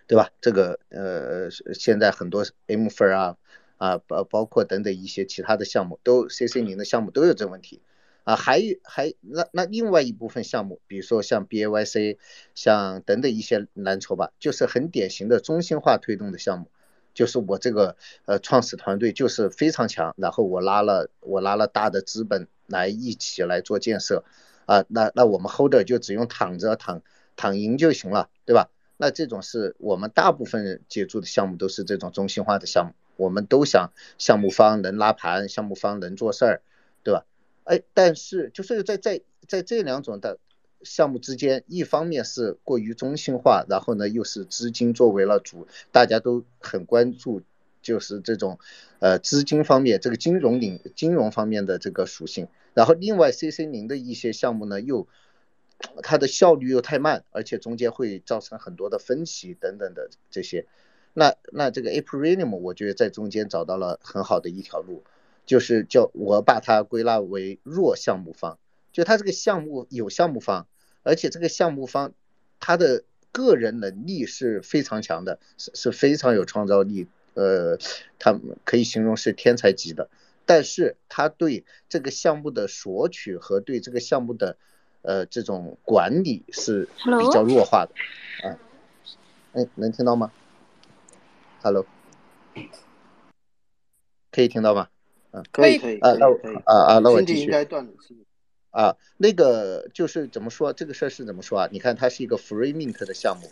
[0.06, 0.30] 对吧？
[0.40, 3.36] 这个呃现在很多 M 分啊
[3.76, 7.82] 啊包包括等等一些其他的项目都 CC 零的项目都有这问题。
[8.24, 12.18] 啊，还有还那那另外一部分项目，比如说像 B A Y C，
[12.56, 16.66] 像等等一些蓝筹吧，就是很典型的中心化推动的项目，
[17.14, 17.94] 就是我这个
[18.24, 24.24] 呃创始团队就是非常强，然后我拉了我拉了大的资本来一起来做建设，
[24.64, 27.02] 啊，那那我们 holder 就只用躺着躺
[27.36, 28.70] 躺赢就行了，对吧？
[28.98, 36.62] 那这种是我们大部分人接触的项目都是这种中心化的项目，我们都想项目方能拉盘，项目方能做事儿，
[37.02, 37.26] 对吧？
[37.64, 40.38] 哎，但是就是在在在这两种的
[40.82, 47.42] 项目之间，一方面是过于中心化，然后呢又是资金作为了主，大家都很关注，
[47.82, 48.58] 就是这种
[48.98, 52.48] 呃资金方面这个金融领金融方面的这个属性。
[52.72, 55.06] 然后另外 CC 零的一些项目呢，又
[56.02, 60.66] 它的效率又太慢，而且中间会造成很多的分歧等等的这些。
[61.14, 65.02] 那那这个 Aprilium 我觉得在中间找到了很好的一条路。
[65.46, 68.58] 就是叫我把它归纳为弱项目方，
[68.90, 70.66] 就他这个项目有项目方，
[71.04, 72.14] 而且这个项目方
[72.58, 77.78] 他的个人能力是非常强的，是是非常有创造力，呃，
[78.18, 80.10] 他可以形容是天才级的。
[80.46, 84.56] 但是它对这个项目的索取和对这个项目的
[85.06, 86.88] 呃这种管理是
[87.18, 87.92] 比较弱化的
[88.46, 88.58] 啊。
[89.52, 90.32] 哎，能听到吗
[91.62, 91.86] ？Hello，
[94.32, 94.88] 可以听到吗？
[95.30, 97.92] 嗯，可以可以啊，那我啊啊，那我继续应该断了。
[98.70, 101.68] 啊，那个就是怎么说这个事儿是怎么说啊？
[101.72, 103.48] 你看它是一个 free mint 的项目，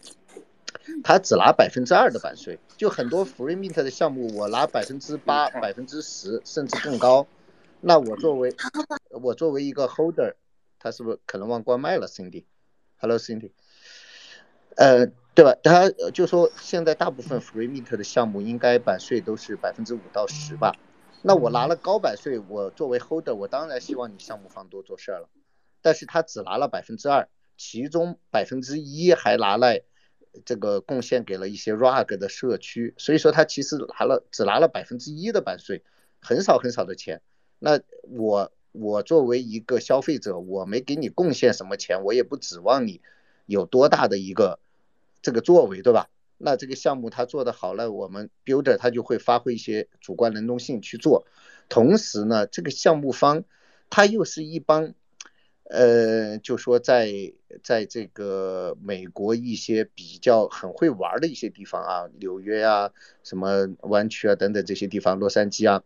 [1.03, 7.27] 它只拿百分之二的版税，就很多 free mint 的项目我拿百分之八、百分之十甚至更高，
[7.81, 8.55] 那我作为
[9.11, 10.35] 我作为一个 holder，
[10.85, 13.53] 他是不是可能忘关麦了？Cindy，Hello Cindy，
[14.77, 15.57] 呃，对吧？
[15.63, 20.77] 他就说现在大部分 free mint 的项目应该版税都是百分之五到十吧。
[21.23, 25.31] 那我拿了高版税，我作为 holder，我当然希望你项目方多做事儿了。
[25.81, 29.81] 但是他只拿了百分之二，其中百分之一还拿来
[30.45, 35.83] 这个贡献给了一些 rug 的社区，所以说他其实拿了只拿了百分之一的版税，
[36.21, 37.23] 很少很少的钱。
[37.59, 43.01] 那我我作为一个消费者，我没给你贡献什么钱，我也不指望你
[43.47, 44.59] 有多大的一个
[45.23, 46.11] 这个作为，对吧？
[46.39, 51.25] 那这个项目他做的好了，我们 builder 他就会发挥一些主观能动性去做，
[51.69, 53.45] 同时呢，这个项目方
[53.89, 54.93] 他又是一帮，
[55.63, 62.91] 呃，就说在在这个美国一些比较很会玩的一些地方啊，纽约啊、
[63.23, 65.85] 什么湾区啊等等这些地方，洛杉矶啊，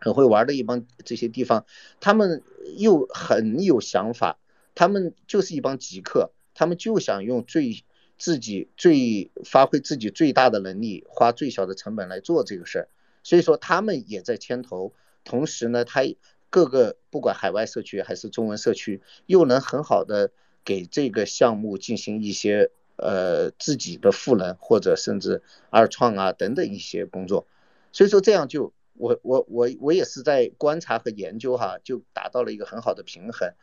[0.00, 1.66] 很会玩的一帮这些地方，
[2.00, 2.42] 他们
[2.76, 4.38] 又很有想法，
[4.74, 7.84] 他们就是一帮极客，他们就想用最
[8.18, 12.88] 自己最发挥自己最大的能力，花最小的成本来做这个事儿，
[13.22, 14.92] 所以说他们也在牵头，
[15.24, 16.02] 同时呢，他
[16.50, 20.32] 各个不管海外社区还是中文社区，又能很好的
[20.64, 27.46] 给这个项目进行一些呃自己的赋能或者甚至二创啊等等一些工作，
[27.92, 33.54] 所以说这样就我我我我也是在观察和研究哈，就达到了一个很好的平衡，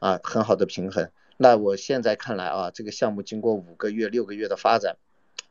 [0.00, 1.10] 啊，很好的平衡。
[1.36, 4.96] 那我现在看来啊，这个项目经过五个月、六个月的发展，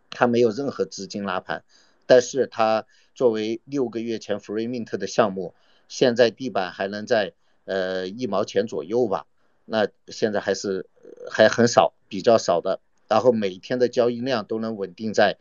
[0.09, 1.63] 它没有任何资金拉盘，
[2.05, 2.85] 但是它
[3.15, 5.55] 作为六个月前 free mint 的项目，
[5.87, 9.25] 现在地板还能在呃一毛钱左右吧，
[9.63, 10.85] 那现在还是
[11.31, 15.37] 还很少，比较少的，然后每天的交易量都能稳定在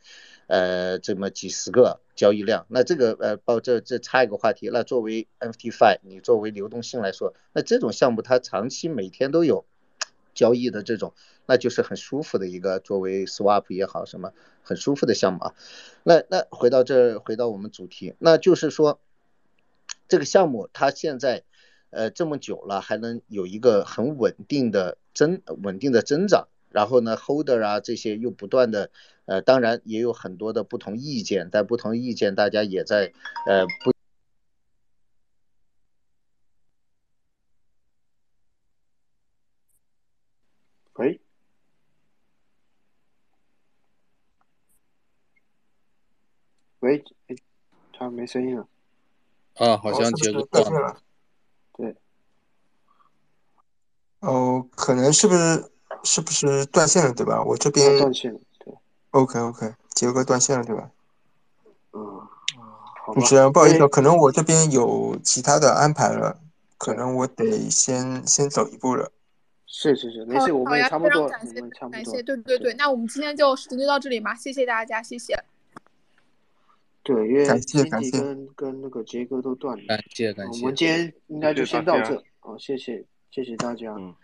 [0.49, 9.65] 呃这么几十个交易量，那这个呃报这这插一个话题，那作为 NFT Fi，你作为流动性来说，那这种项目它长期每天都有。
[10.35, 11.15] 交易的这种，
[11.47, 15.55] 那就是很舒服的一个作为 swap 也好，什么很舒服的项目啊。
[16.05, 19.01] 那那回到这，回到我们主题，那就是说，
[20.07, 21.43] 这个项目它现在
[21.91, 28.93] 呃这么久了，还能有一个很稳定的增稳定的增长，然后呢，holder 啊这些又不断的
[29.29, 33.13] 呃，当然也有很多的不同意见，但不同意见大家也在
[33.47, 33.93] 呃不。
[40.95, 41.21] 喂，
[46.81, 47.37] 喂，哎，
[47.93, 48.67] 他没声音了。
[49.57, 50.97] 啊，好像杰哥断了。
[51.77, 51.95] 对，
[54.21, 55.71] 哦，可能是不是
[56.03, 57.43] 是不是断线了，对吧？
[57.45, 58.48] 我这边断线了，对。
[59.19, 60.91] OK OK，杰哥断线了，对吧？
[61.93, 62.01] 嗯，
[63.05, 63.27] 好主吧。
[63.27, 66.41] 持人，不好意思，哎可能我这边有其他的安排了，
[66.77, 69.11] 可能我得先先走一步了。
[69.67, 72.23] 是是是，没好事，我们也差不多，感谢我们差不多感谢，。
[72.23, 75.39] 对对对，那我们今天就事情就到这里吧，谢谢大家，谢谢。
[77.03, 79.83] 对，因为感谢感 Cindy 谢跟跟那个杰哥都断了。
[79.87, 82.29] 感谢感谢我们今天应该就先到这谢谢大家。
[82.41, 83.95] 好，谢谢谢谢大家。
[83.95, 84.15] 嗯，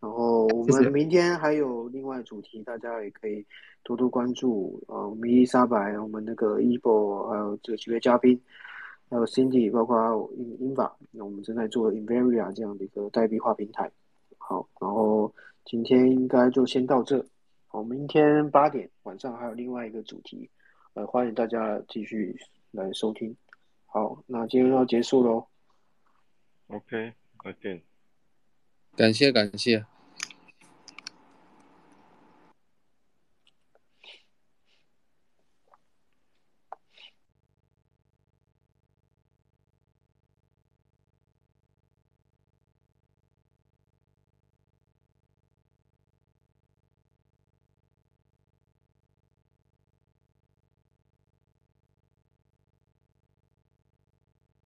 [0.00, 3.44] 然后我们明天还有另外主题，大家也可以
[3.82, 4.82] 多多关注。
[4.88, 8.40] 呃，我们伊丽莎白，我们那个 Ebo，还有这几位嘉宾，
[9.10, 13.90] 还有 Cindy，包括英英法，那我们正在做 Invaria 这样的一个代币化平台。
[14.38, 15.30] 好，然后
[15.66, 17.22] 今天应该就先到这。
[17.66, 20.48] 好，明天八点晚上还有另外一个主题，
[20.94, 22.34] 呃，欢迎大家继续
[22.70, 23.36] 来收听。
[23.84, 25.46] 好，那今天要结束喽。
[26.68, 27.12] OK，
[27.44, 27.89] 再见。
[28.96, 29.84] 感谢感谢，